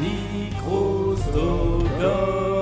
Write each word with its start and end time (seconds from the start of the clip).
Micro-Stockholm. 0.00 2.53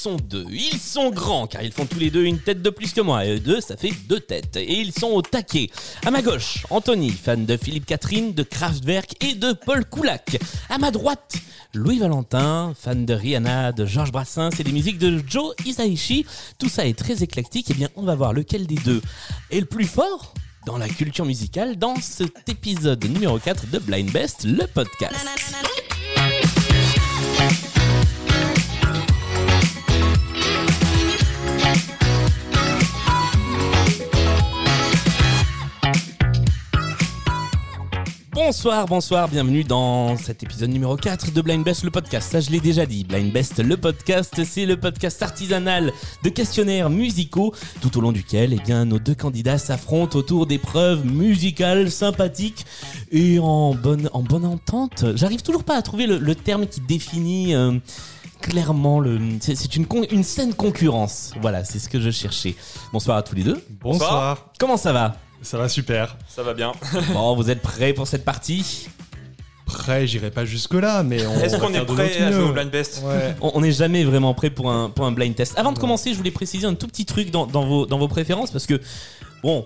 Sont 0.00 0.16
deux, 0.16 0.46
ils 0.50 0.78
sont 0.78 1.10
grands, 1.10 1.46
car 1.46 1.62
ils 1.62 1.72
font 1.72 1.84
tous 1.84 1.98
les 1.98 2.10
deux 2.10 2.24
une 2.24 2.38
tête 2.38 2.62
de 2.62 2.70
plus 2.70 2.94
que 2.94 3.02
moi, 3.02 3.26
et 3.26 3.34
eux 3.34 3.40
deux, 3.40 3.60
ça 3.60 3.76
fait 3.76 3.92
deux 4.08 4.20
têtes, 4.20 4.56
et 4.56 4.80
ils 4.80 4.92
sont 4.92 5.08
au 5.08 5.20
taquet. 5.20 5.68
À 6.06 6.10
ma 6.10 6.22
gauche, 6.22 6.64
Anthony, 6.70 7.10
fan 7.10 7.44
de 7.44 7.56
Philippe 7.58 7.84
Catherine, 7.84 8.32
de 8.32 8.42
Kraftwerk 8.42 9.22
et 9.22 9.34
de 9.34 9.52
Paul 9.52 9.84
Koulak. 9.84 10.38
À 10.70 10.78
ma 10.78 10.90
droite, 10.90 11.34
Louis 11.74 11.98
Valentin, 11.98 12.72
fan 12.80 13.04
de 13.04 13.12
Rihanna, 13.12 13.72
de 13.72 13.84
Georges 13.84 14.10
Brassens 14.10 14.58
et 14.58 14.64
des 14.64 14.72
musiques 14.72 14.98
de 14.98 15.22
Joe 15.26 15.54
Hisaishi. 15.66 16.24
Tout 16.58 16.70
ça 16.70 16.86
est 16.86 16.98
très 16.98 17.22
éclectique, 17.22 17.70
et 17.70 17.74
bien 17.74 17.88
on 17.94 18.02
va 18.02 18.14
voir 18.14 18.32
lequel 18.32 18.66
des 18.66 18.76
deux 18.76 19.02
est 19.50 19.60
le 19.60 19.66
plus 19.66 19.86
fort 19.86 20.32
dans 20.64 20.78
la 20.78 20.88
culture 20.88 21.26
musicale 21.26 21.76
dans 21.76 21.96
cet 21.96 22.48
épisode 22.48 23.04
numéro 23.04 23.38
4 23.38 23.66
de 23.66 23.78
Blind 23.78 24.10
Best, 24.10 24.44
le 24.44 24.66
podcast. 24.66 25.14
Bonsoir, 38.50 38.84
bonsoir, 38.86 39.28
bienvenue 39.28 39.62
dans 39.62 40.16
cet 40.16 40.42
épisode 40.42 40.70
numéro 40.70 40.96
4 40.96 41.30
de 41.30 41.40
Blind 41.40 41.62
Best, 41.64 41.84
le 41.84 41.92
podcast. 41.92 42.32
Ça, 42.32 42.40
je 42.40 42.50
l'ai 42.50 42.58
déjà 42.58 42.84
dit. 42.84 43.04
Blind 43.04 43.32
Best, 43.32 43.60
le 43.60 43.76
podcast, 43.76 44.42
c'est 44.44 44.66
le 44.66 44.76
podcast 44.76 45.22
artisanal 45.22 45.92
de 46.24 46.30
questionnaires 46.30 46.90
musicaux, 46.90 47.54
tout 47.80 47.96
au 47.96 48.00
long 48.00 48.10
duquel, 48.10 48.52
eh 48.52 48.56
bien, 48.58 48.86
nos 48.86 48.98
deux 48.98 49.14
candidats 49.14 49.56
s'affrontent 49.56 50.18
autour 50.18 50.46
d'épreuves 50.48 51.06
musicales 51.06 51.92
sympathiques 51.92 52.66
et 53.12 53.38
en 53.38 53.72
bonne, 53.72 54.10
en 54.14 54.24
bonne 54.24 54.44
entente. 54.44 55.04
J'arrive 55.14 55.42
toujours 55.42 55.62
pas 55.62 55.76
à 55.76 55.82
trouver 55.82 56.08
le, 56.08 56.18
le 56.18 56.34
terme 56.34 56.66
qui 56.66 56.80
définit 56.80 57.54
euh, 57.54 57.78
clairement 58.40 58.98
le. 58.98 59.20
C'est 59.40 59.76
une, 59.76 59.86
con- 59.86 60.06
une 60.10 60.24
saine 60.24 60.54
concurrence. 60.54 61.34
Voilà, 61.40 61.62
c'est 61.62 61.78
ce 61.78 61.88
que 61.88 62.00
je 62.00 62.10
cherchais. 62.10 62.56
Bonsoir 62.92 63.16
à 63.16 63.22
tous 63.22 63.36
les 63.36 63.44
deux. 63.44 63.62
Bonsoir. 63.80 64.50
Comment 64.58 64.76
ça 64.76 64.92
va? 64.92 65.16
Ça 65.42 65.58
va 65.58 65.68
super. 65.68 66.16
Ça 66.28 66.42
va 66.42 66.54
bien. 66.54 66.72
Bon, 67.12 67.34
vous 67.34 67.50
êtes 67.50 67.62
prêts 67.62 67.92
pour 67.92 68.06
cette 68.06 68.24
partie? 68.24 68.88
Prêt, 69.66 70.06
j'irai 70.06 70.30
pas 70.32 70.44
jusque 70.44 70.74
là, 70.74 71.02
mais 71.04 71.24
on 71.26 71.34
Est-ce 71.40 71.54
va 71.56 71.60
qu'on 71.60 71.72
faire 71.72 71.82
est 71.82 71.86
prêt 71.86 72.22
à 72.22 72.32
jouer 72.32 72.42
au 72.42 72.52
blind 72.52 72.70
best 72.70 73.02
Ouais. 73.04 73.34
On 73.40 73.60
n'est 73.60 73.70
jamais 73.72 74.02
vraiment 74.04 74.34
prêt 74.34 74.50
pour 74.50 74.70
un, 74.70 74.90
pour 74.90 75.06
un 75.06 75.12
blind 75.12 75.34
test. 75.34 75.56
Avant 75.56 75.70
de 75.72 75.78
commencer, 75.78 76.12
je 76.12 76.18
voulais 76.18 76.32
préciser 76.32 76.66
un 76.66 76.74
tout 76.74 76.88
petit 76.88 77.06
truc 77.06 77.30
dans, 77.30 77.46
dans, 77.46 77.64
vos, 77.64 77.86
dans 77.86 77.96
vos 77.98 78.08
préférences 78.08 78.50
parce 78.50 78.66
que, 78.66 78.80
bon, 79.44 79.64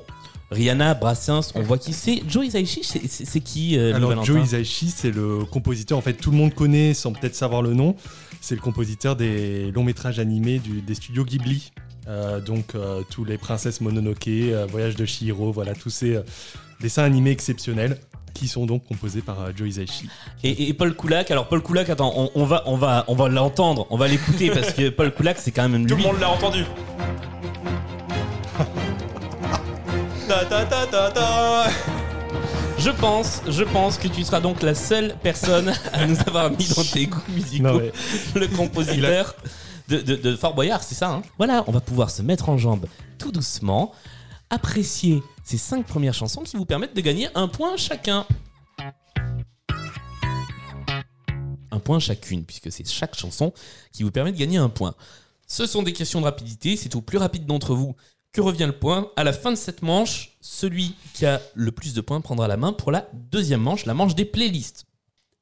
Rihanna, 0.50 0.92
Brassens, 0.92 1.52
on 1.54 1.62
voit 1.62 1.78
qui 1.78 1.94
c'est. 1.94 2.22
Joe 2.28 2.46
Hisaishi, 2.46 2.84
c'est- 2.84 3.40
qui 3.40 3.78
euh, 3.78 3.94
Alors 3.94 4.22
Joe 4.24 4.44
Hisaishi, 4.44 4.90
c'est 4.94 5.10
le 5.10 5.44
compositeur. 5.46 5.96
En 5.96 6.02
fait, 6.02 6.12
tout 6.12 6.30
le 6.30 6.36
monde 6.36 6.52
connaît 6.54 6.92
sans 6.92 7.12
peut-être 7.12 7.34
savoir 7.34 7.62
le 7.62 7.72
nom. 7.72 7.96
C'est 8.42 8.54
le 8.54 8.60
compositeur 8.60 9.16
des 9.16 9.70
longs 9.72 9.84
métrages 9.84 10.18
animés 10.18 10.58
du- 10.58 10.82
des 10.82 10.94
studios 10.94 11.24
Ghibli. 11.24 11.72
Euh, 12.06 12.40
donc 12.40 12.74
euh, 12.74 13.00
tous 13.10 13.24
les 13.24 13.38
princesses 13.38 13.80
Mononoke, 13.80 14.28
euh, 14.28 14.66
Voyage 14.70 14.94
de 14.96 15.06
Chihiro, 15.06 15.52
voilà 15.52 15.74
tous 15.74 15.90
ces 15.90 16.16
euh, 16.16 16.22
dessins 16.80 17.02
animés 17.04 17.30
exceptionnels 17.30 17.98
qui 18.34 18.46
sont 18.48 18.66
donc 18.66 18.84
composés 18.86 19.22
par 19.22 19.40
euh, 19.40 19.52
Joe 19.56 19.68
Hisaishi. 19.68 20.08
et, 20.42 20.68
et 20.68 20.74
Paul 20.74 20.94
Koulak. 20.94 21.30
Alors 21.30 21.48
Paul 21.48 21.62
Koulak, 21.62 21.88
attends, 21.88 22.12
on, 22.16 22.30
on 22.34 22.44
va, 22.44 22.62
on 22.66 22.76
va, 22.76 23.04
on 23.08 23.14
va 23.14 23.28
l'entendre, 23.28 23.86
on 23.90 23.96
va 23.96 24.08
l'écouter 24.08 24.50
parce 24.50 24.72
que 24.72 24.90
Paul 24.90 25.12
Koulak, 25.14 25.38
c'est 25.38 25.50
quand 25.52 25.68
même 25.68 25.86
Tout 25.86 25.94
lui. 25.96 26.02
le 26.02 26.08
monde 26.08 26.20
l'a 26.20 26.30
entendu. 26.30 26.64
ta 30.28 30.44
ta 30.44 30.64
ta 30.64 30.86
ta 30.86 31.10
ta. 31.10 31.66
Je 32.78 32.90
pense, 32.90 33.40
je 33.48 33.62
pense 33.62 33.96
que 33.98 34.08
tu 34.08 34.24
seras 34.24 34.40
donc 34.40 34.62
la 34.62 34.74
seule 34.74 35.14
personne 35.22 35.72
à 35.92 36.06
nous 36.06 36.18
avoir 36.26 36.50
mis 36.50 36.68
dans 36.76 36.82
tes 36.82 37.06
goûts 37.06 37.22
musicaux. 37.28 37.62
Non, 37.64 37.78
mais 37.80 37.92
le 38.40 38.48
compositeur 38.48 39.36
de, 39.88 40.00
de, 40.00 40.16
de 40.16 40.36
Fort 40.36 40.54
Boyard, 40.54 40.82
c'est 40.82 40.94
ça. 40.94 41.10
Hein 41.10 41.22
voilà, 41.36 41.64
on 41.66 41.72
va 41.72 41.80
pouvoir 41.80 42.10
se 42.10 42.22
mettre 42.22 42.48
en 42.48 42.58
jambe 42.58 42.86
tout 43.18 43.32
doucement, 43.32 43.92
apprécier 44.50 45.22
ces 45.44 45.58
cinq 45.58 45.86
premières 45.86 46.14
chansons 46.14 46.42
qui 46.42 46.56
vous 46.56 46.66
permettent 46.66 46.94
de 46.94 47.00
gagner 47.00 47.28
un 47.34 47.48
point 47.48 47.76
chacun. 47.76 48.26
Un 51.70 51.80
point 51.80 51.98
chacune, 51.98 52.44
puisque 52.44 52.70
c'est 52.70 52.88
chaque 52.88 53.16
chanson 53.16 53.52
qui 53.92 54.04
vous 54.04 54.10
permet 54.10 54.32
de 54.32 54.38
gagner 54.38 54.58
un 54.58 54.68
point. 54.68 54.94
Ce 55.46 55.66
sont 55.66 55.82
des 55.82 55.92
questions 55.92 56.20
de 56.20 56.24
rapidité, 56.24 56.76
c'est 56.76 56.94
au 56.94 57.00
plus 57.00 57.18
rapide 57.18 57.46
d'entre 57.46 57.74
vous 57.74 57.96
que 58.32 58.40
revient 58.40 58.66
le 58.66 58.78
point. 58.78 59.10
À 59.16 59.24
la 59.24 59.32
fin 59.32 59.50
de 59.50 59.56
cette 59.56 59.82
manche, 59.82 60.36
celui 60.40 60.94
qui 61.14 61.26
a 61.26 61.40
le 61.54 61.70
plus 61.72 61.94
de 61.94 62.00
points 62.00 62.20
prendra 62.20 62.48
la 62.48 62.56
main 62.56 62.72
pour 62.72 62.90
la 62.92 63.08
deuxième 63.12 63.60
manche, 63.60 63.86
la 63.86 63.94
manche 63.94 64.14
des 64.14 64.24
playlists. 64.24 64.84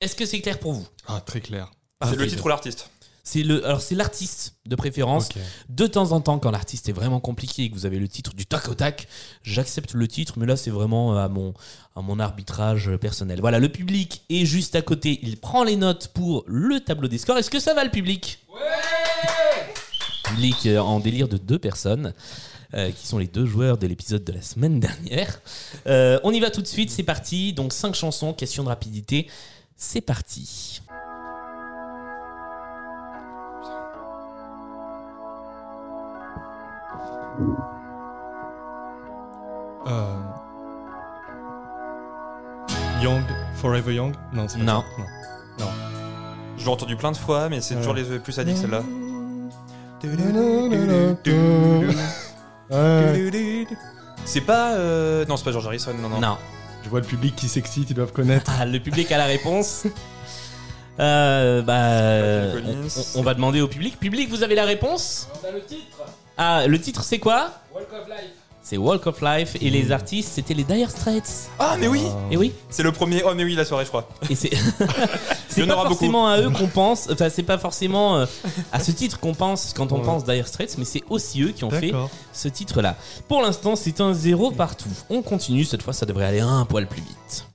Est-ce 0.01 0.17
que 0.17 0.27
c'est 0.27 0.41
clair 0.41 0.59
pour 0.59 0.73
vous? 0.73 0.87
Ah, 1.07 1.21
très 1.21 1.41
clair. 1.41 1.71
C'est 2.05 2.17
le 2.17 2.27
titre 2.27 2.45
ou 2.45 2.49
l'artiste? 2.49 2.91
C'est 3.25 3.45
le, 3.45 3.65
alors 3.65 3.81
c'est 3.81 3.95
l'artiste 3.95 4.57
de 4.67 4.75
préférence. 4.75 5.29
De 5.69 5.87
temps 5.87 6.11
en 6.11 6.21
temps, 6.21 6.41
quand 6.41 6.51
l'artiste 6.51 6.89
est 6.89 6.93
vraiment 6.93 7.21
compliqué 7.21 7.63
et 7.63 7.71
que 7.71 7.75
vous 7.75 7.87
avez 7.87 8.01
le 8.01 8.09
titre 8.09 8.35
du 8.35 8.47
tac 8.47 8.69
au 8.69 8.75
tac, 8.75 9.07
j'accepte 9.45 9.95
le 9.95 10.09
titre, 10.09 10.35
mais 10.39 10.47
là 10.47 10.57
c'est 10.57 10.71
vraiment 10.71 11.17
à 11.17 11.29
mon, 11.29 11.55
à 11.95 12.03
mon 12.03 12.19
arbitrage 12.19 12.91
personnel. 12.97 13.41
Voilà, 13.41 13.61
le 13.61 13.69
public 13.69 14.23
est 14.29 14.45
juste 14.45 14.75
à 14.75 14.83
côté, 14.83 15.21
il 15.23 15.37
prend 15.37 15.63
les 15.63 15.77
notes 15.77 16.09
pour 16.09 16.43
le 16.49 16.81
tableau 16.81 17.07
des 17.07 17.19
scores. 17.19 17.39
Est-ce 17.39 17.51
que 17.51 17.61
ça 17.61 17.75
va 17.75 17.85
le 17.85 17.91
public? 17.91 18.41
Public 20.25 20.67
euh, 20.67 20.79
en 20.81 20.99
délire 20.99 21.29
de 21.29 21.37
deux 21.37 21.59
personnes. 21.61 22.15
euh, 22.75 22.91
qui 22.91 23.07
sont 23.07 23.19
les 23.19 23.27
deux 23.27 23.47
joueurs 23.47 23.79
de 23.79 23.87
l'épisode 23.87 24.25
de 24.25 24.33
la 24.33 24.43
semaine 24.43 24.81
dernière. 24.81 25.41
Euh, 25.87 26.19
on 26.25 26.33
y 26.33 26.41
va 26.41 26.51
tout 26.51 26.63
de 26.63 26.67
suite, 26.67 26.91
c'est 26.91 27.03
parti. 27.03 27.53
Donc 27.53 27.73
cinq 27.73 27.95
chansons, 27.95 28.33
question 28.33 28.63
de 28.65 28.69
rapidité. 28.69 29.29
C'est 29.77 30.01
parti. 30.01 30.81
Euh, 39.87 40.17
Young, 43.03 43.23
Forever 43.57 43.95
Young? 43.95 44.15
Non, 44.33 44.47
c'est 44.49 44.59
pas 44.59 44.65
Non. 44.65 44.85
ça. 45.59 45.67
Je 46.57 46.65
l'ai 46.65 46.71
entendu 46.71 46.97
plein 46.97 47.11
de 47.13 47.17
fois, 47.17 47.49
mais 47.49 47.61
c'est 47.61 47.75
Ouais. 47.75 47.81
toujours 47.81 47.95
les 47.95 48.19
plus 48.21 48.33
sadiques 48.33 48.57
celle-là. 48.57 48.83
Ouais. 52.71 53.67
C'est 54.25 54.41
pas. 54.41 54.75
euh, 54.75 55.25
Non, 55.27 55.37
c'est 55.37 55.45
pas 55.45 55.51
George 55.53 55.67
Harrison, 55.67 55.95
non, 56.01 56.09
non. 56.09 56.21
Non. 56.21 56.37
Je 56.85 56.89
vois 56.89 57.01
le 57.01 57.07
public 57.07 57.35
qui 57.35 57.49
s'excite, 57.49 57.91
ils 57.91 57.95
doivent 57.95 58.13
connaître. 58.13 58.51
Ah, 58.59 58.65
le 58.67 58.79
public 58.79 59.11
a 59.13 59.19
la 59.19 59.27
réponse. 59.27 59.85
Euh, 61.01 61.63
bah, 61.63 61.73
euh, 61.75 62.61
on, 63.17 63.21
on 63.21 63.23
va 63.23 63.33
demander 63.33 63.63
au 63.63 63.67
public. 63.67 63.99
Public, 63.99 64.29
vous 64.29 64.43
avez 64.43 64.55
la 64.55 64.67
réponse? 64.67 65.27
Ah, 66.37 66.67
le 66.67 66.81
titre 66.81 67.03
c'est 67.05 67.19
quoi 67.19 67.51
C'est 68.63 68.77
Walk 68.77 69.07
of 69.07 69.21
Life 69.21 69.57
et 69.61 69.71
les 69.71 69.91
artistes 69.93 70.33
c'était 70.35 70.55
les 70.55 70.65
Dire 70.65 70.91
Straits. 70.91 71.51
Ah, 71.59 71.77
mais 71.79 71.89
oui 71.89 72.03
Et 72.31 72.37
oui, 72.37 72.53
C'est 72.71 72.83
le 72.83 72.93
premier. 72.93 73.23
Oh, 73.27 73.33
mais 73.35 73.45
oui, 73.45 73.55
la 73.55 73.65
soirée, 73.65 73.85
je 73.85 73.89
crois. 73.91 74.09
et 74.31 74.35
c'est 74.35 74.51
Il 74.53 74.59
c'est 75.57 75.61
y 75.61 75.65
en 75.65 75.67
pas 75.67 75.75
aura 75.75 75.83
beaucoup. 75.85 75.95
forcément 75.97 76.29
à 76.29 76.41
eux 76.41 76.49
qu'on 76.51 76.69
pense. 76.69 77.09
Enfin, 77.11 77.29
c'est 77.29 77.43
pas 77.43 77.59
forcément 77.59 78.17
euh, 78.17 78.27
à 78.73 78.81
ce 78.81 78.91
titre 78.91 79.21
qu'on 79.21 79.35
pense 79.35 79.75
quand 79.77 79.93
on 79.93 79.99
Ouais. 79.99 80.05
pense 80.05 80.25
Dire 80.25 80.47
Straits, 80.49 80.77
mais 80.79 80.85
c'est 80.87 81.03
aussi 81.11 81.43
eux 81.43 81.51
qui 81.53 81.65
ont 81.65 81.71
fait 81.71 81.91
D'accord. 81.91 82.09
ce 82.33 82.49
titre-là. 82.49 82.97
Pour 83.29 83.43
l'instant, 83.43 83.77
c'est 83.77 84.01
un 84.01 84.15
zéro 84.15 84.51
partout. 84.51 84.89
On 85.11 85.21
continue. 85.23 85.65
Cette 85.65 85.83
fois, 85.83 85.93
ça 85.93 86.07
devrait 86.07 86.25
aller 86.27 86.41
un 86.41 86.65
poil 86.65 86.87
plus 86.87 87.03
vite. 87.03 87.47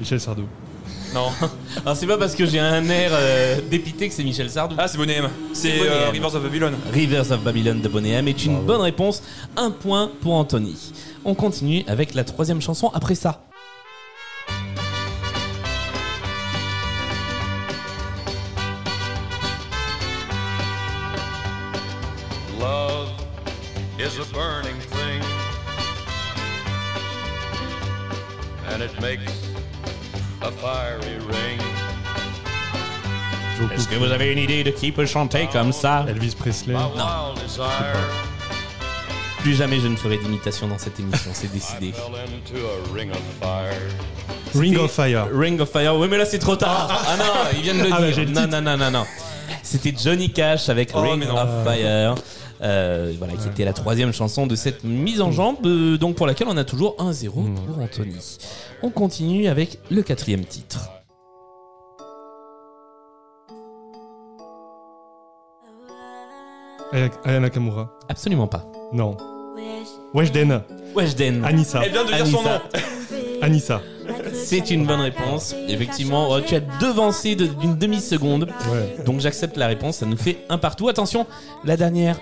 Michel 0.00 0.20
Sardou. 0.20 0.46
Non. 1.14 1.28
Alors 1.84 1.96
c'est 1.96 2.06
pas 2.06 2.16
parce 2.16 2.34
que 2.34 2.46
j'ai 2.46 2.58
un 2.58 2.88
air 2.88 3.10
euh, 3.12 3.60
dépité 3.70 4.08
que 4.08 4.14
c'est 4.14 4.24
Michel 4.24 4.48
Sardou. 4.50 4.76
Ah, 4.78 4.88
c'est 4.88 4.98
Bonnet 4.98 5.14
M. 5.16 5.28
C'est 5.52 5.78
Bonnet 5.78 5.90
euh, 5.90 6.06
M. 6.08 6.12
Rivers 6.12 6.34
of 6.34 6.42
Babylon. 6.42 6.72
Rivers 6.92 7.30
of 7.32 7.40
Babylon 7.42 7.80
de 7.82 7.88
Bonnet 7.88 8.10
M 8.10 8.28
est 8.28 8.44
une 8.44 8.52
Bravo. 8.52 8.66
bonne 8.66 8.80
réponse. 8.80 9.22
Un 9.56 9.70
point 9.70 10.10
pour 10.20 10.34
Anthony. 10.34 10.92
On 11.24 11.34
continue 11.34 11.84
avec 11.86 12.14
la 12.14 12.24
troisième 12.24 12.60
chanson 12.60 12.90
après 12.94 13.14
ça. 13.14 13.44
Est-ce 33.82 33.90
que 33.90 33.96
vous 33.96 34.12
avez 34.12 34.30
une 34.30 34.38
idée 34.38 34.62
de 34.62 34.70
qui 34.70 34.92
peut 34.92 35.06
chanter 35.06 35.48
comme 35.52 35.72
ça? 35.72 36.04
Elvis 36.08 36.36
Presley. 36.38 36.72
Desire. 37.42 37.64
Plus 39.40 39.54
jamais 39.56 39.80
je 39.80 39.88
ne 39.88 39.96
ferai 39.96 40.18
d'imitation 40.18 40.68
dans 40.68 40.78
cette 40.78 41.00
émission, 41.00 41.32
c'est 41.34 41.50
décidé. 41.50 41.92
ring 42.94 43.10
of 43.10 43.18
fire. 43.40 43.74
Ring 44.54 44.74
C'était 44.74 44.78
of 45.60 45.68
Fire. 45.72 45.96
Oui, 45.96 46.06
mais 46.08 46.16
là 46.16 46.24
c'est 46.26 46.38
trop 46.38 46.54
tard. 46.54 47.02
Ah, 47.08 47.16
non, 47.16 47.24
il 47.56 47.62
vient 47.62 47.74
de 47.74 47.80
le 47.80 47.88
Ah, 47.92 47.98
bah, 47.98 48.06
dire. 48.12 48.24
le 48.24 48.30
non, 48.30 48.46
non, 48.46 48.60
non, 48.62 48.76
non, 48.76 48.90
non. 48.92 49.04
C'était 49.64 49.92
Johnny 50.00 50.30
Cash 50.30 50.68
avec 50.68 50.90
Oh, 50.94 51.00
Ring 51.00 51.26
non. 51.26 51.36
of 51.36 51.48
Fire. 51.64 52.14
Euh, 52.62 53.12
voilà, 53.18 53.32
qui 53.34 53.48
était 53.48 53.64
la 53.64 53.72
troisième 53.72 54.12
chanson 54.12 54.46
de 54.46 54.54
cette 54.54 54.84
mise 54.84 55.20
en 55.20 55.32
jambe, 55.32 55.56
euh, 55.66 55.98
donc 55.98 56.14
pour 56.14 56.28
laquelle 56.28 56.46
on 56.48 56.56
a 56.56 56.62
toujours 56.62 56.94
1-0 57.00 57.30
pour 57.66 57.78
Anthony. 57.82 58.14
On 58.84 58.90
continue 58.90 59.48
avec 59.48 59.80
le 59.90 60.02
quatrième 60.02 60.44
titre. 60.44 60.88
Aya 66.92 67.40
Nakamura. 67.40 67.90
Absolument 68.08 68.46
pas. 68.46 68.66
Non. 68.92 69.16
Weshden. 70.14 70.62
Weshden. 70.94 71.44
Anissa. 71.44 71.80
Elle 71.84 71.92
vient 71.92 72.04
de 72.04 72.08
dire 72.12 72.26
son 72.26 72.38
Anissa. 72.38 72.58
nom. 72.58 73.42
Anissa. 73.42 73.80
C'est 74.34 74.70
une 74.70 74.86
bonne 74.86 75.00
réponse. 75.00 75.54
Effectivement, 75.68 76.28
oh, 76.30 76.40
tu 76.40 76.54
as 76.54 76.60
devancé 76.60 77.34
de- 77.34 77.46
d'une 77.46 77.76
demi-seconde. 77.76 78.48
Ouais. 78.70 78.96
Donc 79.04 79.20
j'accepte 79.20 79.56
la 79.56 79.66
réponse, 79.68 79.96
ça 79.98 80.06
nous 80.06 80.16
fait 80.16 80.38
un 80.48 80.58
partout. 80.58 80.88
Attention, 80.88 81.26
la 81.64 81.76
dernière. 81.76 82.18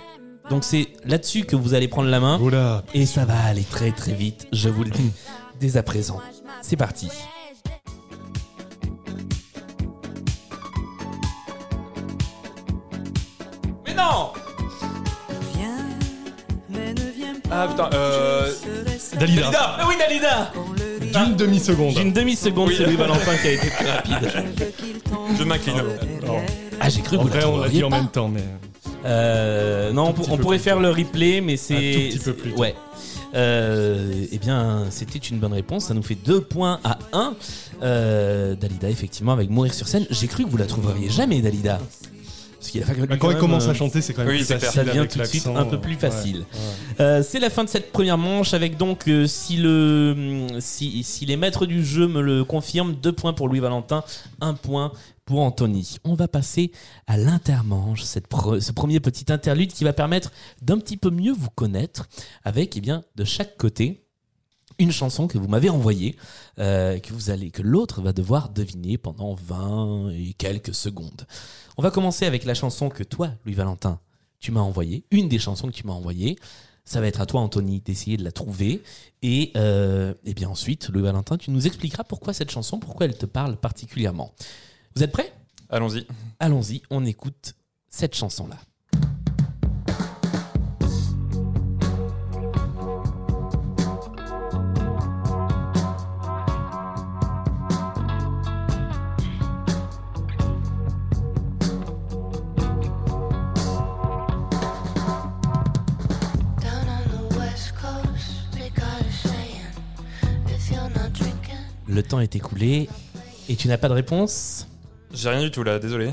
Donc 0.51 0.65
c'est 0.65 0.89
là-dessus 1.05 1.45
que 1.45 1.57
vous 1.57 1.75
allez 1.75 1.89
prendre 1.89 2.09
la 2.09 2.21
main. 2.21 2.39
Oula. 2.41 2.83
Et 2.95 3.07
ça 3.07 3.25
va 3.25 3.39
aller 3.45 3.65
très 3.65 3.91
très 3.93 4.13
vite, 4.13 4.47
je 4.53 4.69
vous 4.69 4.85
le 4.85 4.91
dis, 4.91 5.11
dès 5.61 5.77
à 5.77 5.83
présent. 5.83 6.21
C'est 6.63 6.77
parti. 6.77 7.09
Ah 17.63 17.69
putain, 17.69 17.91
euh. 17.93 18.51
Dalida. 19.19 19.43
Dalida 19.43 19.77
Ah 19.79 19.87
oui, 19.87 19.95
Dalida 19.99 20.53
D'une 21.27 21.37
demi-seconde. 21.37 21.95
D'une 21.95 22.13
demi-seconde, 22.13 22.69
Oui. 22.69 22.75
c'est 22.79 22.85
Louis 22.87 22.97
Valentin 22.97 23.37
qui 23.37 23.49
a 23.49 23.53
été 23.53 23.69
très 23.69 23.91
rapide. 23.91 24.33
Je 25.39 25.45
m'incline. 25.45 25.83
Ah, 26.81 26.89
j'ai 26.89 27.03
cru 27.03 27.17
que 27.17 27.21
En 27.21 27.25
vous 27.25 27.29
vrai, 27.29 27.45
on 27.45 27.59
l'a 27.59 27.69
dit 27.69 27.85
en 27.85 27.91
même 27.91 28.09
temps, 28.09 28.29
mais. 28.29 28.45
Euh, 29.05 29.93
non, 29.93 30.09
on, 30.09 30.13
petit 30.15 30.31
on 30.31 30.37
peu 30.37 30.43
pourrait 30.43 30.57
plus 30.57 30.65
faire 30.65 30.81
le 30.81 30.89
replay, 30.89 31.43
mais 31.43 31.59
c'est. 31.59 31.75
Un 31.75 31.93
tout 31.93 31.99
petit 31.99 32.19
peu 32.19 32.33
plus 32.33 32.53
tôt. 32.53 32.61
Ouais. 32.61 32.75
Euh, 33.35 34.25
eh 34.33 34.39
bien, 34.39 34.87
c'était 34.89 35.19
une 35.19 35.39
bonne 35.39 35.53
réponse. 35.53 35.85
Ça 35.85 35.95
nous 35.95 36.03
fait 36.03 36.15
2 36.17 36.41
points 36.41 36.81
à 36.83 36.99
1. 37.13 37.35
Euh, 37.83 38.55
Dalida, 38.55 38.89
effectivement, 38.89 39.33
avec 39.33 39.51
Mourir 39.51 39.75
sur 39.75 39.87
scène. 39.87 40.07
J'ai 40.09 40.29
cru 40.29 40.45
que 40.47 40.51
vous 40.51 40.57
la 40.57 40.67
trouveriez 40.67 41.11
jamais, 41.11 41.43
Dalida. 41.43 41.79
Parce 42.61 42.71
qu'il 42.73 42.83
a 42.83 42.87
fallu 42.87 43.01
Bah, 43.01 43.07
quand 43.17 43.19
quand 43.19 43.31
il 43.31 43.33
même, 43.33 43.41
commence 43.41 43.67
euh, 43.67 43.71
à 43.71 43.75
chanter, 43.75 44.03
c'est 44.03 44.13
quand 44.13 44.23
même 44.23 44.31
Oui, 44.31 44.37
plus 44.37 44.45
c'est 44.45 44.59
clair. 44.59 44.71
facile. 44.71 44.87
Ça 44.87 44.95
devient 44.95 45.09
tout 45.09 45.19
de 45.19 45.25
suite 45.25 45.47
un 45.47 45.65
peu 45.65 45.77
euh, 45.77 45.79
plus 45.79 45.95
facile. 45.95 46.37
ouais. 46.41 47.01
Euh, 47.01 47.23
c'est 47.27 47.41
la 47.41 47.49
fin 47.51 47.65
de 47.65 47.69
cette 47.71 47.91
première 47.91 48.19
manche 48.19 48.53
avec 48.55 48.77
donc 48.77 49.09
euh, 49.09 49.27
si 49.27 49.57
le 49.57 50.47
si, 50.61 51.03
si 51.03 51.25
les 51.27 51.37
maîtres 51.37 51.65
du 51.67 51.83
jeu 51.85 52.07
me 52.07 52.21
le 52.21 52.45
confirment, 52.45 52.95
deux 52.95 53.13
points 53.13 53.33
pour 53.33 53.49
Louis 53.49 53.61
Valentin, 53.61 54.05
un 54.43 54.53
point 54.55 54.93
pour 55.25 55.41
Anthony. 55.41 55.97
On 56.05 56.15
va 56.15 56.29
passer 56.29 56.71
à 57.07 57.17
l'intermanche, 57.17 58.03
cette 58.03 58.29
pre- 58.29 58.61
ce 58.61 58.73
premier 58.73 59.01
petit 59.01 59.33
interlude 59.33 59.73
qui 59.73 59.85
va 59.85 59.93
permettre 59.95 60.31
d'un 60.61 60.79
petit 60.79 60.97
peu 60.99 61.09
mieux 61.11 61.33
vous 61.33 61.51
connaître 61.51 62.09
avec 62.45 62.77
eh 62.77 62.81
bien 62.83 63.03
de 63.17 63.25
chaque 63.25 63.57
côté 63.57 64.05
une 64.79 64.93
chanson 64.93 65.27
que 65.27 65.37
vous 65.37 65.47
m'avez 65.47 65.69
envoyée, 65.69 66.17
euh, 66.59 66.99
que 67.01 67.13
vous 67.13 67.29
allez, 67.29 67.51
que 67.51 67.61
l'autre 67.61 68.01
va 68.01 68.15
devoir 68.15 68.49
deviner 68.49 68.97
pendant 68.97 69.35
20 69.35 70.11
et 70.13 70.33
quelques 70.39 70.75
secondes. 70.75 71.27
On 71.77 71.83
va 71.83 71.91
commencer 71.91 72.27
avec 72.27 72.45
la 72.45 72.55
chanson 72.55 72.89
que 72.89 73.03
toi, 73.03 73.33
Louis 73.45 73.55
Valentin, 73.55 74.01
tu 74.39 74.53
m'as 74.53 74.61
envoyée, 74.61 75.05
une 75.11 75.29
des 75.29 75.39
chansons 75.39 75.69
que 75.69 75.73
tu 75.73 75.87
m'as 75.87 75.93
envoyées. 75.93 76.37
Ça 76.85 77.01
va 77.01 77.07
être 77.07 77.21
à 77.21 77.27
toi, 77.27 77.41
Anthony, 77.41 77.81
d'essayer 77.81 78.17
de 78.17 78.25
la 78.25 78.33
trouver. 78.33 78.83
Et, 79.23 79.53
euh, 79.57 80.15
et 80.25 80.35
bien 80.35 80.49
ensuite, 80.49 80.89
Louis 80.89 81.03
Valentin, 81.03 81.37
tu 81.37 81.51
nous 81.51 81.67
expliqueras 81.67 82.05
pourquoi 82.05 82.33
cette 82.33 82.51
chanson, 82.51 82.79
pourquoi 82.79 83.07
elle 83.07 83.17
te 83.17 83.27
parle 83.27 83.57
particulièrement. 83.57 84.35
Vous 84.97 85.03
êtes 85.03 85.13
prêts? 85.13 85.33
Allons-y. 85.69 86.07
Allons-y, 86.41 86.83
on 86.91 87.05
écoute 87.05 87.55
cette 87.89 88.15
chanson-là. 88.15 88.57
Le 111.91 112.05
temps 112.05 112.21
est 112.21 112.37
écoulé 112.37 112.89
et 113.49 113.57
tu 113.57 113.67
n'as 113.67 113.77
pas 113.77 113.89
de 113.89 113.95
réponse 113.95 114.69
J'ai 115.13 115.29
rien 115.29 115.43
du 115.43 115.51
tout 115.51 115.65
là, 115.65 115.81
désolé. 115.81 116.13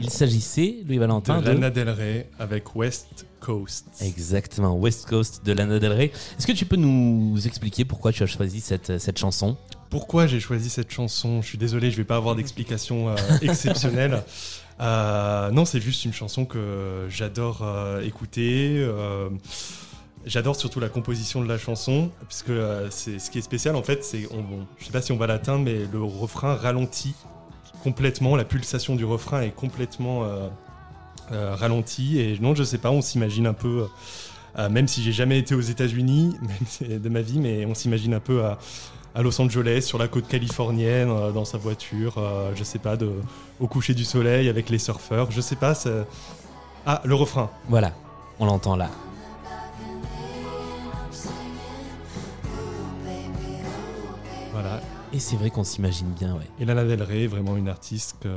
Il 0.00 0.08
s'agissait, 0.08 0.76
Louis 0.86 0.96
Valentin, 0.96 1.40
De 1.40 1.44
de... 1.44 1.50
Lana 1.50 1.68
Del 1.68 1.90
Rey 1.90 2.30
avec 2.38 2.74
West 2.74 3.26
Coast. 3.38 3.88
Exactement, 4.00 4.74
West 4.78 5.06
Coast 5.06 5.44
de 5.44 5.52
Lana 5.52 5.78
Del 5.78 5.92
Rey. 5.92 6.12
Est-ce 6.38 6.46
que 6.46 6.52
tu 6.52 6.64
peux 6.64 6.76
nous 6.76 7.36
expliquer 7.46 7.84
pourquoi 7.84 8.10
tu 8.10 8.22
as 8.22 8.26
choisi 8.26 8.62
cette, 8.62 8.98
cette 8.98 9.18
chanson? 9.18 9.58
Pourquoi 9.90 10.26
j'ai 10.26 10.40
choisi 10.40 10.70
cette 10.70 10.90
chanson? 10.90 11.42
Je 11.42 11.46
suis 11.48 11.58
désolé, 11.58 11.90
je 11.90 11.98
vais 11.98 12.04
pas 12.04 12.16
avoir 12.16 12.34
d'explication 12.34 13.10
euh, 13.10 13.16
exceptionnelle. 13.42 14.22
Euh, 14.80 15.50
non, 15.50 15.66
c'est 15.66 15.80
juste 15.80 16.06
une 16.06 16.14
chanson 16.14 16.46
que 16.46 17.06
j'adore 17.10 17.60
euh, 17.62 18.00
écouter. 18.00 18.82
J'adore 20.26 20.56
surtout 20.56 20.80
la 20.80 20.88
composition 20.88 21.42
de 21.42 21.48
la 21.48 21.58
chanson, 21.58 22.10
puisque 22.26 22.50
euh, 22.50 22.88
c'est 22.90 23.18
ce 23.18 23.30
qui 23.30 23.38
est 23.38 23.42
spécial 23.42 23.76
en 23.76 23.82
fait, 23.82 24.04
c'est, 24.04 24.26
on, 24.30 24.42
bon, 24.42 24.66
je 24.78 24.84
sais 24.84 24.92
pas 24.92 25.00
si 25.00 25.12
on 25.12 25.16
va 25.16 25.26
l'atteindre, 25.26 25.64
mais 25.64 25.86
le 25.90 26.02
refrain 26.02 26.54
ralentit 26.54 27.14
complètement, 27.82 28.36
la 28.36 28.44
pulsation 28.44 28.96
du 28.96 29.04
refrain 29.04 29.42
est 29.42 29.54
complètement 29.54 30.24
euh, 30.24 30.48
euh, 31.30 31.54
ralentie, 31.54 32.18
et 32.20 32.38
non, 32.40 32.54
je 32.54 32.64
sais 32.64 32.78
pas, 32.78 32.90
on 32.90 33.02
s'imagine 33.02 33.46
un 33.46 33.52
peu, 33.52 33.86
euh, 34.58 34.68
même 34.70 34.88
si 34.88 35.02
j'ai 35.02 35.12
jamais 35.12 35.38
été 35.38 35.54
aux 35.54 35.60
États-Unis 35.60 36.34
de 36.80 37.08
ma 37.10 37.20
vie, 37.20 37.38
mais 37.38 37.66
on 37.66 37.74
s'imagine 37.74 38.14
un 38.14 38.20
peu 38.20 38.44
à, 38.44 38.58
Los 39.20 39.38
Angeles, 39.40 39.82
sur 39.82 39.98
la 39.98 40.08
côte 40.08 40.26
californienne, 40.28 41.10
euh, 41.10 41.32
dans 41.32 41.44
sa 41.44 41.58
voiture, 41.58 42.22
je 42.54 42.64
sais 42.64 42.78
pas, 42.78 42.96
au 43.60 43.66
coucher 43.66 43.92
du 43.92 44.04
soleil 44.04 44.48
avec 44.48 44.70
les 44.70 44.78
surfeurs, 44.78 45.30
je 45.30 45.40
sais 45.40 45.56
pas. 45.56 45.74
Ah, 46.86 47.02
le 47.04 47.14
refrain. 47.14 47.50
Voilà, 47.68 47.92
on 48.38 48.46
l'entend 48.46 48.76
là. 48.76 48.88
Et 55.12 55.20
c'est 55.20 55.36
vrai 55.36 55.48
qu'on 55.50 55.64
s'imagine 55.64 56.10
bien, 56.10 56.34
ouais. 56.34 56.46
Et 56.60 56.66
Lana 56.66 56.84
Del 56.84 57.02
Rey 57.02 57.24
est 57.24 57.28
vraiment 57.28 57.56
une 57.56 57.68
artiste 57.68 58.16
que, 58.20 58.28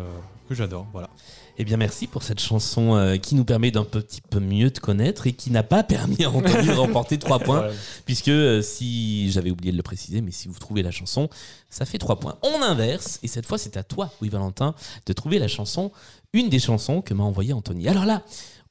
que 0.48 0.56
j'adore. 0.56 0.88
Voilà. 0.94 1.10
Eh 1.58 1.66
bien, 1.66 1.76
merci 1.76 2.08
pour 2.08 2.24
cette 2.24 2.40
chanson 2.40 2.96
euh, 2.96 3.18
qui 3.18 3.36
nous 3.36 3.44
permet 3.44 3.72
d'un 3.72 3.84
petit 3.84 4.22
peu 4.22 4.40
mieux 4.40 4.72
te 4.72 4.80
connaître 4.80 5.28
et 5.28 5.34
qui 5.34 5.52
n'a 5.52 5.64
pas 5.64 5.84
permis 5.84 6.24
à 6.24 6.30
Anthony 6.30 6.68
de 6.68 6.72
remporter 6.80 7.20
3 7.20 7.40
points. 7.40 7.68
Ouais. 7.68 7.74
Puisque 8.06 8.30
euh, 8.30 8.62
si 8.62 9.30
j'avais 9.32 9.52
oublié 9.52 9.74
de 9.74 9.78
le 9.78 9.84
préciser, 9.84 10.22
mais 10.22 10.32
si 10.32 10.48
vous 10.48 10.58
trouvez 10.60 10.82
la 10.82 10.92
chanson, 10.92 11.30
ça 11.70 11.86
fait 11.86 11.98
3 11.98 12.20
points. 12.22 12.38
On 12.42 12.62
inverse, 12.62 13.20
et 13.22 13.28
cette 13.28 13.46
fois 13.46 13.58
c'est 13.58 13.76
à 13.76 13.84
toi, 13.84 14.10
oui 14.22 14.30
Valentin, 14.30 14.74
de 15.06 15.14
trouver 15.14 15.40
la 15.40 15.50
chanson, 15.50 15.92
une 16.32 16.48
des 16.48 16.60
chansons 16.60 17.02
que 17.02 17.14
m'a 17.14 17.24
envoyé 17.24 17.52
Anthony. 17.52 17.90
Alors 17.90 18.06
là, 18.06 18.24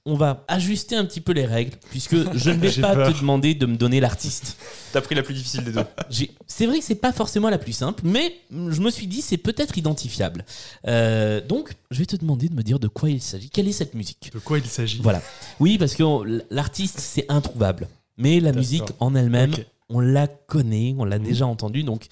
on 0.07 0.15
va 0.17 0.45
ajuster 0.49 0.97
un 0.97 1.05
petit 1.05 1.21
peu 1.21 1.33
les 1.33 1.45
règles, 1.47 1.77
puisque 1.91 2.15
je 2.37 2.51
ne 2.51 2.57
vais 2.67 2.81
pas 2.81 2.95
peur. 2.95 3.13
te 3.13 3.19
demander 3.19 3.55
de 3.55 3.67
me 3.67 3.77
donner 3.77 4.01
l'artiste. 4.01 4.57
T'as 4.93 5.01
pris 5.01 5.15
la 5.15 5.23
plus 5.23 5.35
difficile 5.35 5.63
des 5.65 5.73
deux. 5.73 5.85
C'est 6.47 6.67
vrai 6.67 6.79
que 6.81 6.85
c'est 6.85 6.95
pas 6.97 7.13
forcément 7.13 7.49
la 7.51 7.59
plus 7.59 7.73
simple, 7.73 8.03
mais 8.05 8.35
je 8.51 8.81
me 8.81 8.91
suis 8.91 9.07
dit 9.07 9.23
c'est 9.23 9.37
peut-être 9.39 9.79
identifiable. 9.79 10.45
Euh, 10.87 11.41
donc, 11.47 11.75
je 11.91 11.99
vais 12.01 12.07
te 12.07 12.17
demander 12.17 12.49
de 12.49 12.55
me 12.55 12.63
dire 12.63 12.79
de 12.81 12.89
quoi 12.89 13.09
il 13.11 13.21
s'agit. 13.23 13.49
Quelle 13.51 13.69
est 13.69 13.73
cette 13.73 13.95
musique? 13.95 14.31
De 14.35 14.39
quoi 14.41 14.59
il 14.59 14.67
s'agit? 14.67 15.01
Voilà. 15.03 15.23
Oui, 15.61 15.79
parce 15.79 15.95
que 15.95 16.03
l'artiste 16.51 16.99
c'est 16.99 17.27
introuvable, 17.31 17.89
mais 18.19 18.41
la 18.41 18.53
musique 18.53 18.91
en 18.99 19.15
elle-même, 19.15 19.55
on 19.89 20.01
la 20.01 20.27
connaît, 20.27 20.95
on 20.99 21.05
l'a 21.05 21.19
Mhm. 21.19 21.25
déjà 21.25 21.47
entendue. 21.47 21.83
Donc, 21.85 22.07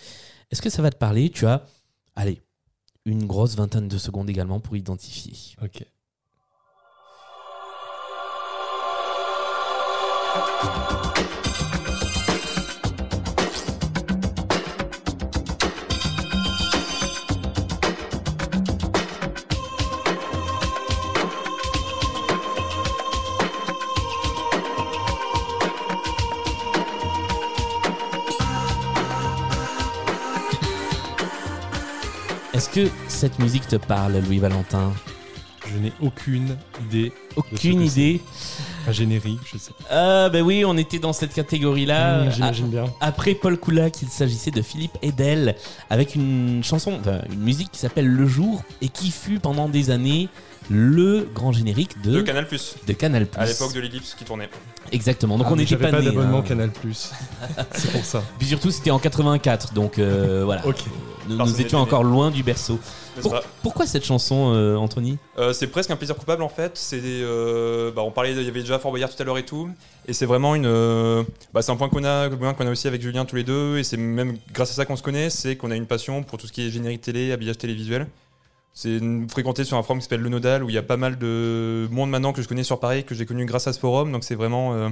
est-ce 0.51 0.63
que 0.63 0.71
ça 0.71 0.83
va 0.83 0.91
te 0.91 0.97
parler? 0.97 1.31
Tu 1.31 1.47
as, 1.47 1.65
allez, 2.17 2.41
une 3.05 3.27
grosse 3.27 3.55
vingtaine 3.57 3.89
de 3.89 3.99
secondes 3.99 4.29
également 4.31 4.61
pour 4.61 4.77
identifier. 4.77 5.33
Ok. 5.63 5.83
Est-ce 32.59 32.71
que 32.71 32.91
cette 33.07 33.39
musique 33.39 33.69
te 33.69 33.77
parle, 33.77 34.19
Louis 34.19 34.41
Valentin 34.41 34.93
Je 35.65 35.79
n'ai 35.79 35.93
aucune 36.01 36.57
idée. 36.83 37.13
Aucune 37.37 37.83
idée? 37.83 38.21
Un 38.89 38.93
générique, 38.93 39.41
je 39.45 39.59
sais 39.59 39.73
pas. 39.73 39.85
Ah, 39.91 40.29
ben 40.31 40.43
oui, 40.43 40.65
on 40.65 40.77
était 40.77 40.99
dans 40.99 41.13
cette 41.13 41.35
catégorie-là. 41.35 42.25
Mmh, 42.25 42.31
J'imagine 42.33 42.69
bien. 42.69 42.85
Après 43.01 43.35
Paul 43.35 43.59
Koulak, 43.59 44.01
il 44.03 44.09
s'agissait 44.09 44.51
de 44.51 44.63
Philippe 44.63 44.97
Edel 45.03 45.57
avec 45.91 46.15
une 46.15 46.63
chanson, 46.65 46.97
enfin, 47.01 47.21
une 47.31 47.41
musique 47.41 47.71
qui 47.71 47.79
s'appelle 47.79 48.07
Le 48.09 48.27
Jour 48.27 48.63
et 48.81 48.89
qui 48.89 49.11
fut 49.11 49.39
pendant 49.41 49.69
des 49.69 49.91
années 49.91 50.29
le 50.71 51.29
grand 51.35 51.53
générique 51.53 52.01
de, 52.03 52.13
De 52.13 52.21
Canal 52.23 52.47
Plus. 52.47 52.77
de 52.87 52.93
Canal+. 52.93 53.27
À 53.37 53.47
l'époque 53.47 53.73
de 53.75 53.81
l'ellipse 53.81 54.15
qui 54.15 54.25
tournait. 54.25 54.49
Exactement. 54.93 55.37
Donc 55.39 55.47
Ah, 55.49 55.53
on 55.53 55.57
n'était 55.57 55.77
pas, 55.77 55.91
pas 55.91 56.03
d'abonnement 56.03 56.39
hein. 56.39 56.43
Canal 56.47 56.71
Plus. 56.71 57.11
C'est 57.73 57.91
pour 57.93 58.05
ça. 58.05 58.23
Puis 58.39 58.49
surtout 58.49 58.71
c'était 58.71 58.91
en 58.91 58.99
84, 58.99 59.73
donc 59.75 59.99
euh, 59.99 60.43
voilà. 60.45 60.67
Ok. 60.67 60.79
Nous, 61.29 61.37
nous 61.37 61.61
étions 61.61 61.79
encore 61.79 62.05
loin 62.05 62.31
du 62.31 62.43
berceau. 62.43 62.79
Pour- 63.21 63.41
pourquoi 63.63 63.87
cette 63.87 64.05
chanson, 64.05 64.53
euh, 64.55 64.77
Anthony? 64.77 65.19
Euh, 65.39 65.53
c'est 65.53 65.67
presque 65.67 65.91
un 65.91 65.97
plaisir 65.97 66.17
coupable 66.17 66.43
en 66.43 66.49
fait. 66.49 66.73
C'est 66.77 67.01
euh, 67.05 67.91
bah, 67.93 68.03
on 68.03 68.11
parlait, 68.11 68.33
il 68.33 68.43
y 68.43 68.49
avait 68.49 68.61
déjà 68.61 68.79
Fort 68.79 68.91
Boyard 68.93 69.11
tout 69.15 69.21
à 69.21 69.25
l'heure 69.25 69.39
et 69.39 69.45
tout, 69.45 69.69
et 70.07 70.13
c'est 70.13 70.27
vraiment 70.27 70.55
une, 70.55 71.25
bah, 71.53 71.63
c'est 71.63 71.73
un 71.73 71.77
point 71.77 71.89
qu'on 71.89 72.05
a, 72.05 72.29
qu'on 72.31 72.67
a 72.67 72.71
aussi 72.71 72.87
avec 72.89 73.03
Julien 73.03 73.25
tous 73.25 73.37
les 73.37 73.45
deux, 73.45 73.79
et 73.79 73.85
c'est 73.85 73.97
même 73.97 74.37
grâce 74.55 74.71
à 74.71 74.75
ça 74.75 74.85
qu'on 74.85 74.97
se 74.97 75.03
connaît, 75.03 75.31
c'est 75.31 75.57
qu'on 75.57 75.71
a 75.71 75.77
une 75.77 75.87
passion 75.87 76.23
pour 76.23 76.39
tout 76.39 76.47
ce 76.47 76.53
qui 76.53 76.67
est 76.67 76.71
générique 76.71 77.01
télé, 77.03 77.33
habillage 77.33 77.59
télévisuel. 77.59 78.07
C'est 78.75 79.01
fréquenté 79.29 79.65
sur 79.65 79.77
un 79.77 79.83
forum 79.83 79.99
qui 79.99 80.05
s'appelle 80.05 80.21
Le 80.21 80.29
Nodal 80.29 80.63
où 80.63 80.69
il 80.69 80.75
y 80.75 80.79
a 80.79 80.83
pas 80.83 80.97
mal 80.97 81.19
de 81.19 81.89
monde 81.91 82.11
maintenant 82.11 82.33
que 82.33 82.43
je 82.43 82.47
connais 82.49 82.63
sur 82.63 82.79
Paris 82.79 83.03
que 83.05 83.15
j'ai 83.15 83.27
connu 83.27 83.45
grâce 83.45 83.67
à 83.67 83.73
ce 83.73 83.81
forum, 83.81 84.13
donc 84.13 84.23
c'est 84.23 84.37
vraiment 84.37 84.73
euh, 84.75 84.89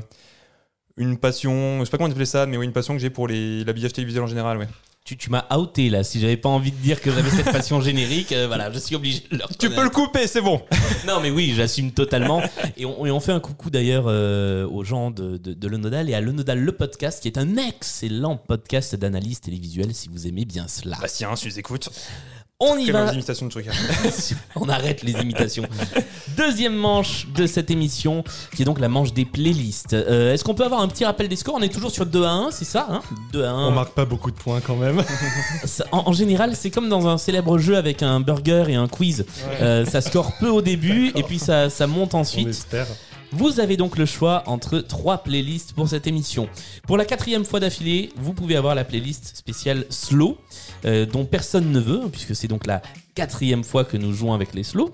une 0.97 1.19
passion, 1.19 1.79
je 1.81 1.85
sais 1.85 1.91
pas 1.91 1.99
comment 1.99 2.09
on 2.09 2.13
appelait 2.13 2.25
ça, 2.25 2.47
mais 2.47 2.57
oui, 2.57 2.65
une 2.65 2.73
passion 2.73 2.95
que 2.95 2.99
j'ai 3.01 3.11
pour 3.11 3.29
les- 3.29 3.63
l'habillage 3.65 3.93
télévisuel 3.93 4.25
en 4.25 4.27
général, 4.27 4.59
ouais. 4.59 4.67
Tu, 5.07 5.17
tu 5.17 5.31
m'as 5.31 5.47
outé 5.57 5.89
là. 5.89 6.03
Si 6.03 6.19
j'avais 6.19 6.37
pas 6.37 6.49
envie 6.49 6.73
de 6.73 6.77
dire 6.79 7.01
que 7.01 7.13
j'avais 7.13 7.31
cette 7.31 7.53
passion 7.53 7.81
générique, 7.81 8.33
euh, 8.33 8.49
voilà, 8.49 8.73
je 8.73 8.79
suis 8.81 8.97
obligé 8.97 9.21
de 9.31 9.37
le 9.37 9.45
Tu 9.57 9.71
peux 9.71 9.85
le 9.85 9.91
couper, 9.91 10.27
c'est 10.27 10.41
bon. 10.41 10.61
Non, 11.07 11.21
mais 11.21 11.31
oui, 11.31 11.53
j'assume 11.55 11.93
totalement. 11.93 12.43
Et 12.77 12.85
on, 12.85 13.07
et 13.07 13.13
on 13.13 13.21
fait 13.21 13.31
un 13.31 13.39
coucou 13.39 13.71
d'ailleurs 13.71 14.07
euh, 14.09 14.67
aux 14.67 14.83
gens 14.83 15.13
de, 15.13 15.37
de, 15.37 15.53
de 15.53 15.69
Le 15.69 15.77
Nodal 15.77 16.11
et 16.11 16.15
à 16.15 16.21
Le 16.21 16.33
Nodal, 16.33 16.59
le 16.59 16.73
podcast, 16.73 17.23
qui 17.23 17.29
est 17.29 17.39
un 17.39 17.57
excellent 17.57 18.37
podcast 18.37 18.97
d'analyse 18.97 19.41
télévisuelle 19.41 19.95
si 19.95 20.09
vous 20.09 20.27
aimez 20.27 20.45
bien 20.45 20.67
cela. 20.67 20.97
Bastien, 21.01 21.37
si 21.37 21.51
tu 21.53 21.59
écoutes. 21.61 21.89
On 22.59 22.79
y 22.79 22.87
va. 22.91 23.01
de. 23.13 23.21
On 24.57 24.67
arrête 24.71 25.03
les 25.03 25.13
imitations. 25.13 25.65
Deuxième 26.39 26.75
manche 26.75 27.27
de 27.35 27.47
cette 27.47 27.71
émission, 27.71 28.25
qui 28.55 28.63
est 28.63 28.65
donc 28.65 28.81
la 28.81 28.89
manche 28.89 29.13
des 29.13 29.27
playlists. 29.27 29.93
Euh, 29.93 30.33
Est-ce 30.33 30.43
qu'on 30.43 30.55
peut 30.55 30.65
avoir 30.65 30.81
un 30.81 30.89
petit 30.89 31.05
rappel 31.05 31.29
des 31.29 31.37
scores? 31.37 31.57
On 31.57 31.61
est 31.63 31.69
toujours 31.73 31.91
sur 31.91 32.07
2 32.07 32.25
à 32.25 32.31
1, 32.31 32.51
c'est 32.53 32.65
ça 32.65 32.87
hein? 32.91 33.03
2 33.35 33.45
à 33.45 33.51
1. 33.51 33.69
On 33.69 33.73
marque 33.73 33.93
pas 33.93 34.07
beaucoup 34.07 34.31
de 34.31 34.37
points 34.37 34.61
quand 34.67 34.77
même. 34.77 35.03
Ça- 35.67 35.85
En, 35.93 36.05
en 36.09 36.13
général, 36.15 36.57
c'est 36.57 36.71
comme 36.71 36.89
dans 36.89 37.07
un 37.07 37.19
célèbre 37.19 37.59
jeu 37.59 37.77
avec 37.77 38.03
un 38.03 38.21
burger 38.21 38.65
et 38.69 38.75
un 38.75 38.89
quiz. 38.89 39.27
Euh, 39.61 39.85
ça 39.85 40.01
score 40.01 40.33
peu 40.41 40.49
au 40.49 40.63
début 40.63 41.13
et 41.15 41.23
puis 41.25 41.39
ça, 41.39 41.69
ça 41.69 41.87
monte 41.87 42.15
On 42.15 42.21
ensuite. 42.21 42.49
espère. 42.49 42.87
Vous 43.33 43.61
avez 43.61 43.77
donc 43.77 43.99
le 43.99 44.07
choix 44.07 44.45
entre 44.47 44.79
trois 44.79 45.19
playlists 45.19 45.73
pour 45.73 45.89
cette 45.89 46.07
émission. 46.07 46.49
Pour 46.87 46.97
la 46.97 47.05
quatrième 47.05 47.45
fois 47.45 47.61
d'affilée, 47.61 48.11
vous 48.17 48.33
pouvez 48.33 48.57
avoir 48.57 48.75
la 48.75 48.85
playlist 48.85 49.37
spéciale 49.37 49.85
Slow, 49.91 50.39
euh, 50.85 51.07
dont 51.07 51.25
personne 51.25 51.71
ne 51.73 51.81
veut, 51.81 52.09
puisque 52.11 52.37
c'est 52.37 52.49
donc 52.49 52.67
la 52.67 52.83
quatrième 53.15 53.65
fois 53.65 53.85
que 53.85 53.97
nous 53.97 54.13
jouons 54.13 54.33
avec 54.33 54.55
les 54.55 54.63
Slow. 54.63 54.91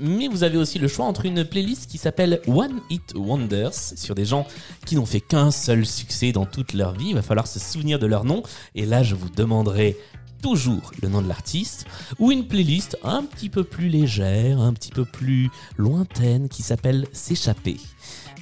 Mais 0.00 0.26
vous 0.26 0.42
avez 0.42 0.56
aussi 0.56 0.78
le 0.78 0.88
choix 0.88 1.04
entre 1.04 1.24
une 1.26 1.44
playlist 1.44 1.88
qui 1.88 1.98
s'appelle 1.98 2.40
One 2.48 2.80
Hit 2.90 3.12
Wonders, 3.14 3.74
sur 3.74 4.14
des 4.14 4.24
gens 4.24 4.46
qui 4.86 4.96
n'ont 4.96 5.06
fait 5.06 5.20
qu'un 5.20 5.50
seul 5.50 5.86
succès 5.86 6.32
dans 6.32 6.46
toute 6.46 6.72
leur 6.72 6.94
vie. 6.94 7.10
Il 7.10 7.14
va 7.14 7.22
falloir 7.22 7.46
se 7.46 7.60
souvenir 7.60 7.98
de 7.98 8.06
leur 8.06 8.24
nom. 8.24 8.42
Et 8.74 8.86
là, 8.86 9.02
je 9.02 9.14
vous 9.14 9.28
demanderai 9.28 9.96
toujours 10.44 10.90
le 11.00 11.08
nom 11.08 11.22
de 11.22 11.26
l'artiste, 11.28 11.86
ou 12.18 12.30
une 12.30 12.46
playlist 12.46 12.98
un 13.02 13.22
petit 13.22 13.48
peu 13.48 13.64
plus 13.64 13.88
légère, 13.88 14.60
un 14.60 14.74
petit 14.74 14.90
peu 14.90 15.06
plus 15.06 15.48
lointaine, 15.78 16.50
qui 16.50 16.62
s'appelle 16.62 17.06
S'échapper. 17.12 17.78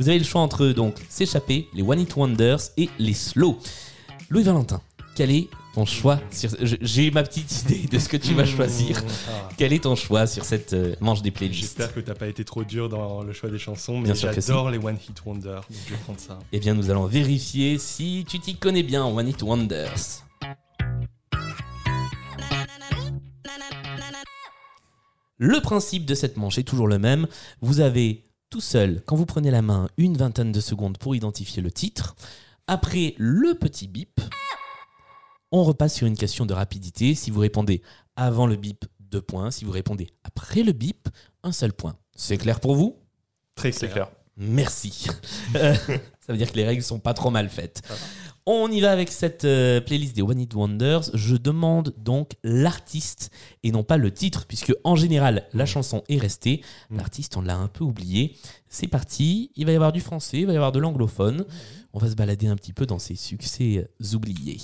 Vous 0.00 0.09
avez 0.09 0.18
le 0.18 0.25
choix 0.25 0.40
entre 0.40 0.66
donc 0.66 0.97
S'échapper, 1.09 1.68
les 1.73 1.82
One 1.82 2.00
Hit 2.00 2.16
Wonders 2.16 2.59
et 2.76 2.90
les 2.99 3.14
Slow. 3.14 3.56
Louis 4.30 4.42
Valentin, 4.42 4.80
quel 5.14 5.30
est 5.30 5.49
ton 5.76 5.87
choix 5.87 6.18
sur... 6.32 6.50
J'ai 6.61 7.12
ma 7.12 7.23
petite 7.23 7.62
idée 7.62 7.87
de 7.87 8.00
ce 8.00 8.09
que 8.09 8.16
tu 8.16 8.35
vas 8.35 8.47
choisir. 8.47 9.00
Ah. 9.28 9.49
Quel 9.56 9.73
est 9.73 9.85
ton 9.85 9.94
choix 9.94 10.26
sur 10.26 10.44
cette 10.44 10.73
euh, 10.73 10.97
manche 11.00 11.23
des 11.23 11.30
playlists? 11.30 11.61
J'espère 11.61 11.94
que 11.94 12.00
t'as 12.00 12.14
pas 12.14 12.26
été 12.26 12.44
trop 12.44 12.64
dur 12.64 12.88
dans 12.88 13.23
le 13.23 13.32
choix 13.32 13.49
des 13.49 13.61
chansons, 13.61 13.99
mais 13.99 14.06
Bien 14.06 14.14
sûr 14.16 14.30
que 14.30 14.40
j'adore 14.40 14.71
les 14.71 14.78
One 14.78 14.97
Hit 15.09 15.23
Wonder, 15.25 15.61
donc 15.71 15.78
je 15.87 15.94
vais 15.94 16.00
prendre 16.00 16.18
ça. 16.18 16.40
Eh 16.50 16.59
bien, 16.59 16.75
nous 16.75 16.90
allons 16.90 17.06
vérifier 17.06 17.78
si 17.78 18.25
tu 18.28 18.40
t'y 18.40 18.56
connais 18.56 18.82
bien, 18.82 19.06
One 19.06 19.28
Hit 19.28 19.42
Wonders. 19.44 20.25
Le 25.42 25.61
principe 25.61 26.06
de 26.06 26.14
cette 26.14 26.37
manche 26.37 26.58
est 26.58 26.62
toujours 26.62 26.87
le 26.87 27.00
même. 27.00 27.26
Vous 27.62 27.80
avez 27.80 28.30
tout 28.49 28.61
seul, 28.61 29.02
quand 29.06 29.16
vous 29.16 29.26
prenez 29.26 29.50
la 29.50 29.61
main, 29.61 29.88
une 29.96 30.16
vingtaine 30.16 30.52
de 30.52 30.61
secondes 30.61 30.99
pour 30.99 31.16
identifier 31.16 31.61
le 31.61 31.72
titre. 31.72 32.14
Après 32.68 33.16
le 33.18 33.54
petit 33.56 33.88
bip, 33.88 34.20
on 35.50 35.64
repasse 35.64 35.96
sur 35.96 36.06
une 36.06 36.16
question 36.16 36.46
de 36.46 36.54
rapidité. 36.54 37.16
Si 37.16 37.32
vous 37.32 37.40
répondez 37.40 37.82
avant 38.14 38.46
le 38.46 38.54
bip, 38.54 38.84
deux 39.00 39.20
points. 39.20 39.50
Si 39.50 39.64
vous 39.64 39.72
répondez 39.72 40.11
après 40.22 40.62
le 40.62 40.70
bip, 40.70 41.08
un 41.42 41.50
seul 41.50 41.72
point. 41.72 41.96
C'est 42.14 42.37
clair 42.38 42.61
pour 42.61 42.76
vous? 42.76 43.00
Très 43.56 43.72
C'est 43.72 43.88
clair. 43.88 44.06
clair. 44.06 44.11
Merci. 44.37 45.08
Euh, 45.56 45.75
ça 46.20 46.32
veut 46.32 46.38
dire 46.38 46.52
que 46.52 46.56
les 46.56 46.64
règles 46.64 46.84
sont 46.84 47.00
pas 47.00 47.14
trop 47.14 47.30
mal 47.30 47.49
faites. 47.49 47.82
On 48.44 48.72
y 48.72 48.80
va 48.80 48.90
avec 48.90 49.12
cette 49.12 49.44
euh, 49.44 49.80
playlist 49.80 50.16
des 50.16 50.22
One 50.22 50.40
Hit 50.40 50.54
Wonders. 50.54 51.11
Je 51.14 51.37
demande 51.37 51.94
donc 51.96 52.32
l'artiste 52.42 53.30
et 53.62 53.70
non 53.70 53.84
pas 53.84 53.96
le 53.96 54.11
titre, 54.11 54.46
puisque 54.46 54.75
en 54.82 54.96
général 54.96 55.46
la 55.52 55.64
chanson 55.64 56.02
est 56.08 56.18
restée. 56.18 56.61
Mm. 56.90 56.96
L'artiste, 56.96 57.37
on 57.37 57.42
l'a 57.42 57.56
un 57.56 57.68
peu 57.68 57.84
oublié. 57.84 58.37
C'est 58.68 58.88
parti. 58.88 59.52
Il 59.54 59.66
va 59.66 59.72
y 59.72 59.76
avoir 59.76 59.92
du 59.92 60.00
français, 60.00 60.40
il 60.40 60.46
va 60.46 60.54
y 60.54 60.56
avoir 60.56 60.72
de 60.72 60.80
l'anglophone. 60.80 61.44
On 61.92 62.00
va 62.00 62.11
se 62.11 62.16
balader 62.16 62.49
un 62.49 62.56
petit 62.56 62.72
peu 62.72 62.84
dans 62.84 62.99
ces 62.99 63.14
succès 63.14 63.88
oubliés. 64.12 64.58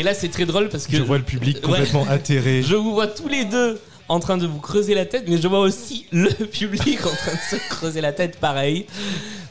Et 0.00 0.02
là, 0.02 0.14
c'est 0.14 0.28
très 0.30 0.46
drôle 0.46 0.70
parce 0.70 0.86
que 0.86 0.96
Je 0.96 1.02
vois 1.02 1.18
le 1.18 1.24
public 1.24 1.56
Ouais. 1.56 1.60
complètement 1.62 2.06
atterré. 2.08 2.62
Je 2.62 2.74
vous 2.74 2.92
vois 2.94 3.06
tous 3.06 3.28
les 3.28 3.44
deux 3.44 3.78
en 4.08 4.18
train 4.18 4.38
de 4.38 4.46
vous 4.46 4.58
creuser 4.60 4.94
la 4.94 5.04
tête, 5.04 5.24
mais 5.28 5.36
je 5.40 5.46
vois 5.46 5.60
aussi 5.60 6.06
le 6.10 6.30
public 6.58 7.04
en 7.04 7.14
train 7.14 7.32
de 7.32 7.38
se 7.50 7.56
creuser 7.68 8.00
la 8.00 8.12
tête 8.12 8.38
pareil. 8.40 8.86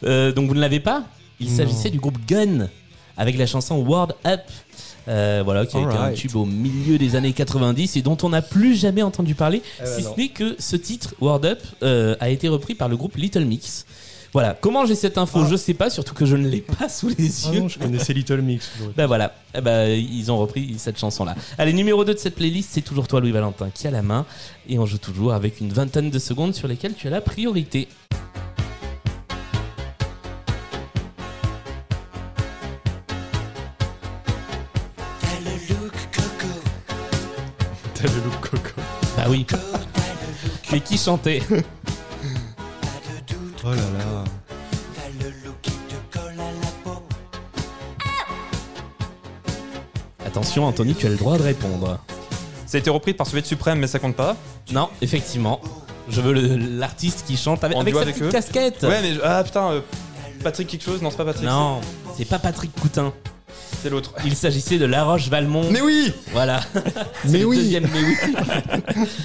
Euh, 0.04 0.32
donc 0.32 0.48
vous 0.48 0.56
ne 0.56 0.60
l'avez 0.60 0.80
pas? 0.80 1.04
Il 1.40 1.50
s'agissait 1.50 1.92
du 1.92 2.00
groupe 2.00 2.18
Gun 2.28 2.68
avec 3.16 3.38
la 3.38 3.46
chanson 3.46 3.76
Word 3.78 4.14
Up. 4.26 4.42
euh, 5.08 5.42
voilà, 5.46 5.66
qui 5.68 5.78
a 5.78 5.82
été 5.82 5.96
un 5.96 6.12
tube 6.14 6.36
au 6.36 6.46
milieu 6.46 6.98
des 6.98 7.16
années 7.16 7.32
90 7.34 7.96
et 7.98 8.02
dont 8.02 8.18
on 8.24 8.30
n'a 8.30 8.42
plus 8.42 8.76
jamais 8.76 9.02
entendu 9.04 9.36
parler, 9.36 9.62
Eh 9.80 9.84
ben 9.84 9.88
si 9.98 10.04
non. 10.04 10.14
ce 10.16 10.20
n'est 10.20 10.28
que 10.30 10.56
ce 10.58 10.76
titre, 10.76 11.14
Word 11.22 11.46
Up, 11.46 11.60
euh, 11.84 12.16
a 12.20 12.30
été 12.30 12.48
repris 12.48 12.74
par 12.76 12.90
le 12.90 12.98
groupe 12.98 13.16
Little 13.18 13.46
Mix. 13.46 13.86
Voilà, 14.32 14.56
comment 14.60 14.86
j'ai 14.86 14.94
cette 14.96 15.18
info, 15.18 15.40
Ah. 15.44 15.48
je 15.50 15.56
sais 15.56 15.74
pas, 15.74 15.90
surtout 15.90 16.14
que 16.14 16.26
je 16.26 16.36
ne 16.36 16.48
l'ai 16.48 16.62
pas 16.62 16.88
sous 16.88 17.10
les 17.10 17.16
Ah 17.48 17.52
yeux. 17.54 17.60
non, 17.62 17.68
je 17.68 17.80
connaissais 17.80 18.14
Little 18.14 18.42
Mix. 18.42 18.70
Bah 18.96 19.08
voilà, 19.08 19.34
Eh 19.56 19.62
ben, 19.62 19.88
ils 19.90 20.32
ont 20.32 20.38
repris 20.38 20.76
cette 20.78 21.00
chanson-là. 21.00 21.36
Allez, 21.58 21.74
numéro 21.74 22.06
2 22.06 22.14
de 22.14 22.20
cette 22.20 22.36
playlist, 22.36 22.70
c'est 22.72 22.82
toujours 22.82 23.08
toi, 23.08 23.20
Louis 23.22 23.32
Valentin, 23.32 23.70
qui 23.74 23.88
a 23.88 23.92
la 23.92 24.04
main. 24.04 24.26
Et 24.68 24.78
on 24.78 24.86
joue 24.86 25.00
toujours 25.00 25.34
avec 25.34 25.60
une 25.62 25.74
vingtaine 25.74 26.12
de 26.12 26.20
secondes 26.20 26.54
sur 26.54 26.68
lesquelles 26.68 26.94
tu 26.94 27.08
as 27.08 27.12
la 27.12 27.22
priorité. 27.22 27.88
T'as 37.94 38.04
le 38.08 38.24
look 38.24 38.40
coco. 38.42 38.82
Bah 39.18 39.26
oui. 39.30 39.46
Mais 40.72 40.80
qui 40.80 40.98
chantait? 40.98 41.42
Oh 43.66 43.70
là 43.72 43.76
là. 43.76 44.09
Attention, 50.40 50.64
Anthony, 50.68 50.96
tu 50.96 51.06
as 51.06 51.10
le 51.10 51.18
droit 51.18 51.38
de 51.38 51.44
répondre. 51.44 52.00
Ça 52.66 52.78
a 52.78 52.80
été 52.80 52.90
repris 52.90 53.14
par 53.14 53.28
Soviet 53.28 53.44
Suprême, 53.46 53.80
mais 53.80 53.88
ça 53.88 54.00
compte 54.00 54.16
pas. 54.16 54.38
Non, 54.72 54.88
effectivement. 55.02 55.60
Je 56.08 56.22
veux 56.22 56.32
le- 56.32 56.56
l'artiste 56.80 57.26
qui 57.28 57.36
chante 57.36 57.62
avec, 57.66 57.76
En 57.76 57.82
avec 57.82 57.92
duo 57.94 58.00
sa 58.00 58.04
avec 58.04 58.16
petite 58.16 58.28
eux 58.30 58.32
casquette. 58.32 58.84
Ouais, 58.84 59.02
mais 59.02 59.16
ah 59.22 59.44
putain, 59.44 59.72
euh, 59.72 59.82
Patrick 60.42 60.70
quelque 60.70 60.84
chose 60.86 61.02
Non, 61.02 61.12
c'est 61.12 61.18
pas 61.18 61.26
Patrick. 61.26 61.46
Non, 61.46 61.82
c'est 62.16 62.24
pas 62.24 62.40
Patrick 62.40 62.72
Coutin. 62.80 63.12
c'est- 63.50 63.80
c'est 63.84 63.90
l'autre. 63.90 64.14
Il 64.24 64.34
s'agissait 64.34 64.78
de 64.78 64.86
La 64.86 65.04
Roche 65.04 65.28
Valmont. 65.28 65.66
Mais 65.72 65.82
oui 65.82 66.14
Voilà. 66.32 66.62
C'est 67.26 67.32
Mais 67.32 67.40
le 67.40 67.46
oui. 67.46 67.58
Deuxième, 67.58 67.88
mais 67.94 68.00
oui. 68.02 68.16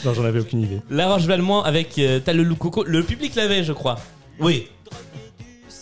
Non, 0.04 0.14
j'en 0.14 0.25
avais 0.25 0.40
aucune 0.40 0.62
idée. 0.62 0.80
La 0.90 1.06
Roche 1.06 1.26
Valmont 1.26 1.61
avec 1.62 1.97
euh, 2.00 2.18
T'as 2.25 2.33
le 2.33 2.42
loup 2.42 2.56
coco. 2.56 2.83
Le 2.85 3.04
public 3.04 3.37
l'avait, 3.37 3.62
je 3.62 3.73
crois. 3.73 4.00
Oui 4.40 4.66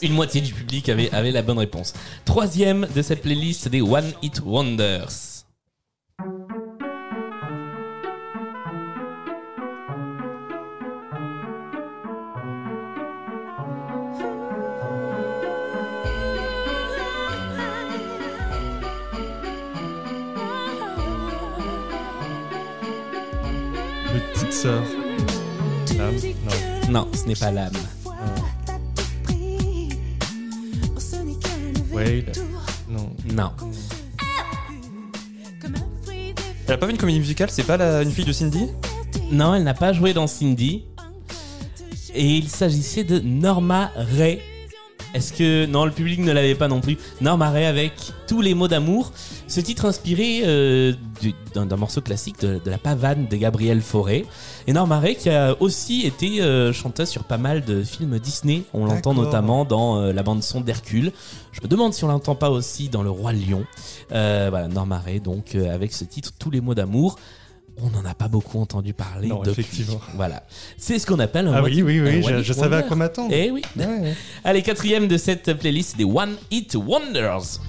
une 0.02 0.12
moitié 0.12 0.40
du 0.40 0.52
public 0.52 0.88
avait, 0.88 1.30
la 1.30 1.42
bonne 1.42 1.58
réponse. 1.58 1.94
Troisième 2.24 2.86
de 2.94 3.02
cette 3.02 3.22
playlist 3.22 3.68
des 3.68 3.80
One 3.80 4.12
Hit 4.22 4.40
Wonders. 4.44 5.44
Petite 24.34 24.52
sœur. 24.52 24.82
Non. 25.96 26.10
Non, 26.90 27.08
ce 27.14 27.26
n'est 27.26 27.34
pas 27.34 27.50
l'âme. 27.50 27.72
Non. 32.88 33.10
Non. 33.34 33.52
Elle 36.66 36.74
a 36.74 36.78
pas 36.78 36.86
vu 36.86 36.92
une 36.92 36.98
comédie 36.98 37.18
musicale 37.18 37.50
C'est 37.50 37.64
pas 37.64 37.76
la- 37.76 38.02
une 38.02 38.10
fille 38.10 38.24
de 38.24 38.32
Cindy? 38.32 38.66
Non, 39.30 39.54
elle 39.54 39.64
n'a 39.64 39.74
pas 39.74 39.92
joué 39.92 40.12
dans 40.12 40.26
Cindy. 40.26 40.84
Et 42.14 42.26
il 42.36 42.48
s'agissait 42.48 43.04
de 43.04 43.18
Norma 43.20 43.90
Ray. 43.96 44.40
Est-ce 45.14 45.32
que. 45.32 45.66
Non, 45.66 45.84
le 45.84 45.90
public 45.90 46.20
ne 46.20 46.32
l'avait 46.32 46.54
pas 46.54 46.68
non 46.68 46.80
plus. 46.80 46.96
Norma 47.20 47.50
Ray 47.50 47.64
avec 47.66 47.92
tous 48.26 48.40
les 48.42 48.54
mots 48.54 48.68
d'amour. 48.68 49.12
Ce 49.48 49.60
titre 49.60 49.84
inspiré 49.86 50.42
euh, 50.44 50.92
du- 51.20 51.34
d'un 51.54 51.66
d'un 51.66 51.76
morceau 51.76 52.00
classique 52.00 52.40
de, 52.40 52.60
de 52.64 52.70
La 52.70 52.78
Pavane 52.78 53.26
de 53.28 53.36
Gabriel 53.36 53.80
Fauré. 53.82 54.24
Et 54.66 54.72
Norma 54.72 55.00
Ray 55.00 55.16
qui 55.16 55.28
a 55.28 55.56
aussi 55.60 56.06
été 56.06 56.40
euh, 56.40 56.72
chanteuse 56.72 57.08
sur 57.08 57.24
pas 57.24 57.38
mal 57.38 57.64
de 57.64 57.82
films 57.82 58.18
Disney. 58.18 58.62
On 58.72 58.84
l'entend 58.84 59.14
notamment 59.14 59.64
dans 59.64 59.98
euh, 60.00 60.12
la 60.12 60.22
bande-son 60.22 60.60
d'Hercule. 60.60 61.12
Je 61.52 61.60
me 61.60 61.66
demande 61.66 61.94
si 61.94 62.04
on 62.04 62.08
l'entend 62.08 62.34
pas 62.34 62.50
aussi 62.50 62.88
dans 62.88 63.02
Le 63.02 63.10
Roi 63.10 63.32
Lion. 63.32 63.64
Euh, 64.12 64.48
voilà, 64.50 64.68
Norma 64.68 64.98
Ray, 64.98 65.20
donc 65.20 65.54
avec 65.54 65.92
ce 65.92 66.04
titre 66.04 66.30
Tous 66.38 66.50
les 66.50 66.60
mots 66.60 66.74
d'amour. 66.74 67.18
On 67.82 67.88
n'en 67.88 68.04
a 68.04 68.14
pas 68.14 68.28
beaucoup 68.28 68.60
entendu 68.60 68.92
parler 68.92 69.28
Non, 69.28 69.40
depuis. 69.40 69.62
effectivement. 69.62 70.00
Voilà. 70.14 70.42
C'est 70.76 70.98
ce 70.98 71.06
qu'on 71.06 71.18
appelle 71.18 71.48
un 71.48 71.54
Ah 71.54 71.62
oui, 71.62 71.82
oui, 71.82 72.00
oui, 72.00 72.22
je, 72.42 72.52
savais 72.52 72.76
à 72.76 72.82
quoi 72.82 72.96
m'attendre. 72.96 73.32
Eh 73.34 73.50
oui. 73.50 73.62
Ouais, 73.76 73.86
ouais. 73.86 74.14
Allez, 74.44 74.60
quatrième 74.62 75.08
de 75.08 75.16
cette 75.16 75.54
playlist 75.54 75.96
des 75.96 76.04
One 76.04 76.36
Hit 76.50 76.74
Wonders. 76.76 77.60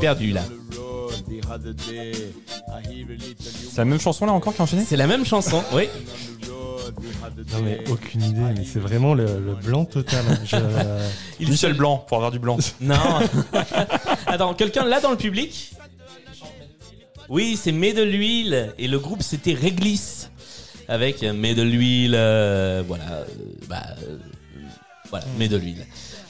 Perdu 0.00 0.32
là. 0.32 0.42
C'est 3.70 3.78
la 3.78 3.84
même 3.84 4.00
chanson 4.00 4.26
là 4.26 4.32
encore 4.32 4.54
qui 4.54 4.60
a 4.60 4.64
enchaîné? 4.64 4.84
C'est 4.86 4.96
la 4.96 5.06
même 5.06 5.24
chanson, 5.24 5.62
oui. 5.72 5.88
Non, 7.52 7.60
mais 7.62 7.80
aucune 7.90 8.22
idée, 8.22 8.40
mais 8.56 8.64
c'est 8.64 8.78
vraiment 8.80 9.14
le, 9.14 9.24
le 9.24 9.54
blanc 9.54 9.84
total. 9.84 10.24
Je- 10.44 10.56
Il 11.40 11.50
Michel 11.50 11.74
Blanc, 11.74 12.04
pour 12.08 12.16
avoir 12.16 12.30
du 12.32 12.38
blanc. 12.38 12.58
Non. 12.80 12.94
Attends, 14.26 14.54
quelqu'un 14.54 14.84
là 14.84 15.00
dans 15.00 15.10
le 15.10 15.16
public? 15.16 15.72
Oui, 17.28 17.56
c'est 17.60 17.72
Mets 17.72 17.92
de 17.92 18.02
l'huile 18.02 18.72
et 18.78 18.88
le 18.88 18.98
groupe 18.98 19.22
c'était 19.22 19.54
Réglisse 19.54 20.30
avec 20.88 21.22
Mets 21.22 21.54
de 21.54 21.62
l'huile, 21.62 22.14
euh, 22.16 22.82
voilà, 22.86 23.04
euh, 23.04 23.24
bah, 23.68 23.82
euh, 24.02 24.18
voilà, 25.10 25.24
Mets 25.38 25.46
de 25.48 25.56
l'huile. 25.56 25.86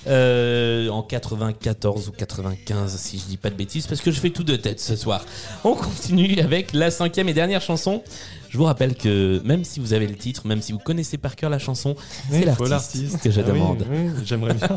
Euh, 0.06 0.88
en 0.88 1.02
94 1.02 2.08
ou 2.08 2.12
95 2.12 2.96
si 2.96 3.18
je 3.18 3.24
dis 3.24 3.36
pas 3.36 3.50
de 3.50 3.54
bêtises 3.54 3.86
parce 3.86 4.00
que 4.00 4.10
je 4.10 4.18
fais 4.18 4.30
tout 4.30 4.44
de 4.44 4.56
tête 4.56 4.80
ce 4.80 4.96
soir. 4.96 5.22
On 5.62 5.74
continue 5.74 6.40
avec 6.40 6.72
la 6.72 6.90
cinquième 6.90 7.28
et 7.28 7.34
dernière 7.34 7.60
chanson. 7.60 8.02
Je 8.48 8.56
vous 8.56 8.64
rappelle 8.64 8.94
que 8.96 9.42
même 9.44 9.62
si 9.62 9.78
vous 9.78 9.92
avez 9.92 10.06
le 10.06 10.16
titre, 10.16 10.46
même 10.46 10.62
si 10.62 10.72
vous 10.72 10.78
connaissez 10.78 11.18
par 11.18 11.36
cœur 11.36 11.50
la 11.50 11.58
chanson, 11.58 11.94
Oui, 12.30 12.38
c'est 12.40 12.66
l'artiste 12.68 13.20
que 13.22 13.30
je 13.30 13.40
Ah 13.40 13.44
demande. 13.44 13.84
oui, 13.90 14.10
J'aimerais 14.24 14.54
bien. 14.54 14.68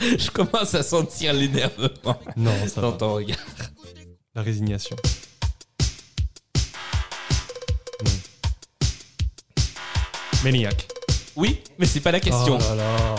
Je 0.18 0.30
commence 0.30 0.74
à 0.74 0.82
sentir 0.82 1.32
l'énervement 1.32 2.18
Non, 2.36 2.52
ça 2.68 2.80
dans 2.82 2.90
va. 2.90 2.96
ton 2.98 3.14
regard. 3.14 3.38
La 4.34 4.42
résignation. 4.42 4.96
Non. 8.04 8.10
Maniac. 10.44 10.86
Oui, 11.36 11.60
mais 11.78 11.86
c'est 11.86 12.00
pas 12.00 12.12
la 12.12 12.20
question. 12.20 12.58
Oh 12.60 12.74
là 12.74 12.74
là. 12.76 13.14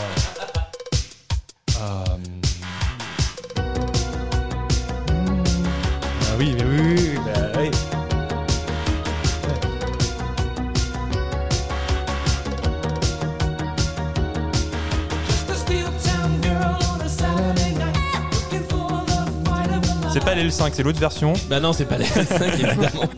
C'est 20.40 20.58
pas 20.60 20.68
l'L5, 20.70 20.72
c'est 20.74 20.84
l'autre 20.84 21.00
version. 21.00 21.34
Bah 21.50 21.60
non, 21.60 21.74
c'est 21.74 21.86
pas 21.86 21.98
la 21.98 22.06
5 22.06 22.26
évidemment. 22.54 23.10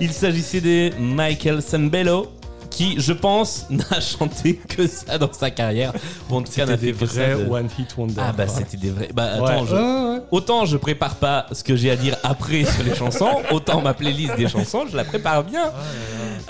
Il 0.00 0.12
s'agissait 0.12 0.60
de 0.60 0.90
Michael 0.98 1.60
Sambello 1.62 2.28
qui, 2.70 2.94
je 3.00 3.12
pense, 3.12 3.66
n'a 3.70 4.00
chanté 4.00 4.54
que 4.54 4.86
ça 4.86 5.18
dans 5.18 5.32
sa 5.32 5.50
carrière. 5.50 5.92
Ou 6.30 6.36
en 6.36 6.42
tout 6.42 6.52
cas, 6.52 6.64
n'a 6.66 6.72
C'était 6.76 6.92
des 6.92 7.06
ça 7.06 7.26
vrais 7.34 7.44
de- 7.44 7.50
One 7.50 7.68
Hit 7.78 7.94
Wonder. 7.98 8.14
Ah 8.18 8.32
bah 8.32 8.46
c'était 8.48 8.76
des 8.76 8.90
vrais. 8.90 9.08
Bah 9.12 9.38
Ouais. 9.40 9.50
attends, 9.50 9.66
je- 9.66 9.74
ouais. 10.16 10.22
autant 10.30 10.64
je 10.66 10.76
prépare 10.76 11.16
pas 11.16 11.46
ce 11.52 11.62
que 11.64 11.74
j'ai 11.76 11.90
à 11.90 11.96
dire 11.96 12.16
après 12.22 12.64
sur 12.64 12.82
les 12.84 12.94
chansons, 12.94 13.42
autant 13.50 13.80
ma 13.82 13.92
playlist 13.92 14.36
des 14.36 14.48
chansons, 14.48 14.84
je 14.90 14.96
la 14.96 15.04
prépare 15.04 15.44
bien. 15.44 15.72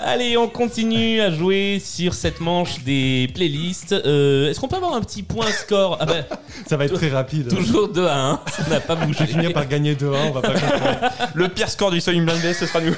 Allez, 0.03 0.35
on 0.35 0.47
continue 0.47 1.21
à 1.21 1.29
jouer 1.31 1.79
sur 1.83 2.13
cette 2.15 2.39
manche 2.39 2.83
des 2.83 3.29
playlists. 3.35 3.91
Euh, 3.93 4.49
Est-ce 4.49 4.59
qu'on 4.59 4.67
peut 4.67 4.77
avoir 4.77 4.95
un 4.95 5.01
petit 5.01 5.21
point 5.21 5.45
score 5.51 5.97
Ah 5.99 6.05
bah, 6.05 6.13
Ça 6.67 6.75
va 6.75 6.85
être 6.85 6.95
très 6.95 7.09
rapide. 7.09 7.49
toujours 7.49 7.87
2 7.87 8.05
à 8.07 8.17
1, 8.31 8.39
ça 8.51 8.69
n'a 8.69 8.79
pas 8.79 8.95
Je 8.95 8.99
vais 9.01 9.05
bougé. 9.05 9.27
finir 9.27 9.53
par 9.53 9.67
gagner 9.67 9.93
2-1, 9.93 10.05
on 10.27 10.31
va 10.31 10.41
pas 10.41 10.53
comprendre. 10.59 10.99
Le 11.35 11.47
pire 11.49 11.69
score 11.69 11.91
du 11.91 12.01
Soul 12.01 12.15
Blind 12.25 12.41
ce 12.53 12.65
sera 12.65 12.81
nous. 12.81 12.95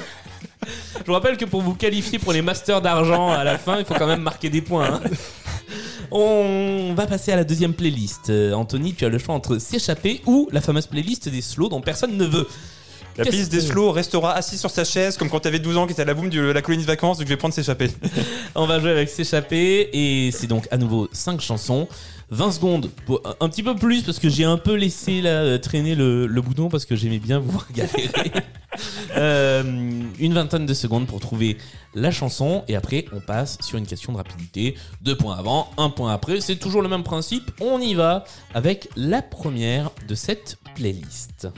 Je 0.66 1.04
vous 1.06 1.12
rappelle 1.12 1.36
que 1.36 1.44
pour 1.44 1.60
vous 1.60 1.74
qualifier 1.74 2.18
pour 2.18 2.32
les 2.32 2.40
masters 2.40 2.80
d'argent 2.80 3.30
à 3.30 3.44
la 3.44 3.58
fin, 3.58 3.78
il 3.78 3.84
faut 3.84 3.94
quand 3.94 4.06
même 4.06 4.22
marquer 4.22 4.48
des 4.48 4.62
points. 4.62 4.94
hein. 4.94 5.00
On 6.10 6.94
va 6.96 7.06
passer 7.06 7.32
à 7.32 7.36
la 7.36 7.44
deuxième 7.44 7.74
playlist. 7.74 8.30
Euh, 8.30 8.52
Anthony, 8.52 8.94
tu 8.94 9.04
as 9.04 9.08
le 9.10 9.18
choix 9.18 9.34
entre 9.34 9.58
s'échapper 9.58 10.22
ou 10.26 10.48
la 10.52 10.60
fameuse 10.62 10.86
playlist 10.86 11.28
des 11.28 11.42
slows 11.42 11.68
dont 11.68 11.80
personne 11.82 12.16
ne 12.16 12.24
veut. 12.24 12.46
La 13.16 13.24
playlist 13.24 13.52
des 13.52 13.60
slow 13.60 13.92
restera 13.92 14.32
assis 14.34 14.58
sur 14.58 14.70
sa 14.70 14.84
chaise 14.84 15.16
comme 15.16 15.28
quand 15.30 15.40
t'avais 15.40 15.58
12 15.60 15.76
ans 15.76 15.86
qui 15.86 15.92
était 15.92 16.02
à 16.02 16.04
la 16.04 16.14
boum 16.14 16.28
de 16.30 16.40
la 16.40 16.62
colonie 16.62 16.82
de 16.82 16.86
vacances 16.88 17.18
donc 17.18 17.26
je 17.26 17.32
vais 17.32 17.36
prendre 17.36 17.54
s'échapper. 17.54 17.90
On 18.54 18.66
va 18.66 18.80
jouer 18.80 18.90
avec 18.90 19.08
s'échapper 19.08 19.88
et 19.92 20.30
c'est 20.32 20.46
donc 20.48 20.66
à 20.70 20.76
nouveau 20.76 21.08
5 21.12 21.40
chansons. 21.40 21.86
20 22.30 22.52
secondes, 22.52 22.90
pour- 23.06 23.20
un 23.38 23.48
petit 23.48 23.62
peu 23.62 23.76
plus 23.76 24.02
parce 24.02 24.18
que 24.18 24.28
j'ai 24.28 24.44
un 24.44 24.56
peu 24.56 24.74
laissé 24.74 25.20
là, 25.20 25.30
euh, 25.30 25.58
traîner 25.58 25.94
le, 25.94 26.26
le 26.26 26.40
bouton 26.40 26.68
parce 26.68 26.86
que 26.86 26.96
j'aimais 26.96 27.18
bien 27.18 27.38
vous 27.38 27.50
voir 27.52 27.66
galérer. 27.72 28.32
Euh, 29.16 29.62
une 30.18 30.34
vingtaine 30.34 30.66
de 30.66 30.74
secondes 30.74 31.06
pour 31.06 31.20
trouver 31.20 31.56
la 31.94 32.10
chanson 32.10 32.64
et 32.66 32.74
après 32.74 33.04
on 33.12 33.20
passe 33.20 33.58
sur 33.60 33.78
une 33.78 33.86
question 33.86 34.12
de 34.12 34.16
rapidité. 34.16 34.74
Deux 35.02 35.16
points 35.16 35.36
avant, 35.36 35.70
un 35.76 35.90
point 35.90 36.12
après, 36.12 36.40
c'est 36.40 36.56
toujours 36.56 36.82
le 36.82 36.88
même 36.88 37.04
principe. 37.04 37.50
On 37.60 37.78
y 37.80 37.94
va 37.94 38.24
avec 38.54 38.88
la 38.96 39.22
première 39.22 39.90
de 40.08 40.14
cette 40.14 40.56
playlist. 40.74 41.48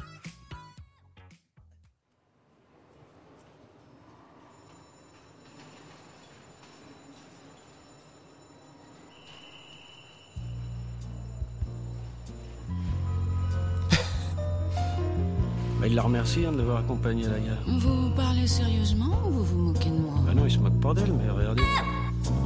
Bah, 15.87 15.91
il 15.93 15.95
la 15.95 16.03
remercie 16.03 16.41
hein, 16.45 16.51
de 16.51 16.59
l'avoir 16.59 16.79
accompagné 16.79 17.27
à 17.27 17.29
la 17.29 17.39
gare. 17.39 17.59
Vous 17.79 18.11
parlez 18.17 18.49
sérieusement 18.49 19.13
ou 19.25 19.31
vous 19.31 19.45
vous 19.45 19.59
moquez 19.67 19.89
de 19.91 19.95
moi? 19.95 20.15
Bah 20.27 20.33
non, 20.35 20.45
il 20.45 20.51
se 20.51 20.59
moque 20.59 20.81
pas 20.81 20.93
d'elle, 20.95 21.13
mais 21.13 21.31
regardez. 21.31 21.63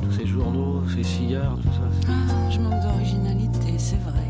Tous 0.03 0.13
ces 0.13 0.27
journaux, 0.27 0.83
ces 0.95 1.03
cigares, 1.03 1.57
tout 1.63 1.69
ça. 1.69 2.11
Ah, 2.11 2.51
je 2.51 2.59
manque 2.59 2.83
d'originalité, 2.83 3.79
c'est 3.79 3.97
vrai. 4.03 4.27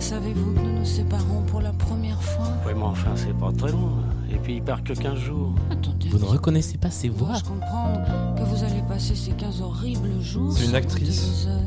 Savez-vous 0.00 0.54
que 0.54 0.60
nous 0.60 0.78
nous 0.78 0.84
séparons 0.86 1.42
pour 1.48 1.60
la 1.60 1.72
première 1.74 2.22
fois? 2.22 2.46
Ouais, 2.66 2.72
mais 2.74 2.82
enfin, 2.82 3.10
c'est 3.14 3.36
pas 3.38 3.52
très 3.52 3.72
long. 3.72 3.90
Et 4.32 4.36
puis 4.38 4.54
il 4.56 4.62
part 4.62 4.82
que 4.82 4.94
15 4.94 5.18
jours. 5.18 5.52
Attendez. 5.70 6.08
Vous 6.08 6.18
ne 6.18 6.24
reconnaissez 6.24 6.78
pas 6.78 6.88
ces 6.90 7.10
voix? 7.10 7.28
Dois-je 7.28 7.44
comprendre 7.44 8.00
que 8.38 8.42
vous 8.42 8.64
allez 8.64 8.82
passer 8.88 9.14
ces 9.14 9.32
15 9.32 9.60
horribles 9.60 10.22
jours 10.22 10.52
C'est 10.54 10.62
une 10.62 10.68
sur 10.70 10.76
actrice. 10.78 11.28
vos 11.44 11.50
heures 11.50 11.60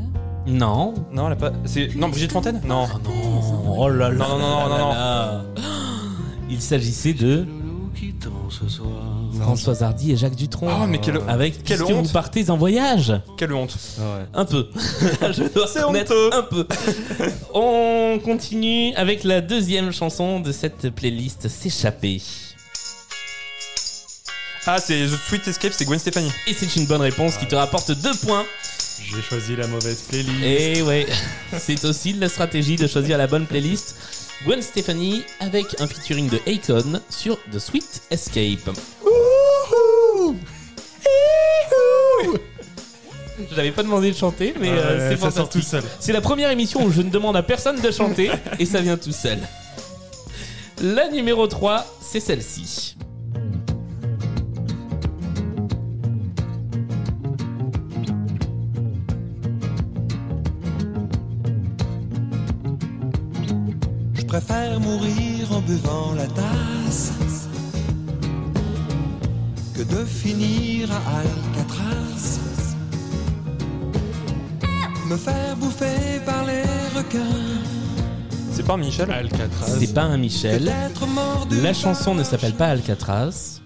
Non. 0.48 0.94
Non, 1.12 1.26
elle 1.28 1.34
a 1.34 1.36
pas. 1.36 1.52
C'est 1.66 1.94
non 1.94 2.08
Brigitte 2.08 2.32
Fontaine? 2.32 2.60
Non. 2.66 2.86
Oh 2.92 2.98
non. 3.04 3.74
Oh 3.78 3.88
là 3.88 4.10
là. 4.10 4.16
Non, 4.28 4.38
non, 4.38 4.38
non, 4.38 4.68
là 4.68 4.78
non, 4.78 4.88
là. 4.90 5.42
Il 6.50 6.60
s'agissait 6.60 7.12
de 7.12 7.44
Nous 7.48 7.62
nous 7.62 7.90
quittons 7.94 8.50
ce 8.50 8.68
soir. 8.68 8.88
Françoise 9.40 9.82
Hardy 9.82 10.12
et 10.12 10.16
Jacques 10.16 10.34
Dutronc. 10.34 10.68
Oh, 10.82 10.86
mais 10.86 10.98
quelle- 10.98 11.20
Avec 11.28 11.62
quelle 11.62 11.82
honte. 11.82 12.06
vous 12.06 12.12
partez 12.12 12.50
en 12.50 12.56
voyage. 12.56 13.12
Quelle 13.36 13.52
honte. 13.52 13.76
Ah 13.98 14.02
ouais. 14.18 14.24
Un 14.34 14.44
peu. 14.44 14.68
Je 15.32 15.52
dois 15.52 15.66
C'est 15.68 15.84
honteux. 15.84 16.30
un 16.34 16.42
peu. 16.42 16.66
On 17.54 18.18
continue 18.24 18.92
avec 18.96 19.22
la 19.24 19.40
deuxième 19.40 19.92
chanson 19.92 20.40
de 20.40 20.50
cette 20.52 20.90
playlist, 20.90 21.48
S'échapper. 21.48 22.20
Ah, 24.66 24.78
c'est 24.78 25.06
The 25.06 25.16
Sweet 25.28 25.48
Escape, 25.48 25.72
c'est 25.74 25.84
Gwen 25.86 25.98
Stefani. 25.98 26.30
Et 26.46 26.52
c'est 26.54 26.76
une 26.76 26.86
bonne 26.86 27.00
réponse 27.00 27.36
qui 27.36 27.46
te 27.46 27.54
rapporte 27.54 27.92
deux 27.92 28.14
points. 28.26 28.44
J'ai 29.02 29.22
choisi 29.22 29.56
la 29.56 29.66
mauvaise 29.66 30.02
playlist. 30.08 30.42
Et 30.42 30.82
ouais, 30.82 31.06
c'est 31.58 31.82
aussi 31.86 32.12
la 32.12 32.28
stratégie 32.28 32.76
de 32.76 32.86
choisir 32.86 33.16
la 33.18 33.26
bonne 33.26 33.46
playlist. 33.46 33.96
Gwen 34.44 34.62
Stefani 34.62 35.22
avec 35.38 35.78
un 35.80 35.86
featuring 35.86 36.30
de 36.30 36.38
Akon 36.46 37.00
sur 37.10 37.38
The 37.52 37.58
Sweet 37.58 38.02
Escape. 38.10 38.74
Je 43.50 43.56
n'avais 43.56 43.70
pas 43.70 43.82
demandé 43.82 44.10
de 44.10 44.16
chanter, 44.16 44.54
mais 44.58 44.70
euh, 44.70 45.10
c'est 45.10 45.20
ça 45.20 45.30
sort 45.30 45.50
tout 45.50 45.60
seul. 45.60 45.82
C'est 45.98 46.12
la 46.12 46.22
première 46.22 46.50
émission 46.50 46.84
où 46.84 46.90
je 46.90 47.02
ne 47.02 47.10
demande 47.10 47.36
à 47.36 47.42
personne 47.42 47.80
de 47.80 47.90
chanter 47.90 48.30
et 48.58 48.64
ça 48.64 48.80
vient 48.80 48.96
tout 48.96 49.12
seul. 49.12 49.38
La 50.82 51.10
numéro 51.10 51.46
3, 51.46 51.84
c'est 52.00 52.20
celle-ci. 52.20 52.96
Préfère 64.30 64.78
mourir 64.78 65.52
en 65.52 65.60
buvant 65.60 66.14
la 66.14 66.28
tasse 66.28 67.10
que 69.74 69.82
de 69.82 70.04
finir 70.04 70.88
à 70.92 71.18
Alcatraz. 71.18 72.38
Me 75.08 75.16
faire 75.16 75.56
bouffer 75.56 76.20
par 76.24 76.44
les 76.44 76.62
requins. 76.96 77.18
C'est 78.52 78.64
pas 78.64 78.74
un 78.74 78.76
Michel 78.76 79.10
Alcatraz. 79.10 79.76
C'est 79.80 79.92
pas 79.92 80.04
un 80.04 80.16
Michel. 80.16 80.72
La 81.50 81.74
chanson 81.74 82.14
ne 82.14 82.22
s'appelle 82.22 82.54
pas 82.54 82.68
Alcatraz. 82.68 83.60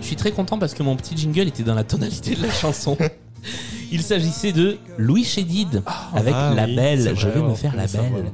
Je 0.00 0.06
suis 0.06 0.16
très 0.16 0.32
content 0.32 0.58
parce 0.58 0.74
que 0.74 0.82
mon 0.82 0.96
petit 0.96 1.16
jingle 1.16 1.46
était 1.46 1.62
dans 1.62 1.76
la 1.76 1.84
tonalité 1.84 2.34
de 2.34 2.42
la 2.42 2.50
chanson. 2.50 2.98
Il 3.92 4.02
s'agissait 4.02 4.52
de 4.52 4.78
Louis 4.98 5.24
Chédid 5.24 5.82
avec 6.14 6.34
Ah 6.36 6.52
La 6.54 6.66
oui, 6.66 6.76
Belle. 6.76 7.12
Je 7.16 7.28
vais 7.28 7.42
me 7.42 7.54
faire 7.54 7.74
la 7.74 7.86
belle. 7.86 8.32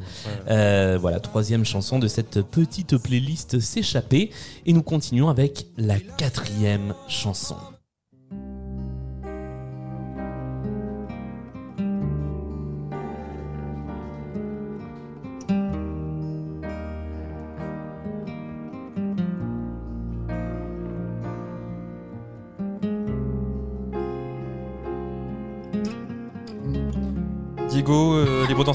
Euh, 0.48 0.98
voilà, 1.00 1.20
troisième 1.20 1.64
chanson 1.64 1.98
de 1.98 2.08
cette 2.08 2.42
petite 2.42 2.96
playlist 2.98 3.58
s'échapper. 3.60 4.30
Et 4.66 4.72
nous 4.72 4.82
continuons 4.82 5.28
avec 5.28 5.66
la 5.76 5.98
quatrième 5.98 6.94
chanson. 7.08 7.56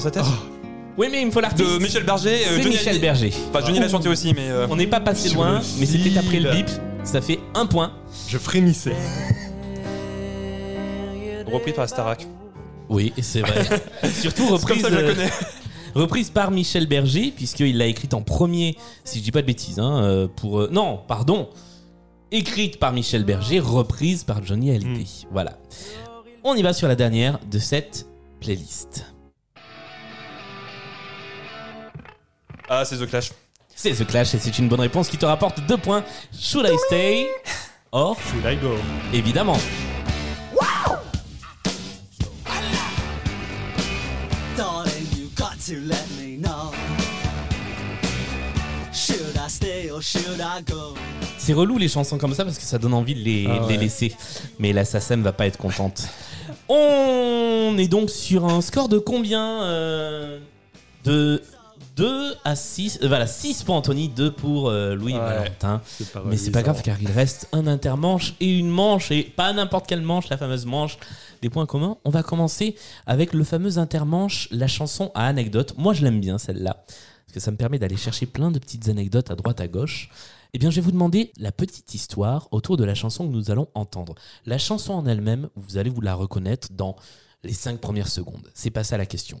Sa 0.02 0.10
tête 0.10 0.24
Oui, 0.98 1.08
mais 1.10 1.20
il 1.22 1.26
me 1.26 1.30
faut 1.30 1.40
l'artiste. 1.40 1.68
De 1.68 1.78
Michel 1.78 2.04
Berger. 2.04 2.30
euh, 2.34 2.56
C'est 2.56 2.62
Johnny 2.62 2.74
Michel 2.76 3.00
Berger. 3.00 3.32
Enfin, 3.50 3.64
Johnny 3.66 3.78
l'a 3.80 3.88
chanté 3.88 4.08
aussi, 4.08 4.34
mais. 4.34 4.48
euh, 4.50 4.66
On 4.70 4.76
n'est 4.76 4.86
pas 4.86 5.00
passé 5.00 5.30
loin, 5.30 5.60
mais 5.78 5.86
c'était 5.86 6.16
après 6.18 6.40
le 6.40 6.50
bip. 6.50 6.68
Ça 7.04 7.20
fait 7.20 7.40
un 7.54 7.66
point. 7.66 7.92
Je 8.28 8.38
frémissais. 8.38 8.92
repris 11.52 11.72
par 11.72 11.88
Starac. 11.88 12.26
Oui, 12.88 13.12
c'est 13.20 13.40
vrai. 13.40 13.64
Surtout 14.20 14.42
C'est 14.58 14.66
comme 14.66 14.78
reprise, 14.78 14.82
ça 14.82 14.88
que 14.88 14.94
je 14.96 15.00
la 15.00 15.08
euh, 15.08 15.14
connais. 15.14 15.30
reprise 15.94 16.30
par 16.30 16.50
Michel 16.50 16.86
Berger, 16.86 17.32
puisqu'il 17.34 17.76
l'a 17.78 17.86
écrite 17.86 18.14
en 18.14 18.22
premier, 18.22 18.76
si 19.04 19.18
je 19.18 19.24
dis 19.24 19.30
pas 19.32 19.42
de 19.42 19.46
bêtises, 19.46 19.78
hein, 19.78 20.02
euh, 20.02 20.28
pour... 20.28 20.60
euh, 20.60 20.68
non, 20.72 21.00
pardon. 21.08 21.48
Écrite 22.30 22.78
par 22.78 22.92
Michel 22.92 23.24
Berger, 23.24 23.60
reprise 23.60 24.24
par 24.24 24.42
Johnny 24.44 24.70
Hallyday. 24.70 25.04
Voilà. 25.30 25.58
On 26.44 26.54
y 26.54 26.62
va 26.62 26.72
sur 26.72 26.88
la 26.88 26.96
dernière 26.96 27.38
de 27.50 27.58
cette 27.58 28.06
playlist. 28.40 29.04
Ah, 32.74 32.86
c'est 32.86 32.96
The 32.96 33.06
Clash. 33.06 33.32
C'est 33.76 33.90
The 33.92 34.06
Clash 34.06 34.34
et 34.34 34.38
c'est 34.38 34.58
une 34.58 34.66
bonne 34.66 34.80
réponse 34.80 35.08
qui 35.10 35.18
te 35.18 35.26
rapporte 35.26 35.60
deux 35.68 35.76
points. 35.76 36.02
Should 36.32 36.66
I 36.66 36.74
stay 36.86 37.26
Or, 37.92 38.16
Should 38.30 38.50
I 38.50 38.56
go? 38.56 38.76
Évidemment. 39.12 39.58
Darling, 44.56 45.06
you 45.16 45.28
got 45.36 45.58
to 45.66 45.74
let 45.80 46.04
me 46.20 46.36
know. 46.36 46.72
Should 48.92 49.36
I 49.36 49.48
stay 49.48 49.90
or 49.90 50.02
should 50.02 50.40
I 50.40 50.62
go? 50.62 50.94
C'est 51.38 51.54
relou 51.54 51.78
les 51.78 51.88
chansons 51.88 52.18
comme 52.18 52.34
ça 52.34 52.44
parce 52.44 52.58
que 52.58 52.64
ça 52.64 52.78
donne 52.78 52.94
envie 52.94 53.14
de 53.14 53.20
les, 53.20 53.46
Ah 53.48 53.58
de 53.64 53.68
les 53.68 53.74
ouais. 53.76 53.82
laisser. 53.84 54.14
Mais 54.58 54.72
la 54.72 54.84
SACEM 54.84 55.22
va 55.22 55.32
pas 55.32 55.46
être 55.46 55.56
contente. 55.56 56.08
On 56.68 57.74
est 57.78 57.88
donc 57.88 58.10
sur 58.10 58.44
un 58.46 58.60
score 58.60 58.88
de 58.88 58.98
combien 58.98 59.62
euh, 59.64 60.38
De 61.04 61.42
2 61.96 62.34
à 62.44 62.56
6. 62.56 63.00
euh, 63.02 63.08
voilà, 63.08 63.26
6 63.26 63.64
pour 63.64 63.74
Anthony, 63.74 64.08
2 64.08 64.32
pour 64.32 64.68
euh, 64.68 64.94
Louis. 64.94 65.12
Valentin. 65.12 65.82
Mais 66.26 66.36
c'est 66.36 66.50
pas 66.50 66.62
grave 66.62 66.82
car 66.82 67.00
il 67.00 67.10
reste 67.10 67.48
un 67.52 67.66
intermanche 67.66 68.34
et 68.40 68.58
une 68.58 68.70
manche 68.70 69.10
et 69.10 69.22
pas 69.22 69.52
n'importe 69.52 69.86
quelle 69.86 70.02
manche, 70.02 70.28
la 70.28 70.36
fameuse 70.36 70.66
manche 70.66 70.98
des 71.42 71.50
points 71.50 71.66
communs. 71.66 71.98
On 72.04 72.10
va 72.10 72.22
commencer 72.22 72.76
avec 73.06 73.32
le 73.32 73.44
fameux 73.44 73.78
intermanche, 73.78 74.48
la 74.50 74.68
chanson 74.68 75.10
à 75.14 75.26
anecdote. 75.26 75.74
Moi 75.76 75.92
je 75.92 76.02
l'aime 76.04 76.20
bien 76.20 76.38
celle-là 76.38 76.84
parce 76.86 77.34
que 77.34 77.40
ça 77.40 77.50
me 77.50 77.56
permet 77.56 77.78
d'aller 77.78 77.96
chercher 77.96 78.26
plein 78.26 78.50
de 78.50 78.58
petites 78.58 78.88
anecdotes 78.88 79.30
à 79.30 79.34
droite 79.34 79.60
à 79.60 79.68
gauche. 79.68 80.10
Eh 80.54 80.58
bien, 80.58 80.68
je 80.70 80.76
vais 80.76 80.82
vous 80.82 80.92
demander 80.92 81.32
la 81.38 81.50
petite 81.50 81.94
histoire 81.94 82.46
autour 82.50 82.76
de 82.76 82.84
la 82.84 82.94
chanson 82.94 83.26
que 83.26 83.32
nous 83.32 83.50
allons 83.50 83.68
entendre. 83.74 84.14
La 84.44 84.58
chanson 84.58 84.92
en 84.92 85.06
elle-même, 85.06 85.48
vous 85.56 85.78
allez 85.78 85.88
vous 85.88 86.02
la 86.02 86.14
reconnaître 86.14 86.68
dans 86.72 86.94
les 87.42 87.54
5 87.54 87.80
premières 87.80 88.08
secondes. 88.08 88.50
C'est 88.52 88.70
pas 88.70 88.84
ça 88.84 88.98
la 88.98 89.06
question. 89.06 89.40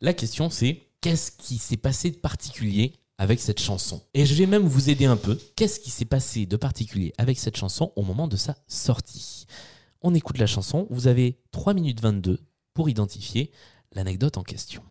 La 0.00 0.12
question 0.12 0.50
c'est 0.50 0.82
qu'est-ce 1.00 1.32
qui 1.32 1.58
s'est 1.58 1.76
passé 1.76 2.10
de 2.10 2.16
particulier 2.16 2.92
avec 3.18 3.40
cette 3.40 3.60
chanson? 3.60 4.02
Et 4.14 4.26
je 4.26 4.34
vais 4.34 4.46
même 4.46 4.66
vous 4.66 4.90
aider 4.90 5.06
un 5.06 5.16
peu. 5.16 5.38
Qu'est-ce 5.56 5.80
qui 5.80 5.90
s'est 5.90 6.04
passé 6.04 6.46
de 6.46 6.56
particulier 6.56 7.12
avec 7.18 7.38
cette 7.38 7.56
chanson 7.56 7.92
au 7.96 8.02
moment 8.02 8.28
de 8.28 8.36
sa 8.36 8.56
sortie? 8.66 9.46
On 10.02 10.14
écoute 10.14 10.38
la 10.38 10.46
chanson, 10.46 10.86
vous 10.90 11.06
avez 11.06 11.38
3 11.52 11.74
minutes 11.74 12.00
22 12.00 12.40
pour 12.74 12.88
identifier 12.88 13.50
l'anecdote 13.92 14.38
en 14.38 14.42
question. 14.42 14.82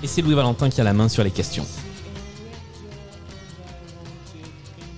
Et 0.00 0.06
c'est 0.06 0.22
Louis 0.22 0.34
Valentin 0.34 0.70
qui 0.70 0.80
a 0.80 0.84
la 0.84 0.92
main 0.92 1.08
sur 1.08 1.24
les 1.24 1.30
questions. 1.30 1.66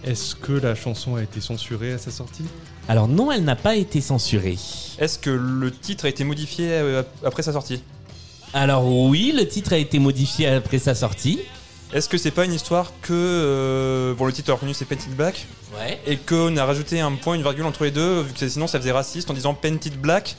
Est-ce 0.04 0.34
que 0.34 0.52
la 0.52 0.74
chanson 0.74 1.16
a 1.16 1.22
été 1.22 1.40
censurée 1.40 1.92
à 1.92 1.98
sa 1.98 2.10
sortie? 2.10 2.44
Alors 2.88 3.06
non, 3.08 3.30
elle 3.30 3.44
n'a 3.44 3.56
pas 3.56 3.76
été 3.76 4.00
censurée. 4.00 4.56
Est-ce 4.98 5.18
que 5.18 5.30
le 5.30 5.70
titre 5.70 6.06
a 6.06 6.08
été 6.08 6.24
modifié 6.24 6.68
euh, 6.72 7.02
après 7.24 7.42
sa 7.42 7.52
sortie? 7.52 7.82
Alors 8.54 8.86
oui, 8.86 9.32
le 9.36 9.46
titre 9.46 9.72
a 9.72 9.76
été 9.76 9.98
modifié 9.98 10.46
après 10.48 10.78
sa 10.78 10.94
sortie. 10.94 11.40
Est-ce 11.92 12.08
que 12.08 12.18
c'est 12.18 12.30
pas 12.30 12.44
une 12.44 12.54
histoire 12.54 12.92
que. 13.02 13.12
euh, 13.12 14.14
bon, 14.14 14.24
le 14.26 14.32
titre 14.32 14.52
reconnu 14.52 14.74
c'est 14.74 14.84
Painted 14.86 15.14
Black 15.14 15.46
Ouais. 15.78 16.00
et 16.06 16.16
qu'on 16.16 16.56
a 16.56 16.64
rajouté 16.64 16.98
un 17.00 17.12
point, 17.12 17.34
une 17.36 17.42
virgule 17.42 17.64
entre 17.64 17.84
les 17.84 17.90
deux, 17.92 18.22
vu 18.22 18.32
que 18.32 18.48
sinon 18.48 18.66
ça 18.66 18.80
faisait 18.80 18.90
raciste 18.90 19.30
en 19.30 19.34
disant 19.34 19.54
Painted 19.54 19.96
Black 20.00 20.36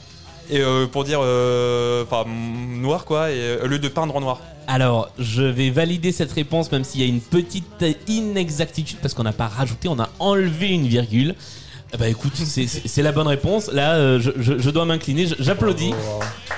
et 0.50 0.60
euh, 0.60 0.86
pour 0.86 1.04
dire. 1.04 1.20
euh, 1.22 2.04
Enfin, 2.04 2.24
noir 2.28 3.04
quoi, 3.06 3.30
et, 3.30 3.58
au 3.62 3.66
lieu 3.66 3.78
de 3.78 3.88
peindre 3.88 4.14
en 4.16 4.20
noir. 4.20 4.40
Alors, 4.66 5.10
je 5.18 5.42
vais 5.42 5.70
valider 5.70 6.12
cette 6.12 6.32
réponse, 6.32 6.70
même 6.72 6.84
s'il 6.84 7.00
y 7.00 7.04
a 7.04 7.06
une 7.06 7.20
petite 7.20 7.84
inexactitude, 8.08 8.98
parce 9.02 9.12
qu'on 9.14 9.24
n'a 9.24 9.32
pas 9.32 9.48
rajouté, 9.48 9.88
on 9.88 9.98
a 9.98 10.08
enlevé 10.18 10.68
une 10.68 10.86
virgule. 10.86 11.34
Eh 11.94 11.98
Bah 11.98 12.08
écoute, 12.08 12.32
c'est- 12.36 13.02
la 13.02 13.12
bonne 13.12 13.26
réponse. 13.26 13.70
Là, 13.70 13.94
euh, 13.96 14.18
je, 14.20 14.30
je- 14.38 14.58
je 14.58 14.70
dois 14.70 14.86
m'incliner. 14.86 15.26
J'applaudis, 15.38 15.92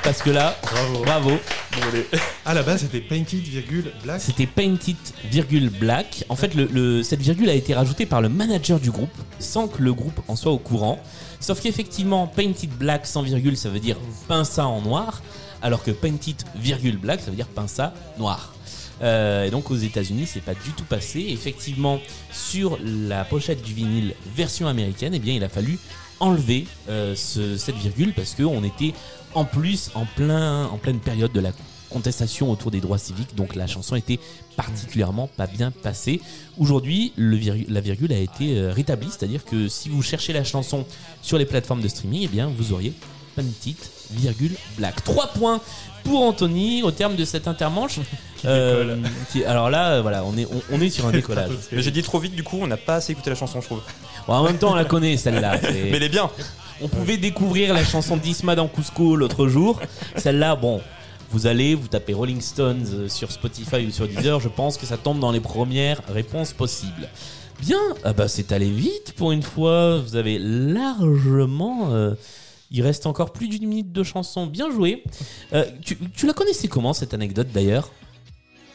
parce 0.05 0.23
que 0.23 0.31
là, 0.31 0.57
Bravo. 0.63 1.03
bravo. 1.05 1.31
À 2.47 2.55
la 2.55 2.63
base, 2.63 2.83
c'était 2.83 3.01
Painted, 3.01 3.41
virgule, 3.43 3.91
Black. 4.05 4.21
C'était 4.21 4.47
Painted, 4.47 4.95
virgule, 5.29 5.71
black. 5.71 6.25
En 6.29 6.37
fait, 6.37 6.55
le, 6.55 6.67
le- 6.71 7.03
cette 7.03 7.21
virgule 7.21 7.49
a 7.51 7.55
été 7.55 7.75
rajoutée 7.75 8.07
par 8.07 8.21
le 8.21 8.29
manager 8.29 8.79
du 8.79 8.91
groupe, 8.93 9.11
sans 9.41 9.67
que 9.67 9.83
le 9.83 9.93
groupe 9.93 10.21
en 10.29 10.37
soit 10.37 10.53
au 10.53 10.59
courant. 10.59 11.01
Sauf 11.41 11.61
qu'effectivement, 11.61 12.27
Painted 12.29 12.71
Black 12.71 13.07
sans 13.07 13.23
virgule, 13.23 13.57
ça 13.57 13.71
veut 13.71 13.81
dire 13.81 13.97
peint 14.29 14.45
ça 14.45 14.67
en 14.67 14.83
noir, 14.83 15.21
alors 15.65 15.83
que 15.83 15.91
Painted, 15.91 16.37
virgule, 16.55 16.97
black, 16.99 17.21
ça 17.21 17.31
veut 17.31 17.37
dire 17.37 17.49
peint 17.49 17.67
ça 17.67 17.93
noir. 18.19 18.55
Euh, 19.03 19.45
et 19.45 19.51
donc 19.51 19.71
aux 19.73 19.77
États-Unis, 19.77 20.27
c'est 20.27 20.41
pas 20.45 20.55
du 20.55 20.71
tout 20.77 20.85
passé. 20.85 21.27
Effectivement, 21.31 21.99
sur 22.33 22.79
la 22.85 23.25
pochette 23.25 23.63
du 23.63 23.75
vinyle 23.75 24.15
version 24.37 24.69
américaine, 24.69 25.13
eh 25.15 25.19
bien, 25.19 25.35
il 25.35 25.43
a 25.43 25.49
fallu 25.49 25.79
enlever 26.21 26.67
euh, 26.89 27.17
ce- 27.17 27.57
cette 27.57 27.75
virgule 27.77 28.13
parce 28.15 28.35
qu'on 28.37 28.63
était 28.63 28.95
en 29.35 29.45
plus 29.45 29.91
en, 29.97 30.05
plein, 30.05 30.67
en 30.67 30.79
pleine 30.79 31.01
période 31.01 31.33
de 31.33 31.41
la 31.41 31.51
contestation 31.91 32.51
autour 32.51 32.71
des 32.71 32.81
droits 32.81 32.99
civiques, 32.99 33.35
donc 33.37 33.55
la 33.55 33.67
chanson 33.67 33.95
était 33.97 34.19
particulièrement 34.57 35.29
pas 35.37 35.47
bien 35.47 35.71
passée. 35.71 36.21
Aujourd'hui, 36.59 37.13
la 37.17 37.81
virgule 37.81 38.13
a 38.13 38.19
été 38.19 38.57
euh, 38.59 38.73
rétablie, 38.73 39.09
c'est-à-dire 39.11 39.45
que 39.45 39.67
si 39.69 39.89
vous 39.89 40.03
cherchez 40.03 40.33
la 40.33 40.45
chanson 40.45 40.85
sur 41.23 41.39
les 41.39 41.47
plateformes 41.47 41.81
de 41.83 41.89
streaming, 41.89 42.23
eh 42.25 42.29
bien 42.29 42.49
vous 42.57 42.73
auriez 42.73 42.93
Pantit, 43.37 43.77
virgule, 44.11 44.57
black. 44.79 45.03
3 45.05 45.29
points 45.29 45.61
pour 46.05 46.23
Anthony 46.23 46.83
au 46.83 46.91
terme 46.91 47.17
de 47.17 47.25
cette 47.25 47.49
intermanche. 47.49 47.99
Euh, 48.47 48.99
qui- 49.33 49.43
alors 49.43 49.71
là, 49.71 49.93
euh, 49.93 50.03
voilà, 50.03 50.23
on 50.23 50.37
est, 50.37 50.45
on, 50.45 50.61
on 50.77 50.81
est 50.83 50.91
sur 50.91 51.07
un 51.07 51.13
décollage. 51.21 51.53
Mais 51.73 51.81
j'ai 51.81 51.91
dit 51.91 52.03
trop 52.03 52.19
vite, 52.19 52.35
du 52.35 52.43
coup, 52.43 52.59
on 52.61 52.67
n'a 52.67 52.77
pas 52.77 52.97
assez 52.97 53.13
écouté 53.13 53.31
la 53.31 53.37
chanson, 53.37 53.63
je 53.63 53.65
trouve. 53.65 53.81
Bon, 54.27 54.35
en 54.35 54.45
même 54.45 54.59
temps, 54.59 54.73
on 54.73 54.75
la 54.75 54.85
connaît 54.85 55.17
celle-là. 55.17 55.59
Mais 55.63 55.93
elle 55.93 56.03
est 56.03 56.09
bien. 56.11 56.29
On 56.83 56.89
pouvait 56.89 57.17
découvrir 57.17 57.73
la 57.73 57.83
chanson 57.83 58.19
d'Isma 58.19 58.55
dans 58.55 58.69
Cusco 58.69 59.17
l'autre 59.17 59.49
jour. 59.49 59.81
Celle-là, 60.17 60.57
bon, 60.57 60.83
vous 61.31 61.47
allez, 61.47 61.75
vous 61.75 61.89
tapez 61.89 62.13
Rolling 62.13 62.43
Stones 62.43 62.85
euh, 62.93 63.09
sur 63.09 63.33
Spotify 63.33 63.87
ou 63.87 63.91
sur 63.91 64.07
Deezer, 64.07 64.39
je 64.41 64.49
pense 64.51 64.77
que 64.77 64.85
ça 64.85 64.99
tombe 64.99 65.21
dans 65.21 65.33
les 65.33 65.41
premières 65.41 66.03
réponses 66.13 66.53
possibles. 66.53 67.09
Bien, 67.63 67.81
ah 68.05 68.13
bah 68.13 68.29
c'est 68.29 68.53
allé 68.53 68.69
vite 68.69 69.15
pour 69.17 69.33
une 69.33 69.43
fois. 69.43 70.01
Vous 70.01 70.17
avez 70.17 70.39
largement. 70.39 71.89
euh, 71.95 72.13
il 72.71 72.83
reste 72.83 73.07
encore 73.07 73.33
plus 73.33 73.49
d'une 73.49 73.67
minute 73.69 73.93
de 73.93 74.03
chanson. 74.03 74.47
Bien 74.47 74.71
joué. 74.71 75.03
Euh, 75.53 75.65
tu, 75.83 75.97
tu 76.15 76.27
la 76.27 76.33
connaissais 76.33 76.69
comment 76.69 76.93
cette 76.93 77.15
anecdote 77.15 77.49
d'ailleurs? 77.53 77.91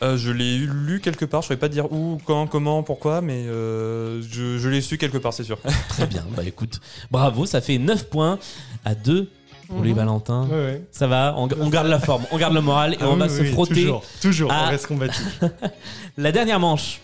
Euh, 0.02 0.16
je 0.16 0.32
l'ai 0.32 0.58
lu 0.60 1.02
quelque 1.02 1.26
part, 1.26 1.42
je 1.42 1.48
ne 1.48 1.48
saurais 1.50 1.60
pas 1.60 1.68
dire 1.68 1.92
où, 1.92 2.18
quand, 2.26 2.48
comment, 2.48 2.84
pourquoi, 2.84 3.20
mais 3.20 3.44
euh, 3.48 4.22
je, 4.22 4.58
je 4.58 4.70
l'ai 4.70 4.80
su 4.80 4.98
quelque 4.98 5.18
part, 5.18 5.34
c'est 5.34 5.44
sûr. 5.44 5.60
Très 5.90 6.08
bien. 6.08 6.24
Bah 6.38 6.44
écoute, 6.46 6.80
bravo, 7.12 7.46
ça 7.46 7.60
fait 7.60 7.78
9 7.78 8.06
points 8.10 8.40
à 8.86 8.96
2 8.96 9.30
pour 9.68 9.84
les 9.84 9.90
Mhm. 9.90 9.96
Valentins. 9.98 10.48
Ouais, 10.48 10.56
ouais. 10.56 10.88
Ça 10.92 11.08
va, 11.08 11.36
on, 11.38 11.50
on 11.60 11.70
garde 11.70 11.88
la 11.88 12.00
forme, 12.00 12.24
on 12.32 12.38
garde 12.38 12.54
le 12.54 12.62
moral 12.62 12.94
et 12.94 12.98
Ah 13.02 13.10
on 13.10 13.14
oui, 13.16 13.20
va 13.20 13.26
oui, 13.28 13.38
se 13.38 13.44
frotter. 13.52 13.74
Toujours, 13.82 14.04
toujours, 14.22 14.52
à- 14.54 14.68
on 14.68 14.70
reste 14.70 14.88
combatif. 14.88 15.42
La 16.18 16.32
dernière 16.32 16.62
manche, 16.62 17.02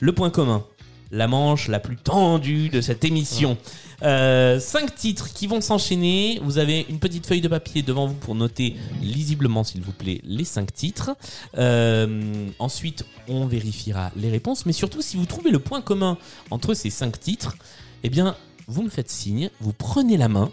le 0.00 0.12
point 0.14 0.30
commun. 0.30 0.64
La 1.12 1.26
manche 1.28 1.68
la 1.68 1.78
plus 1.80 1.96
tendue 1.96 2.68
de 2.70 2.80
cette 2.80 3.04
émission. 3.04 3.58
Euh, 4.02 4.58
cinq 4.60 4.94
titres 4.94 5.32
qui 5.32 5.46
vont 5.46 5.60
s'enchaîner. 5.60 6.40
Vous 6.42 6.58
avez 6.58 6.86
une 6.88 6.98
petite 6.98 7.26
feuille 7.26 7.40
de 7.40 7.48
papier 7.48 7.82
devant 7.82 8.06
vous 8.06 8.14
pour 8.14 8.34
noter 8.34 8.76
lisiblement, 9.02 9.64
s'il 9.64 9.82
vous 9.82 9.92
plaît, 9.92 10.20
les 10.24 10.44
cinq 10.44 10.72
titres. 10.72 11.16
Euh, 11.58 12.48
ensuite, 12.58 13.04
on 13.28 13.46
vérifiera 13.46 14.10
les 14.16 14.30
réponses. 14.30 14.66
Mais 14.66 14.72
surtout, 14.72 15.02
si 15.02 15.16
vous 15.16 15.26
trouvez 15.26 15.50
le 15.50 15.58
point 15.58 15.82
commun 15.82 16.18
entre 16.50 16.74
ces 16.74 16.90
cinq 16.90 17.20
titres, 17.20 17.56
eh 18.02 18.08
bien, 18.08 18.36
vous 18.66 18.82
me 18.82 18.88
faites 18.88 19.10
signe, 19.10 19.50
vous 19.60 19.72
prenez 19.72 20.16
la 20.16 20.28
main. 20.28 20.50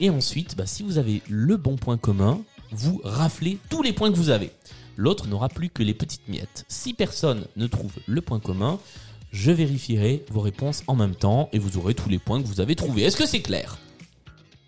Et 0.00 0.10
ensuite, 0.10 0.56
bah, 0.56 0.66
si 0.66 0.82
vous 0.82 0.98
avez 0.98 1.22
le 1.28 1.56
bon 1.56 1.76
point 1.76 1.96
commun, 1.96 2.40
vous 2.72 3.00
raflez 3.04 3.58
tous 3.68 3.82
les 3.82 3.92
points 3.92 4.10
que 4.10 4.16
vous 4.16 4.30
avez. 4.30 4.50
L'autre 4.96 5.26
n'aura 5.26 5.48
plus 5.48 5.70
que 5.70 5.82
les 5.82 5.94
petites 5.94 6.28
miettes. 6.28 6.64
Si 6.68 6.92
personne 6.92 7.46
ne 7.56 7.66
trouve 7.66 7.92
le 8.06 8.20
point 8.20 8.40
commun, 8.40 8.78
je 9.32 9.50
vérifierai 9.50 10.24
vos 10.30 10.40
réponses 10.40 10.82
en 10.86 10.94
même 10.94 11.14
temps 11.14 11.48
et 11.52 11.58
vous 11.58 11.78
aurez 11.78 11.94
tous 11.94 12.08
les 12.08 12.18
points 12.18 12.40
que 12.40 12.46
vous 12.46 12.60
avez 12.60 12.76
trouvés. 12.76 13.02
Est-ce 13.02 13.16
que 13.16 13.26
c'est 13.26 13.40
clair? 13.40 13.78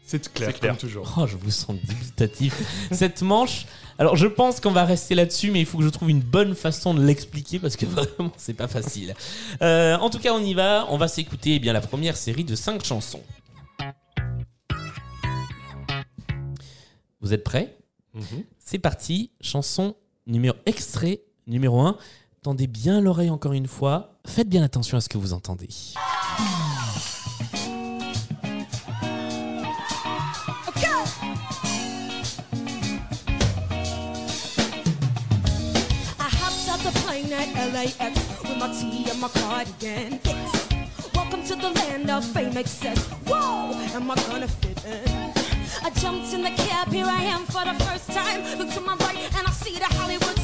C'est 0.07 0.33
clair, 0.33 0.50
C'est 0.53 0.59
clair. 0.59 0.72
comme 0.72 0.79
toujours. 0.79 1.14
Oh, 1.18 1.27
je 1.27 1.37
vous 1.37 1.50
sens 1.50 1.77
dubitatif. 1.83 2.62
Cette 2.92 3.22
manche, 3.22 3.66
alors 3.98 4.16
je 4.16 4.27
pense 4.27 4.61
qu'on 4.61 4.70
va 4.70 4.85
rester 4.85 5.14
là-dessus, 5.14 5.50
mais 5.50 5.61
il 5.61 5.66
faut 5.66 5.79
que 5.79 5.85
je 5.85 5.88
trouve 5.88 6.11
une 6.11 6.20
bonne 6.20 6.55
façon 6.55 6.94
de 6.94 7.03
l'expliquer 7.03 7.59
parce 7.59 7.77
que 7.77 7.87
vraiment, 7.87 8.33
c'est 8.37 8.55
pas 8.55 8.68
facile. 8.68 9.14
Euh, 9.62 9.96
en 9.96 10.11
tout 10.11 10.18
cas, 10.18 10.33
on 10.35 10.42
y 10.42 10.55
va. 10.55 10.87
On 10.90 10.98
va 10.98 11.09
s'écouter 11.09 11.55
eh 11.55 11.59
bien 11.59 11.72
la 11.72 11.81
première 11.81 12.16
série 12.16 12.44
de 12.44 12.55
5 12.55 12.85
chansons. 12.85 13.22
Vous 17.20 17.33
êtes 17.33 17.44
prêts? 17.44 17.77
Mhm. 18.14 18.44
C'est 18.59 18.79
parti, 18.79 19.31
chanson 19.40 19.96
numéro 20.27 20.57
extrait 20.66 21.22
numéro 21.46 21.81
1. 21.81 21.96
Tendez 22.42 22.66
bien 22.66 23.00
l'oreille 23.00 23.31
encore 23.31 23.53
une 23.55 23.66
fois. 23.66 24.13
Faites 24.26 24.48
bien 24.48 24.62
attention 24.64 24.96
à 24.96 25.00
ce 25.00 25.08
que 25.08 25.18
vous 25.18 25.32
entendez. 25.32 25.68
LAX 37.74 38.42
with 38.42 38.58
my 38.58 38.68
tea 38.72 39.10
and 39.10 39.20
my 39.20 39.28
cardigan. 39.28 40.20
Yes. 40.24 40.68
Welcome 41.14 41.42
to 41.44 41.56
the 41.56 41.70
land 41.70 42.10
of 42.10 42.24
fame 42.24 42.56
excess. 42.56 42.98
Whoa, 43.26 43.72
am 43.94 44.10
I 44.10 44.14
gonna 44.28 44.48
fit 44.48 44.84
in? 44.84 45.32
I 45.82 45.90
jumped 45.90 46.32
in 46.32 46.42
the 46.42 46.50
cab, 46.50 46.88
here 46.88 47.06
I 47.06 47.22
am 47.24 47.44
for 47.46 47.64
the 47.64 47.74
first 47.84 48.10
time. 48.10 48.42
Look 48.58 48.70
to 48.74 48.80
my 48.80 48.96
right 48.96 49.16
and 49.37 49.46
I 49.46 49.50
see 49.50 49.78
the 49.78 49.87
Hollywood 49.87 50.43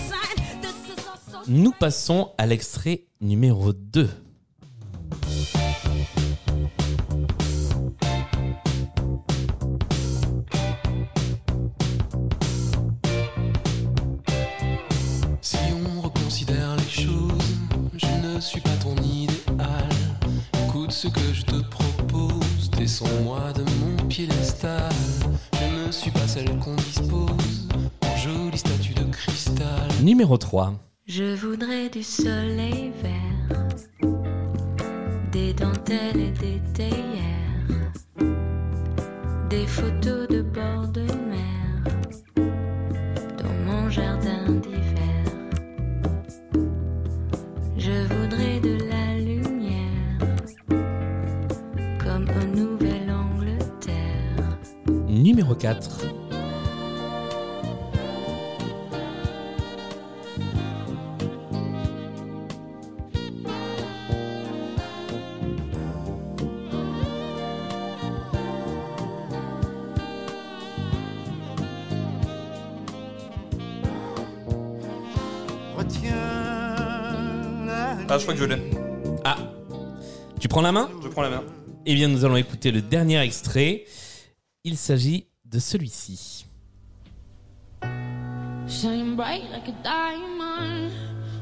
Nous 1.52 1.72
passons 1.72 2.30
à 2.38 2.46
l'extrait 2.46 3.06
numéro 3.20 3.72
2. 3.72 4.08
Si 15.40 15.56
on 15.74 16.00
reconsidère 16.02 16.76
les 16.76 16.88
choses, 16.88 17.10
je 17.96 18.06
ne 18.28 18.38
suis 18.38 18.60
pas 18.60 18.70
ton 18.80 18.94
idéal. 19.02 19.88
Écoute 20.68 20.92
ce 20.92 21.08
que 21.08 21.34
je 21.34 21.42
te 21.42 21.60
propose, 21.68 22.70
descends-moi 22.78 23.52
de 23.54 23.62
mon 23.62 24.06
piédestal. 24.06 24.92
Je 25.54 25.86
ne 25.86 25.90
suis 25.90 26.12
pas 26.12 26.28
celle 26.28 26.56
qu'on 26.60 26.76
dispose 26.76 27.66
jolie 28.16 28.56
statue 28.56 28.94
de 28.94 29.02
cristal. 29.02 29.88
Numéro 30.00 30.38
3. 30.38 30.89
Je 31.12 31.34
voudrais 31.34 31.88
du 31.88 32.04
soleil 32.04 32.92
vert, 33.02 33.66
des 35.32 35.52
dentelles 35.52 36.20
et 36.20 36.30
des 36.30 36.60
théières, 36.72 37.90
des 39.48 39.66
photos 39.66 40.28
de 40.28 40.40
bord 40.40 40.86
de 40.86 41.00
mer, 41.00 41.82
dans 42.36 43.56
mon 43.66 43.90
jardin 43.90 44.52
d'hiver. 44.62 45.24
Je 47.76 48.06
voudrais 48.14 48.60
de 48.60 48.78
la 48.88 49.18
lumière, 49.18 50.20
comme 51.98 52.28
au 52.40 52.44
Nouvelle-Angleterre. 52.56 54.58
Numéro 55.08 55.56
4. 55.56 56.19
Crois 78.30 78.46
que 78.46 78.52
je 78.52 78.56
l'ai. 78.56 78.70
Ah, 79.24 79.36
tu 80.38 80.48
prends 80.48 80.60
la 80.60 80.72
main 80.72 80.88
Je 81.02 81.08
prends 81.08 81.22
la 81.22 81.30
main. 81.30 81.42
Eh 81.86 81.94
bien, 81.94 82.08
nous 82.08 82.24
allons 82.24 82.36
écouter 82.36 82.70
le 82.70 82.82
dernier 82.82 83.18
extrait. 83.20 83.84
Il 84.64 84.76
s'agit 84.76 85.26
de 85.44 85.58
celui-ci. 85.58 86.46
Shine 88.68 89.16
bright 89.16 89.50
like 89.50 89.68
a 89.68 89.74
diamond. 89.82 90.90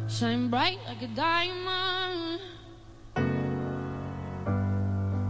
Shine 0.08 0.48
bright 0.48 0.78
like 0.86 1.02
a 1.02 1.08
diamond. 1.14 2.38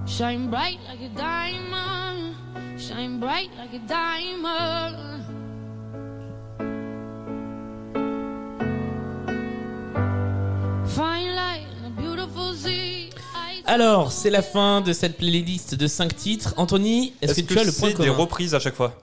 Shine 0.06 0.48
bright 0.48 0.78
like 0.86 1.00
a 1.00 1.08
diamond. 1.16 2.36
Shine 2.78 3.18
bright 3.18 3.50
like 3.58 3.74
a 3.74 3.80
diamond. 3.86 5.17
Alors, 13.68 14.12
c'est 14.12 14.30
la 14.30 14.40
fin 14.42 14.80
de 14.80 14.92
cette 14.94 15.18
playlist 15.18 15.74
de 15.74 15.86
5 15.86 16.16
titres. 16.16 16.54
Anthony, 16.56 17.12
est-ce 17.20 17.34
que, 17.42 17.52
tu 17.52 17.58
as 17.58 17.64
le 17.64 17.70
point 17.72 17.90
c'est 17.90 17.98
des 17.98 18.06
commun 18.08 18.12
reprises 18.18 18.54
à 18.54 18.58
chaque 18.60 18.74
fois 18.74 18.94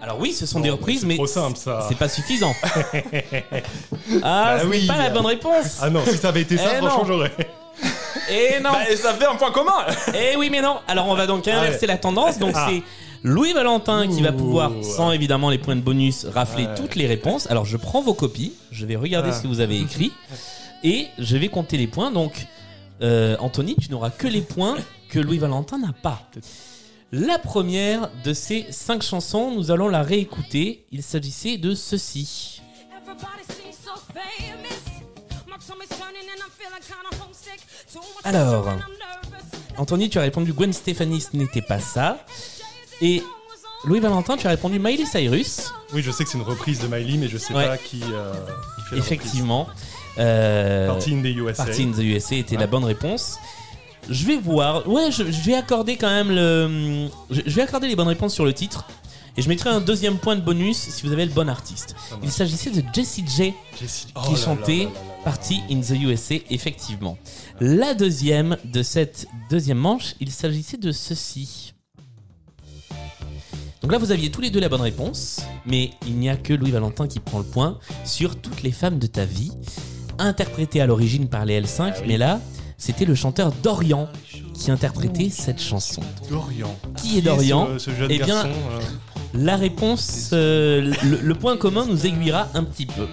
Alors 0.00 0.18
oui, 0.20 0.32
ce 0.32 0.46
sont 0.46 0.60
des 0.60 0.70
reprises, 0.70 1.04
mais 1.04 1.16
trop 1.16 1.26
simple, 1.26 1.58
ça. 1.58 1.84
c'est 1.88 1.98
pas 1.98 2.08
suffisant. 2.08 2.54
ah, 4.22 4.54
Bah 4.56 4.58
ce 4.60 4.66
n'est 4.66 4.70
oui. 4.70 4.86
pas 4.86 4.96
la 4.98 5.10
bonne 5.10 5.26
réponse. 5.26 5.78
Ah 5.82 5.90
non, 5.90 6.02
si 6.08 6.16
ça 6.16 6.28
avait 6.28 6.42
été 6.42 6.56
ça, 6.56 6.70
Eh 6.74 6.76
franchement, 6.78 6.98
non. 6.98 7.04
j'aurais. 7.06 7.32
Et 8.30 8.60
non. 8.60 8.70
Bah, 8.70 8.88
et 8.90 8.94
ça 8.96 9.12
fait 9.14 9.26
un 9.26 9.34
point 9.34 9.50
commun 9.50 9.72
Eh 10.14 10.36
oui, 10.36 10.48
mais 10.50 10.60
non. 10.60 10.76
Alors, 10.86 11.08
on 11.08 11.14
va 11.16 11.26
donc 11.26 11.48
inverser 11.48 11.80
Ouais. 11.82 11.86
la 11.88 11.98
tendance. 11.98 12.38
Donc, 12.38 12.52
Ah. 12.54 12.68
c'est 12.70 12.82
Louis 13.24 13.52
Valentin 13.52 14.06
qui 14.06 14.22
va 14.22 14.30
Ouh. 14.30 14.36
pouvoir, 14.36 14.70
sans 14.82 15.10
évidemment 15.10 15.50
les 15.50 15.58
points 15.58 15.74
de 15.76 15.80
bonus, 15.80 16.26
rafler 16.32 16.68
toutes 16.76 16.94
les 16.94 17.08
réponses. 17.08 17.50
Alors, 17.50 17.64
je 17.64 17.76
prends 17.76 18.02
vos 18.02 18.14
copies. 18.14 18.52
Je 18.70 18.86
vais 18.86 18.94
regarder 18.96 19.30
Ah. 19.32 19.36
ce 19.36 19.42
que 19.42 19.48
vous 19.48 19.58
avez 19.60 19.80
écrit. 19.80 20.12
Et 20.84 21.08
je 21.18 21.36
vais 21.36 21.48
compter 21.48 21.76
les 21.76 21.88
points. 21.88 22.12
Donc, 22.12 22.46
euh, 23.02 23.36
Anthony, 23.40 23.76
tu 23.76 23.90
n'auras 23.90 24.10
que 24.10 24.26
les 24.26 24.42
points 24.42 24.76
que 25.08 25.18
Louis 25.18 25.38
Valentin 25.38 25.78
n'a 25.78 25.92
pas. 25.92 26.22
La 27.10 27.38
première 27.38 28.10
de 28.24 28.32
ces 28.32 28.66
cinq 28.70 29.02
chansons, 29.02 29.50
nous 29.50 29.70
allons 29.70 29.88
la 29.88 30.02
réécouter. 30.02 30.86
Il 30.92 31.02
s'agissait 31.02 31.58
de 31.58 31.74
ceci. 31.74 32.60
Alors. 38.24 38.68
Anthony, 39.78 40.10
tu 40.10 40.18
as 40.18 40.22
répondu 40.22 40.52
Gwen 40.52 40.72
Stefani, 40.72 41.20
ce 41.20 41.36
n'était 41.36 41.62
pas 41.62 41.80
ça. 41.80 42.18
Et 43.00 43.22
Louis 43.84 44.00
Valentin, 44.00 44.36
tu 44.36 44.46
as 44.46 44.50
répondu 44.50 44.78
Miley 44.78 45.06
Cyrus. 45.06 45.72
Oui, 45.92 46.02
je 46.02 46.10
sais 46.10 46.24
que 46.24 46.30
c'est 46.30 46.38
une 46.38 46.44
reprise 46.44 46.80
de 46.80 46.86
Miley, 46.86 47.16
mais 47.16 47.28
je 47.28 47.38
sais 47.38 47.54
Ouais. 47.54 47.66
pas 47.66 47.78
qui, 47.78 48.00
euh, 48.12 48.32
qui 48.76 48.82
fait 48.90 48.96
la 48.96 48.98
Effectivement. 49.02 49.68
Euh. 50.18 50.88
Party 50.88 51.14
in 51.14 51.22
the 51.22 51.34
USA. 51.36 51.64
Party 51.64 51.82
in 51.84 51.92
the 51.92 52.02
USA 52.02 52.34
était 52.36 52.56
la 52.56 52.66
bonne 52.66 52.84
réponse. 52.84 53.38
Je 54.10 54.26
vais 54.26 54.36
voir. 54.36 54.88
Ouais, 54.88 55.10
je, 55.12 55.24
je 55.30 55.40
vais 55.42 55.54
accorder 55.54 55.96
quand 55.96 56.08
même 56.10 56.30
le. 56.30 57.08
Je, 57.30 57.40
je 57.46 57.54
vais 57.54 57.62
accorder 57.62 57.86
les 57.88 57.96
bonnes 57.96 58.08
réponses 58.08 58.34
sur 58.34 58.44
le 58.44 58.52
titre. 58.52 58.84
Et 59.36 59.40
je 59.42 59.48
mettrai 59.48 59.70
un 59.70 59.80
deuxième 59.80 60.18
point 60.18 60.36
de 60.36 60.42
bonus 60.42 60.76
si 60.76 61.06
vous 61.06 61.12
avez 61.12 61.24
le 61.24 61.32
bon 61.32 61.48
artiste. 61.48 61.94
Il 62.22 62.30
s'agissait 62.30 62.70
de 62.70 62.82
Jessie 62.92 63.24
J 63.26 63.54
Jessie- 63.80 64.06
qui 64.08 64.12
Oh 64.16 64.32
là 64.32 64.36
chantait. 64.38 64.88
Party 65.24 65.62
in 65.70 65.80
the 65.80 65.92
USA, 66.02 66.34
effectivement. 66.50 67.16
La 67.60 67.94
deuxième 67.94 68.56
de 68.64 68.82
cette 68.82 69.26
deuxième 69.48 69.78
manche, 69.78 70.14
il 70.20 70.30
s'agissait 70.32 70.76
de 70.76 70.90
ceci. 70.92 71.72
Donc 73.82 73.90
là, 73.92 73.98
vous 73.98 74.10
aviez 74.12 74.30
tous 74.30 74.40
les 74.40 74.50
deux 74.50 74.60
la 74.60 74.68
bonne 74.68 74.80
réponse, 74.80 75.40
mais 75.64 75.90
il 76.06 76.16
n'y 76.16 76.28
a 76.28 76.36
que 76.36 76.52
Louis 76.52 76.70
Valentin 76.70 77.06
qui 77.08 77.18
prend 77.20 77.38
le 77.38 77.44
point 77.44 77.78
sur 78.04 78.36
toutes 78.36 78.62
les 78.62 78.70
femmes 78.72 78.98
de 78.98 79.06
ta 79.06 79.24
vie, 79.24 79.52
interprétée 80.18 80.80
à 80.80 80.86
l'origine 80.86 81.28
par 81.28 81.44
les 81.44 81.60
L5, 81.60 81.80
Ah 81.80 81.92
oui. 82.00 82.04
mais 82.08 82.16
là, 82.18 82.40
c'était 82.78 83.04
le 83.04 83.14
chanteur 83.14 83.52
Dorian 83.62 84.08
qui 84.54 84.70
interprétait 84.70 85.30
cette 85.30 85.60
chanson. 85.60 86.02
Dorian. 86.30 86.74
Qui 86.96 87.18
est 87.18 87.22
Dorian 87.22 87.68
ce, 87.74 87.78
ce 87.78 87.90
jeune 87.92 88.10
Eh 88.10 88.16
bien, 88.18 88.26
garçon 88.26 88.48
euh, 88.48 88.80
La 89.34 89.56
réponse, 89.56 90.30
euh, 90.32 90.92
le, 91.04 91.16
le 91.22 91.34
point 91.34 91.56
commun 91.56 91.86
nous 91.86 92.06
aiguillera 92.06 92.48
un 92.54 92.64
petit 92.64 92.86
peu. 92.86 93.06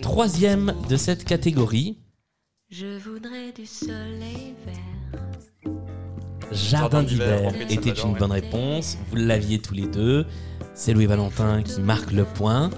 Troisième 0.00 0.74
de 0.88 0.96
cette 0.96 1.24
catégorie, 1.24 1.98
Je 2.70 2.98
voudrais 2.98 3.52
du 3.56 3.66
soleil 3.66 4.54
vert. 4.66 5.72
Jardin 6.50 7.02
d'hiver, 7.02 7.52
était 7.70 7.90
une 7.92 8.14
bonne 8.14 8.32
réponse. 8.32 8.98
Vous 9.10 9.16
l'aviez 9.16 9.58
tous 9.58 9.74
les 9.74 9.86
deux. 9.86 10.26
C'est 10.74 10.92
Louis 10.92 11.06
Valentin 11.06 11.62
qui 11.62 11.80
marque 11.80 12.12
le 12.12 12.24
point. 12.24 12.70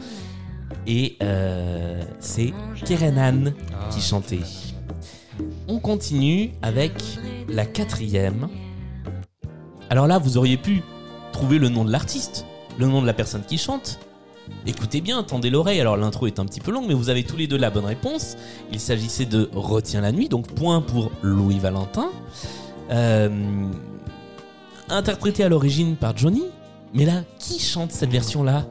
Et 0.86 1.16
euh, 1.22 2.02
c'est 2.20 2.52
Kerenan 2.84 3.52
qui 3.90 4.00
chantait. 4.00 4.40
On 5.68 5.78
continue 5.78 6.50
avec 6.62 6.92
la 7.48 7.66
quatrième. 7.66 8.48
Alors 9.90 10.06
là, 10.06 10.18
vous 10.18 10.36
auriez 10.36 10.56
pu 10.56 10.82
trouver 11.32 11.58
le 11.58 11.68
nom 11.68 11.84
de 11.84 11.90
l'artiste, 11.90 12.46
le 12.78 12.86
nom 12.86 13.00
de 13.00 13.06
la 13.06 13.14
personne 13.14 13.42
qui 13.42 13.58
chante. 13.58 13.98
Écoutez 14.66 15.00
bien, 15.00 15.22
tendez 15.22 15.50
l'oreille. 15.50 15.80
Alors 15.80 15.96
l'intro 15.96 16.26
est 16.26 16.38
un 16.38 16.44
petit 16.44 16.60
peu 16.60 16.70
longue, 16.70 16.86
mais 16.86 16.94
vous 16.94 17.08
avez 17.08 17.24
tous 17.24 17.36
les 17.36 17.46
deux 17.46 17.56
la 17.56 17.70
bonne 17.70 17.84
réponse. 17.84 18.36
Il 18.72 18.80
s'agissait 18.80 19.24
de 19.24 19.48
Retiens 19.54 20.02
la 20.02 20.12
nuit, 20.12 20.28
donc 20.28 20.52
point 20.52 20.80
pour 20.80 21.10
Louis 21.22 21.58
Valentin. 21.58 22.10
Euh, 22.90 23.68
interprété 24.88 25.44
à 25.44 25.48
l'origine 25.48 25.96
par 25.96 26.16
Johnny. 26.16 26.44
Mais 26.92 27.04
là, 27.04 27.22
qui 27.38 27.58
chante 27.58 27.90
cette 27.90 28.10
version-là? 28.10 28.66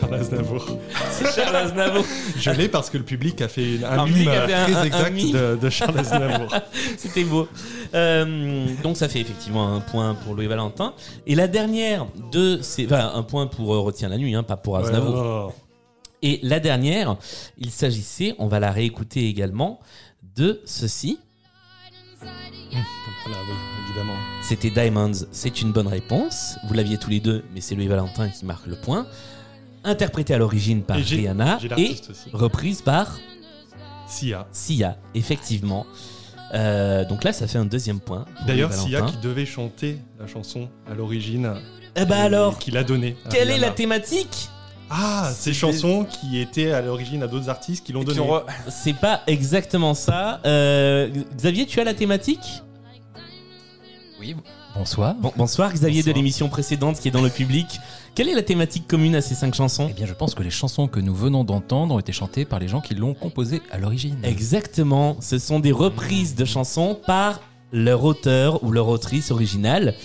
Charles 0.00 0.14
Aznavour. 0.14 0.66
C'est 1.10 1.34
Charles 1.34 1.56
Aznavour. 1.56 2.04
Je 2.38 2.50
l'ai 2.50 2.68
parce 2.68 2.90
que 2.90 2.98
le 2.98 3.04
public 3.04 3.40
a 3.40 3.48
fait 3.48 3.82
un 3.84 3.88
Alors, 3.88 4.06
mime 4.06 4.16
fait 4.24 4.36
un- 4.36 4.44
très 4.46 4.74
un- 4.74 4.76
un 4.78 4.84
exact 4.84 5.12
mime. 5.12 5.32
de, 5.32 5.58
de 5.60 5.70
Charles 5.70 5.98
Aznavour. 5.98 6.54
C'était 6.96 7.24
beau. 7.24 7.48
Euh, 7.94 8.66
donc 8.82 8.96
ça 8.96 9.08
fait 9.08 9.20
effectivement 9.20 9.74
un 9.74 9.80
point 9.80 10.14
pour 10.14 10.34
Louis 10.34 10.46
Valentin. 10.46 10.94
Et 11.26 11.34
la 11.34 11.48
dernière 11.48 12.06
de 12.32 12.58
ces... 12.62 12.86
Enfin, 12.86 13.12
un 13.14 13.22
point 13.22 13.46
pour 13.46 13.74
euh, 13.74 13.80
Retiens 13.80 14.08
la 14.08 14.18
nuit, 14.18 14.34
hein, 14.34 14.42
pas 14.42 14.56
pour 14.56 14.76
Aznavour. 14.76 15.14
Oh. 15.50 15.52
Et 16.22 16.40
la 16.42 16.58
dernière, 16.60 17.16
il 17.58 17.70
s'agissait, 17.70 18.34
on 18.38 18.46
va 18.48 18.58
la 18.58 18.70
réécouter 18.70 19.28
également, 19.28 19.80
de 20.36 20.60
ceci. 20.64 21.18
Voilà, 22.20 23.38
oui, 23.48 23.54
évidemment. 23.88 24.14
C'était 24.42 24.70
Diamonds, 24.70 25.12
c'est 25.32 25.60
une 25.62 25.72
bonne 25.72 25.86
réponse. 25.86 26.56
Vous 26.66 26.74
l'aviez 26.74 26.98
tous 26.98 27.10
les 27.10 27.20
deux, 27.20 27.44
mais 27.54 27.60
c'est 27.60 27.74
Louis 27.74 27.86
Valentin 27.88 28.28
qui 28.28 28.44
marque 28.44 28.66
le 28.66 28.76
point. 28.76 29.06
Interprété 29.84 30.32
à 30.34 30.38
l'origine 30.38 30.82
par 30.82 30.96
Et 30.98 31.02
Rihanna 31.02 31.58
et 31.76 31.96
reprise 32.32 32.80
par 32.82 33.18
Sia. 34.08 34.46
Sia, 34.52 34.96
effectivement. 35.14 35.86
Euh, 36.54 37.04
donc 37.04 37.24
là, 37.24 37.32
ça 37.32 37.46
fait 37.46 37.58
un 37.58 37.64
deuxième 37.64 38.00
point. 38.00 38.24
D'ailleurs, 38.46 38.72
Sia 38.72 39.02
qui 39.02 39.16
devait 39.18 39.46
chanter 39.46 39.98
la 40.18 40.26
chanson 40.26 40.68
à 40.90 40.94
l'origine. 40.94 41.52
Eh 41.96 42.04
ben 42.04 42.18
alors, 42.18 42.58
Qui 42.58 42.70
l'a 42.70 42.84
donnée. 42.84 43.16
à 43.24 43.28
quelle 43.28 43.50
est 43.50 43.58
la 43.58 43.70
thématique? 43.70 44.48
Ah, 44.90 45.30
ces 45.34 45.54
chansons 45.54 46.04
qui 46.04 46.38
étaient 46.38 46.70
à 46.72 46.80
l'origine 46.82 47.22
à 47.22 47.26
d'autres 47.26 47.48
artistes 47.48 47.84
qui 47.84 47.92
l'ont 47.92 48.04
donné. 48.04 48.20
re- 48.20 48.44
C'est 48.68 48.92
pas 48.92 49.22
exactement 49.26 49.94
ça. 49.94 50.40
Euh, 50.44 51.08
Xavier, 51.36 51.66
tu 51.66 51.80
as 51.80 51.84
la 51.84 51.94
thématique? 51.94 52.62
Oui, 54.20 54.36
bonsoir. 54.76 55.14
Bon, 55.14 55.32
bonsoir 55.36 55.72
Xavier 55.72 56.00
Bonsoir. 56.00 56.12
de 56.14 56.18
l'émission 56.18 56.48
précédente 56.48 57.00
qui 57.00 57.08
est 57.08 57.10
dans 57.10 57.22
le 57.22 57.30
public. 57.30 57.80
Quelle 58.14 58.28
est 58.28 58.34
la 58.34 58.42
thématique 58.42 58.86
commune 58.86 59.16
à 59.16 59.20
ces 59.20 59.34
cinq 59.34 59.54
chansons 59.54 59.88
Eh 59.90 59.92
bien, 59.92 60.06
je 60.06 60.14
pense 60.14 60.36
que 60.36 60.44
les 60.44 60.50
chansons 60.50 60.86
que 60.86 61.00
nous 61.00 61.16
venons 61.16 61.42
d'entendre 61.42 61.96
ont 61.96 61.98
été 61.98 62.12
chantées 62.12 62.44
par 62.44 62.60
les 62.60 62.68
gens 62.68 62.80
qui 62.80 62.94
l'ont 62.94 63.12
composées 63.12 63.60
à 63.72 63.78
l'origine. 63.78 64.16
Exactement, 64.22 65.16
ce 65.20 65.36
sont 65.40 65.58
des 65.58 65.72
reprises 65.72 66.36
de 66.36 66.44
chansons 66.44 66.96
par 67.08 67.40
leur 67.72 68.04
auteur 68.04 68.62
ou 68.62 68.70
leur 68.70 68.86
autrice 68.86 69.32
originale. 69.32 69.96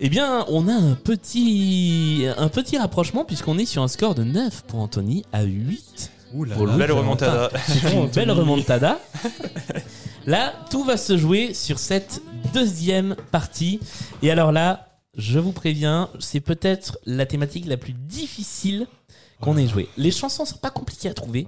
Eh 0.00 0.08
bien, 0.08 0.46
on 0.48 0.66
a 0.66 0.72
un 0.72 0.94
petit, 0.94 2.24
un 2.38 2.48
petit 2.48 2.78
rapprochement 2.78 3.26
puisqu'on 3.26 3.58
est 3.58 3.66
sur 3.66 3.82
un 3.82 3.88
score 3.88 4.14
de 4.14 4.24
9 4.24 4.64
pour 4.66 4.80
Anthony 4.80 5.24
à 5.32 5.42
8 5.42 6.12
Ouh 6.34 6.44
là 6.44 6.56
pour 6.56 6.66
là. 6.66 6.76
Belle 6.76 6.92
remontada. 6.92 7.50
Une 7.92 8.06
belle 8.06 8.30
remontada. 8.30 8.98
Là, 10.26 10.54
tout 10.70 10.84
va 10.84 10.96
se 10.96 11.18
jouer 11.18 11.52
sur 11.52 11.78
cette 11.78 12.22
deuxième 12.54 13.14
partie. 13.30 13.80
Et 14.22 14.30
alors 14.30 14.52
là, 14.52 14.87
je 15.18 15.40
vous 15.40 15.52
préviens, 15.52 16.08
c'est 16.20 16.40
peut-être 16.40 16.98
la 17.04 17.26
thématique 17.26 17.66
la 17.66 17.76
plus 17.76 17.92
difficile 17.92 18.86
qu'on 19.40 19.56
ait 19.56 19.66
jouée. 19.66 19.88
Les 19.96 20.12
chansons 20.12 20.44
sont 20.44 20.58
pas 20.58 20.70
compliquées 20.70 21.08
à 21.08 21.14
trouver. 21.14 21.46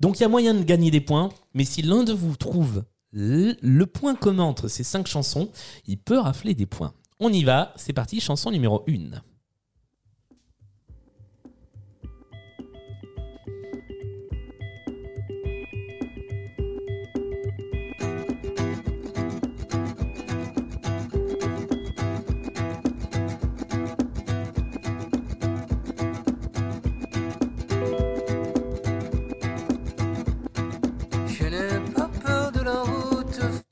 Donc 0.00 0.18
il 0.18 0.22
y 0.22 0.26
a 0.26 0.28
moyen 0.28 0.54
de 0.54 0.62
gagner 0.62 0.90
des 0.90 1.00
points. 1.00 1.30
Mais 1.54 1.64
si 1.64 1.82
l'un 1.82 2.04
de 2.04 2.12
vous 2.12 2.36
trouve 2.36 2.84
le, 3.10 3.56
le 3.60 3.86
point 3.86 4.14
commun 4.14 4.44
entre 4.44 4.68
ces 4.68 4.84
cinq 4.84 5.06
chansons, 5.06 5.50
il 5.86 5.98
peut 5.98 6.18
rafler 6.18 6.54
des 6.54 6.66
points. 6.66 6.92
On 7.18 7.32
y 7.32 7.42
va, 7.42 7.72
c'est 7.76 7.92
parti, 7.92 8.20
chanson 8.20 8.50
numéro 8.50 8.84
1. 8.88 9.20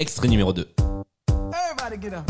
Extrait 0.09 0.29
numéro 0.29 0.55
2. 0.55 0.66
Everybody 1.53 1.99
get 2.01 2.14
up. 2.14 2.25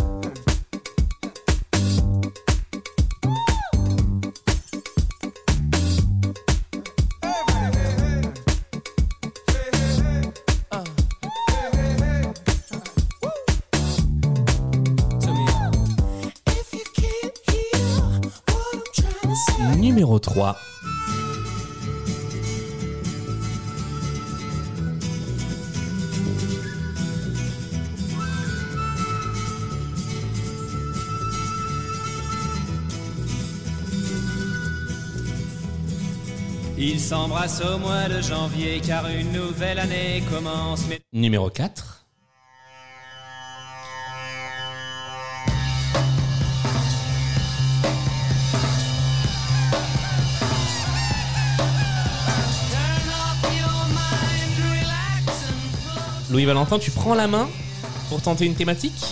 Numéro 19.78 20.18
3. 20.18 20.56
Ils 36.90 37.00
s'embrassent 37.00 37.60
au 37.60 37.76
mois 37.76 38.08
de 38.08 38.22
janvier 38.22 38.80
car 38.80 39.06
une 39.08 39.30
nouvelle 39.30 39.78
année 39.78 40.22
commence. 40.30 40.86
Mais 40.88 40.98
Numéro 41.12 41.50
4. 41.50 42.06
Louis 56.30 56.46
Valentin, 56.46 56.78
tu 56.78 56.90
prends 56.90 57.14
la 57.14 57.26
main 57.26 57.50
pour 58.08 58.22
tenter 58.22 58.46
une 58.46 58.54
thématique? 58.54 59.04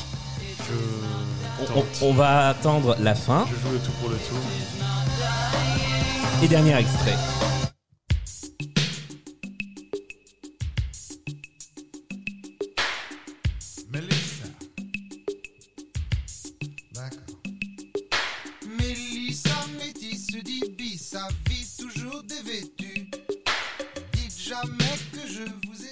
Je 0.66 1.66
on, 1.74 1.84
on 2.00 2.14
va 2.14 2.48
attendre 2.48 2.96
la 3.00 3.14
fin. 3.14 3.46
Je 3.50 3.60
joue 3.60 3.74
le 3.74 3.78
tout 3.80 3.92
pour 4.00 4.08
le 4.08 4.16
tout. 4.16 4.34
Et 6.42 6.48
dernier 6.48 6.74
extrait. 6.78 7.16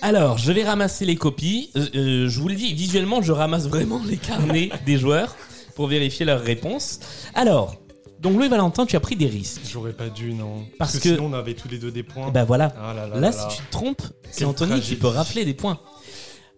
Alors, 0.05 0.37
je 0.37 0.53
vais 0.53 0.65
ramasser 0.65 1.07
les 1.07 1.17
copies. 1.17 1.71
Euh, 1.77 1.87
euh, 1.95 2.29
je 2.29 2.39
vous 2.39 2.49
le 2.49 2.55
dis, 2.55 2.75
visuellement, 2.75 3.23
je 3.23 3.33
ramasse 3.33 3.67
vraiment 3.69 4.03
les 4.07 4.19
carnets 4.19 4.69
des 4.87 4.99
joueurs 4.99 5.35
pour 5.77 5.87
vérifier 5.87 6.27
leurs 6.27 6.43
réponses. 6.43 7.01
Alors, 7.35 7.77
donc 8.21 8.37
Louis 8.37 8.49
Valentin, 8.51 8.85
tu 8.85 8.97
as 8.97 9.01
pris 9.01 9.17
des 9.17 9.29
risques. 9.29 9.63
J'aurais 9.67 9.95
pas 9.95 10.11
dû, 10.11 10.35
non. 10.35 10.67
Parce 10.79 10.93
Parce, 10.93 11.05
que- 11.05 11.09
que, 11.09 11.15
sinon, 11.15 11.29
on 11.31 11.33
avait 11.33 11.55
tous 11.55 11.69
les 11.69 11.79
deux 11.79 11.91
des 11.91 12.03
points. 12.03 12.31
Bah 12.31 12.45
voilà. 12.45 12.75
Ah 12.79 12.93
là 12.93 13.07
là 13.09 13.15
Là, 13.15 13.21
là 13.21 13.33
si 13.33 13.57
tu 13.57 13.63
te 13.63 13.71
trompes, 13.73 14.03
c'est 14.31 14.45
Anthony 14.45 14.79
qui 14.83 14.97
peut 14.97 15.07
rafler 15.07 15.47
des 15.47 15.55
points. 15.55 15.81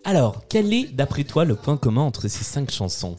Alors, 0.03 0.43
quel 0.49 0.73
est, 0.73 0.93
d'après 0.93 1.23
toi, 1.23 1.45
le 1.45 1.55
point 1.55 1.77
commun 1.77 2.03
entre 2.03 2.27
ces 2.27 2.43
cinq 2.43 2.73
chansons? 2.73 3.15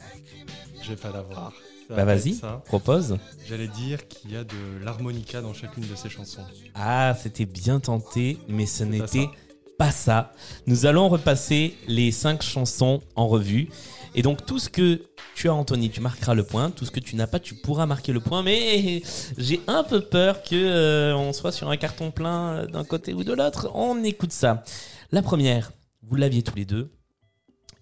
Je 0.84 0.90
vais 0.90 0.96
pas 0.98 1.12
l'avoir. 1.14 1.54
Ça 1.88 1.96
Bah 1.96 2.04
va 2.04 2.16
vas-y, 2.16 2.42
propose. 2.66 3.18
J'allais 3.48 3.70
dire 3.70 4.10
qu'il 4.10 4.34
y 4.34 4.36
a 4.36 4.44
de 4.44 4.56
l'harmonica 4.84 5.40
dans 5.40 5.54
chacune 5.54 5.84
de 5.88 5.96
ces 5.96 6.10
chansons. 6.10 6.44
Ah, 6.76 7.16
c'était 7.22 7.46
bien 7.46 7.80
tenté, 7.80 8.38
mais 8.50 8.66
ce 8.66 8.84
n'était. 8.84 9.30
Pas 9.78 9.92
ça. 9.92 10.34
Nous 10.66 10.86
allons 10.86 11.10
repasser 11.10 11.78
les 11.88 12.12
cinq 12.12 12.42
chansons 12.42 13.02
en 13.16 13.28
revue. 13.28 13.70
Et 14.16 14.22
donc, 14.22 14.46
tout 14.46 14.58
ce 14.58 14.70
que 14.70 15.04
tu 15.36 15.48
as, 15.50 15.54
Anthony, 15.54 15.90
tu 15.90 16.02
marqueras 16.02 16.34
le 16.34 16.44
point. 16.44 16.72
Tout 16.72 16.86
ce 16.86 16.92
que 16.92 17.00
tu 17.00 17.16
n'as 17.16 17.28
pas, 17.28 17.40
tu 17.40 17.56
pourras 17.56 17.86
marquer 17.86 18.14
le 18.14 18.20
point. 18.20 18.42
Mais 18.42 19.02
j'ai 19.38 19.62
un 19.68 19.84
peu 19.84 20.02
peur 20.02 20.42
que 20.42 20.56
euh, 20.56 21.16
on 21.16 21.34
soit 21.34 21.52
sur 21.52 21.70
un 21.70 21.78
carton 21.78 22.12
plein 22.12 22.50
euh, 22.50 22.66
d'un 22.66 22.84
côté 22.84 23.14
ou 23.14 23.24
de 23.24 23.34
l'autre. 23.34 23.70
On 23.76 24.04
écoute 24.04 24.32
ça. 24.32 24.64
La 25.12 25.22
première, 25.22 25.72
vous 26.02 26.16
l'aviez 26.16 26.42
tous 26.42 26.56
les 26.56 26.66
deux. 26.66 26.92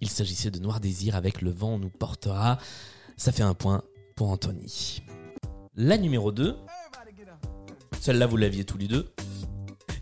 Il 0.02 0.10
s'agissait 0.10 0.52
de 0.52 0.60
Noir 0.60 0.80
Désir 0.80 1.16
avec 1.16 1.41
Le 1.41 1.52
vent 1.52 1.80
nous 1.80 1.89
portera. 1.89 2.58
Ça 3.18 3.32
fait 3.32 3.43
un 3.43 3.54
point 3.54 3.84
pour 4.16 4.30
Anthony. 4.30 5.02
La 5.76 5.98
numéro 5.98 6.32
2, 6.32 6.56
celle-là 8.02 8.28
vous 8.28 8.38
l'aviez 8.38 8.66
tous 8.66 8.78
les 8.78 8.88
deux. 8.88 9.08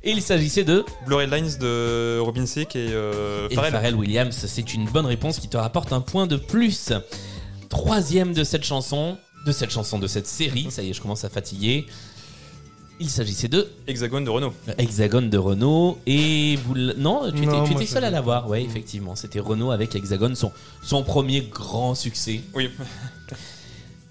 Et 0.06 0.12
il 0.12 0.22
s'agissait 0.22 0.64
de 0.66 0.84
Blue 1.06 1.16
Red 1.16 1.32
Lines 1.34 1.58
de 1.60 2.20
Robin 2.20 2.44
Thicke 2.44 2.76
et, 2.76 2.90
euh, 2.92 3.48
et 3.50 3.56
Pharrell. 3.56 3.72
Pharrell 3.72 3.96
Williams. 3.96 4.36
C'est 4.48 4.74
une 4.74 4.86
bonne 4.86 5.06
réponse 5.06 5.40
qui 5.40 5.48
te 5.48 5.56
rapporte 5.58 5.94
un 5.94 6.02
point 6.02 6.28
de 6.28 6.36
plus. 6.36 6.92
Troisième 7.70 8.34
de 8.34 8.44
cette 8.44 8.64
chanson, 8.66 9.18
de 9.46 9.52
cette 9.52 9.72
chanson, 9.72 10.00
de 10.00 10.08
cette 10.08 10.28
série. 10.28 10.68
Ça 10.72 10.84
y 10.84 10.90
est, 10.90 10.94
je 10.94 11.02
commence 11.02 11.24
à 11.24 11.30
fatiguer. 11.30 11.86
Il 13.00 13.10
s'agissait 13.10 13.48
de 13.48 13.68
Hexagone 13.88 14.24
de 14.24 14.30
Renault. 14.30 14.54
Hexagone 14.78 15.30
de 15.30 15.38
Renault 15.38 15.98
et 16.06 16.58
vous 16.64 16.76
l- 16.76 16.94
non 16.98 17.24
tu 17.32 17.38
étais, 17.38 17.46
Non, 17.48 17.64
tu 17.64 17.72
moi, 17.74 17.82
étais 17.82 17.92
seul 17.92 18.04
à 18.04 18.12
l'avoir 18.12 18.48
ouais 18.50 18.64
effectivement 18.64 19.16
c'était 19.16 19.40
Renault 19.40 19.72
avec 19.72 19.96
Hexagone 19.96 20.36
son 20.36 20.52
son 20.84 21.04
premier 21.04 21.42
grand 21.42 21.96
succès 21.96 22.42
Oui. 22.54 22.70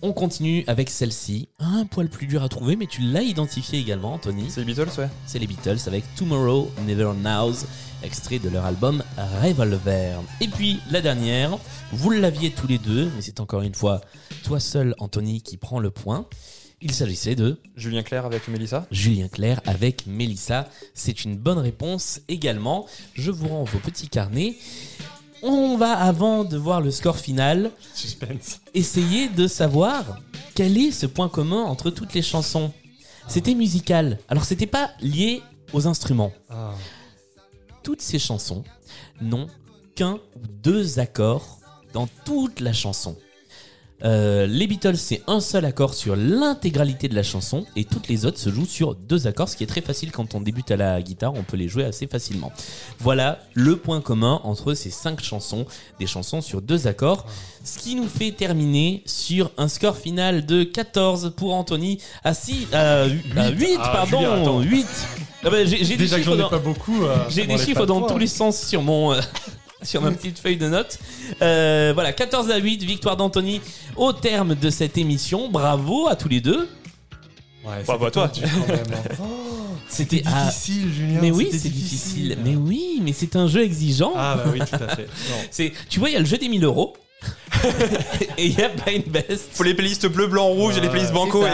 On 0.02 0.12
continue 0.12 0.64
avec 0.66 0.90
celle-ci 0.90 1.48
un 1.58 1.86
poil 1.86 2.08
plus 2.08 2.26
dur 2.26 2.42
à 2.42 2.48
trouver 2.48 2.76
mais 2.76 2.86
tu 2.86 3.00
l'as 3.02 3.22
identifié 3.22 3.78
également 3.78 4.14
Anthony 4.14 4.46
C'est 4.50 4.60
les 4.60 4.66
Beatles, 4.66 4.90
ouais. 4.98 5.08
c'est 5.26 5.38
les 5.38 5.46
Beatles 5.46 5.78
avec 5.86 6.04
Tomorrow 6.16 6.70
Never 6.86 7.12
Knows, 7.14 7.64
extrait 8.02 8.38
de 8.38 8.48
leur 8.48 8.64
album 8.64 9.02
Revolver. 9.42 10.18
Et 10.40 10.48
puis 10.48 10.80
la 10.90 11.00
dernière, 11.00 11.56
vous 11.92 12.10
l'aviez 12.10 12.50
tous 12.50 12.66
les 12.66 12.78
deux, 12.78 13.10
mais 13.14 13.22
c'est 13.22 13.40
encore 13.40 13.62
une 13.62 13.74
fois 13.74 14.00
toi 14.44 14.60
seul, 14.60 14.94
Anthony, 14.98 15.40
qui 15.40 15.56
prend 15.56 15.78
le 15.78 15.90
point. 15.90 16.26
Il 16.80 16.92
s'agissait 16.92 17.36
de 17.36 17.60
Julien 17.76 18.02
Clerc 18.02 18.26
avec 18.26 18.48
Mélissa. 18.48 18.86
Julien 18.90 19.28
Clerc 19.28 19.60
avec 19.66 20.06
Mélissa. 20.08 20.68
C'est 20.94 21.24
une 21.24 21.36
bonne 21.36 21.58
réponse 21.58 22.20
également. 22.26 22.86
Je 23.14 23.30
vous 23.30 23.46
rends 23.46 23.62
vos 23.62 23.78
petits 23.78 24.08
carnets. 24.08 24.56
On 25.42 25.76
va, 25.76 25.92
avant 25.98 26.44
de 26.44 26.56
voir 26.56 26.80
le 26.80 26.92
score 26.92 27.18
final, 27.18 27.72
Suspense. 27.94 28.60
essayer 28.74 29.28
de 29.28 29.48
savoir 29.48 30.20
quel 30.54 30.78
est 30.78 30.92
ce 30.92 31.06
point 31.06 31.28
commun 31.28 31.62
entre 31.62 31.90
toutes 31.90 32.14
les 32.14 32.22
chansons. 32.22 32.72
C'était 33.26 33.54
musical. 33.54 34.18
Alors 34.28 34.44
c'était 34.44 34.66
pas 34.66 34.90
lié 35.00 35.42
aux 35.72 35.86
instruments. 35.88 36.32
Ah. 36.48 36.72
Toutes 37.82 38.02
ces 38.02 38.18
chansons 38.20 38.62
n'ont 39.20 39.48
qu'un 39.96 40.14
ou 40.36 40.46
deux 40.62 41.00
accords 41.00 41.58
dans 41.92 42.08
toute 42.24 42.60
la 42.60 42.72
chanson. 42.72 43.16
Euh, 44.04 44.46
les 44.48 44.66
Beatles, 44.66 44.96
c'est 44.96 45.22
un 45.28 45.38
seul 45.40 45.64
accord 45.64 45.94
sur 45.94 46.16
l'intégralité 46.16 47.08
de 47.08 47.14
la 47.14 47.22
chanson 47.22 47.64
et 47.76 47.84
toutes 47.84 48.08
les 48.08 48.26
autres 48.26 48.38
se 48.38 48.50
jouent 48.50 48.66
sur 48.66 48.96
deux 48.96 49.28
accords, 49.28 49.48
ce 49.48 49.56
qui 49.56 49.62
est 49.62 49.68
très 49.68 49.80
facile 49.80 50.10
quand 50.10 50.34
on 50.34 50.40
débute 50.40 50.70
à 50.72 50.76
la 50.76 51.00
guitare, 51.00 51.34
on 51.34 51.44
peut 51.44 51.56
les 51.56 51.68
jouer 51.68 51.84
assez 51.84 52.08
facilement. 52.08 52.50
Voilà 52.98 53.38
le 53.54 53.76
point 53.76 54.00
commun 54.00 54.40
entre 54.42 54.74
ces 54.74 54.90
cinq 54.90 55.22
chansons, 55.22 55.66
des 56.00 56.06
chansons 56.08 56.40
sur 56.40 56.62
deux 56.62 56.88
accords, 56.88 57.26
ce 57.64 57.78
qui 57.78 57.94
nous 57.94 58.08
fait 58.08 58.32
terminer 58.32 59.02
sur 59.06 59.52
un 59.56 59.68
score 59.68 59.96
final 59.96 60.46
de 60.46 60.64
14 60.64 61.34
pour 61.36 61.54
Anthony 61.54 61.98
à 62.24 62.34
6, 62.34 62.66
à 62.72 63.04
8, 63.06 63.16
Ah, 63.78 63.88
pardon, 63.92 64.18
Julien, 64.18 64.42
attends. 64.42 64.60
8. 64.62 64.86
Ah 65.44 65.50
bah, 65.50 65.64
j'ai 65.64 65.78
j'ai 65.84 65.96
des 65.96 66.04
Déjà 66.04 66.16
chiffres 66.18 66.36
dans- 66.36 66.48
pas 66.48 66.58
beaucoup. 66.58 67.04
euh, 67.04 67.16
j'ai 67.28 67.46
des 67.46 67.58
chiffres 67.58 67.86
dans 67.86 68.02
tous 68.02 68.18
les 68.18 68.26
sens 68.26 68.60
sur 68.66 68.82
mon 68.82 69.12
euh, 69.12 69.20
sur 69.84 70.02
ma 70.02 70.10
petite 70.10 70.38
feuille 70.38 70.56
de 70.56 70.68
notes. 70.68 70.98
Euh, 71.40 71.92
voilà, 71.94 72.12
14 72.12 72.50
à 72.50 72.56
8, 72.58 72.82
victoire 72.84 73.16
d'Anthony 73.16 73.60
au 73.96 74.12
terme 74.12 74.54
de 74.54 74.70
cette 74.70 74.98
émission. 74.98 75.48
Bravo 75.50 76.08
à 76.08 76.16
tous 76.16 76.28
les 76.28 76.40
deux. 76.40 76.68
Ouais, 77.64 77.82
Bravo 77.86 78.06
à 78.06 78.10
toi. 78.10 78.30
c'était 78.32 78.46
hein. 78.46 79.16
Oh, 79.20 79.24
C'était 79.88 80.22
ah, 80.26 80.46
difficile, 80.46 80.92
Julien. 80.92 81.18
mais 81.20 81.30
oui, 81.30 81.44
c'était 81.46 81.58
c'est 81.58 81.68
difficile. 81.68 82.38
Mais 82.44 82.56
oui, 82.56 83.00
mais 83.02 83.12
c'est 83.12 83.36
un 83.36 83.46
jeu 83.46 83.62
exigeant. 83.62 84.12
Ah 84.16 84.36
bah 84.36 84.50
oui, 84.52 84.58
tout 84.60 84.74
à 84.82 84.96
fait. 84.96 85.06
C'est, 85.50 85.72
tu 85.88 86.00
vois, 86.00 86.10
il 86.10 86.14
y 86.14 86.16
a 86.16 86.20
le 86.20 86.24
jeu 86.24 86.38
des 86.38 86.48
1000 86.48 86.64
euros. 86.64 86.94
et 88.36 88.46
il 88.46 88.58
y 88.58 88.62
a 88.62 88.68
Blind 88.68 89.04
Best. 89.08 89.50
Faut 89.52 89.62
les 89.62 89.74
playlists 89.74 90.06
bleu, 90.08 90.26
blanc, 90.26 90.48
rouge 90.48 90.76
et 90.76 90.80
les 90.80 90.88
playlists 90.88 91.12
banco. 91.12 91.46
Et- 91.46 91.50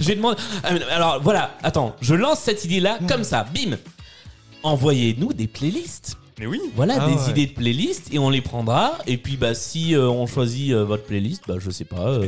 J'ai 0.00 0.16
demandé. 0.16 0.40
Ah, 0.64 0.70
Alors 0.90 1.22
voilà, 1.22 1.56
attends, 1.62 1.94
je 2.00 2.14
lance 2.14 2.40
cette 2.40 2.64
idée-là 2.64 2.98
comme 3.08 3.22
ça, 3.22 3.44
bim. 3.54 3.76
Envoyez-nous 4.64 5.32
des 5.32 5.46
playlists. 5.46 6.17
Mais 6.38 6.46
oui. 6.46 6.60
Voilà 6.76 6.98
Ah 7.00 7.08
des 7.08 7.14
ouais. 7.14 7.30
idées 7.30 7.46
de 7.46 7.52
playlists 7.52 8.12
et 8.12 8.18
on 8.18 8.30
les 8.30 8.40
prendra. 8.40 8.98
Et 9.06 9.16
puis 9.16 9.36
bah 9.36 9.54
si 9.54 9.94
euh, 9.94 10.08
on 10.08 10.26
choisit 10.26 10.72
euh, 10.72 10.84
votre 10.84 11.04
playlist, 11.04 11.42
bah 11.48 11.54
je 11.58 11.68
sais 11.70 11.84
pas, 11.84 12.06
euh, 12.08 12.26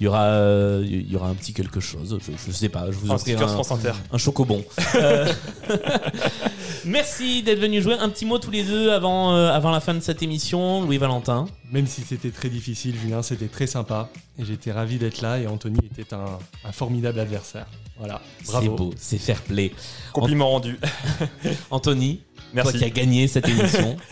il 0.00 0.04
y 0.04 0.06
aura 0.08 0.22
euh, 0.24 0.82
il 0.86 1.10
y 1.10 1.14
aura 1.16 1.28
un 1.28 1.34
petit 1.34 1.52
quelque 1.52 1.80
chose. 1.80 2.18
Je, 2.26 2.32
je 2.46 2.52
sais 2.52 2.68
pas, 2.70 2.86
je 2.90 2.96
vous 2.96 3.10
Un 3.12 3.16
offrirai 3.16 3.42
un, 3.44 3.48
France 3.48 3.70
Inter. 3.72 3.92
un 4.12 4.18
chocobon. 4.18 4.64
Euh, 4.94 5.30
Merci 6.84 7.42
d'être 7.42 7.60
venu 7.60 7.80
jouer. 7.82 7.94
Un 7.94 8.08
petit 8.08 8.26
mot 8.26 8.38
tous 8.38 8.50
les 8.50 8.62
deux 8.62 8.90
avant 8.90 9.34
euh, 9.34 9.50
avant 9.50 9.70
la 9.70 9.80
fin 9.80 9.94
de 9.94 10.00
cette 10.00 10.22
émission, 10.22 10.82
Louis 10.82 10.98
Valentin. 10.98 11.46
Même 11.72 11.86
si 11.86 12.02
c'était 12.02 12.30
très 12.30 12.48
difficile, 12.48 12.94
Julien, 13.00 13.22
c'était 13.22 13.46
très 13.48 13.66
sympa. 13.66 14.08
Et 14.38 14.44
j'étais 14.44 14.72
ravi 14.72 14.98
d'être 14.98 15.20
là. 15.20 15.38
Et 15.38 15.46
Anthony 15.46 15.78
était 15.84 16.14
un, 16.14 16.38
un 16.64 16.72
formidable 16.72 17.20
adversaire. 17.20 17.66
Voilà. 17.98 18.20
C'est 18.42 18.50
Bravo. 18.52 18.74
beau, 18.76 18.94
c'est 18.98 19.18
fair 19.18 19.40
play. 19.42 19.72
Compliment 20.12 20.50
rendu. 20.50 20.78
Anthony, 21.70 22.20
Merci. 22.54 22.70
toi 22.70 22.78
qui 22.80 22.84
as 22.84 22.90
gagné 22.90 23.28
cette 23.28 23.48
émission. 23.48 23.96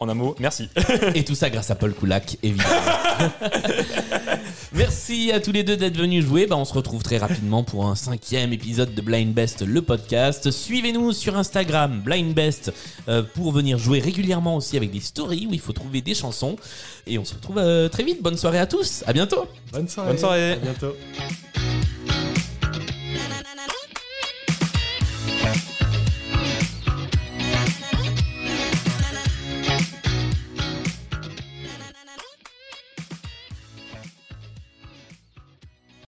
En 0.00 0.08
un 0.08 0.14
mot, 0.14 0.36
merci. 0.38 0.68
Et 1.16 1.24
tout 1.24 1.34
ça 1.34 1.50
grâce 1.50 1.72
à 1.72 1.74
Paul 1.74 1.92
Koulak, 1.92 2.36
évidemment. 2.44 2.70
Merci 4.72 5.32
à 5.32 5.40
tous 5.40 5.50
les 5.50 5.64
deux 5.64 5.76
d'être 5.76 5.96
venus 5.96 6.24
jouer. 6.24 6.46
Bah, 6.46 6.56
on 6.56 6.64
se 6.64 6.72
retrouve 6.72 7.02
très 7.02 7.18
rapidement 7.18 7.64
pour 7.64 7.86
un 7.86 7.96
cinquième 7.96 8.52
épisode 8.52 8.94
de 8.94 9.00
Blind 9.00 9.34
Best, 9.34 9.62
le 9.66 9.82
podcast. 9.82 10.52
Suivez-nous 10.52 11.12
sur 11.12 11.36
Instagram, 11.36 12.00
Blind 12.04 12.32
Best, 12.32 12.72
euh, 13.08 13.24
pour 13.34 13.50
venir 13.50 13.78
jouer 13.78 13.98
régulièrement 13.98 14.56
aussi 14.56 14.76
avec 14.76 14.92
des 14.92 15.00
stories 15.00 15.48
où 15.50 15.54
il 15.54 15.60
faut 15.60 15.72
trouver 15.72 16.00
des 16.00 16.14
chansons. 16.14 16.54
Et 17.08 17.18
on 17.18 17.24
se 17.24 17.34
retrouve 17.34 17.58
euh, 17.58 17.88
très 17.88 18.04
vite. 18.04 18.22
Bonne 18.22 18.36
soirée 18.36 18.60
à 18.60 18.66
tous. 18.66 19.02
À 19.06 19.12
bientôt. 19.12 19.46
Bonne 19.72 19.88
soirée. 19.88 20.10
Bonne 20.10 20.18
soirée. 20.18 20.52
À 20.52 20.56
bientôt. 20.56 20.94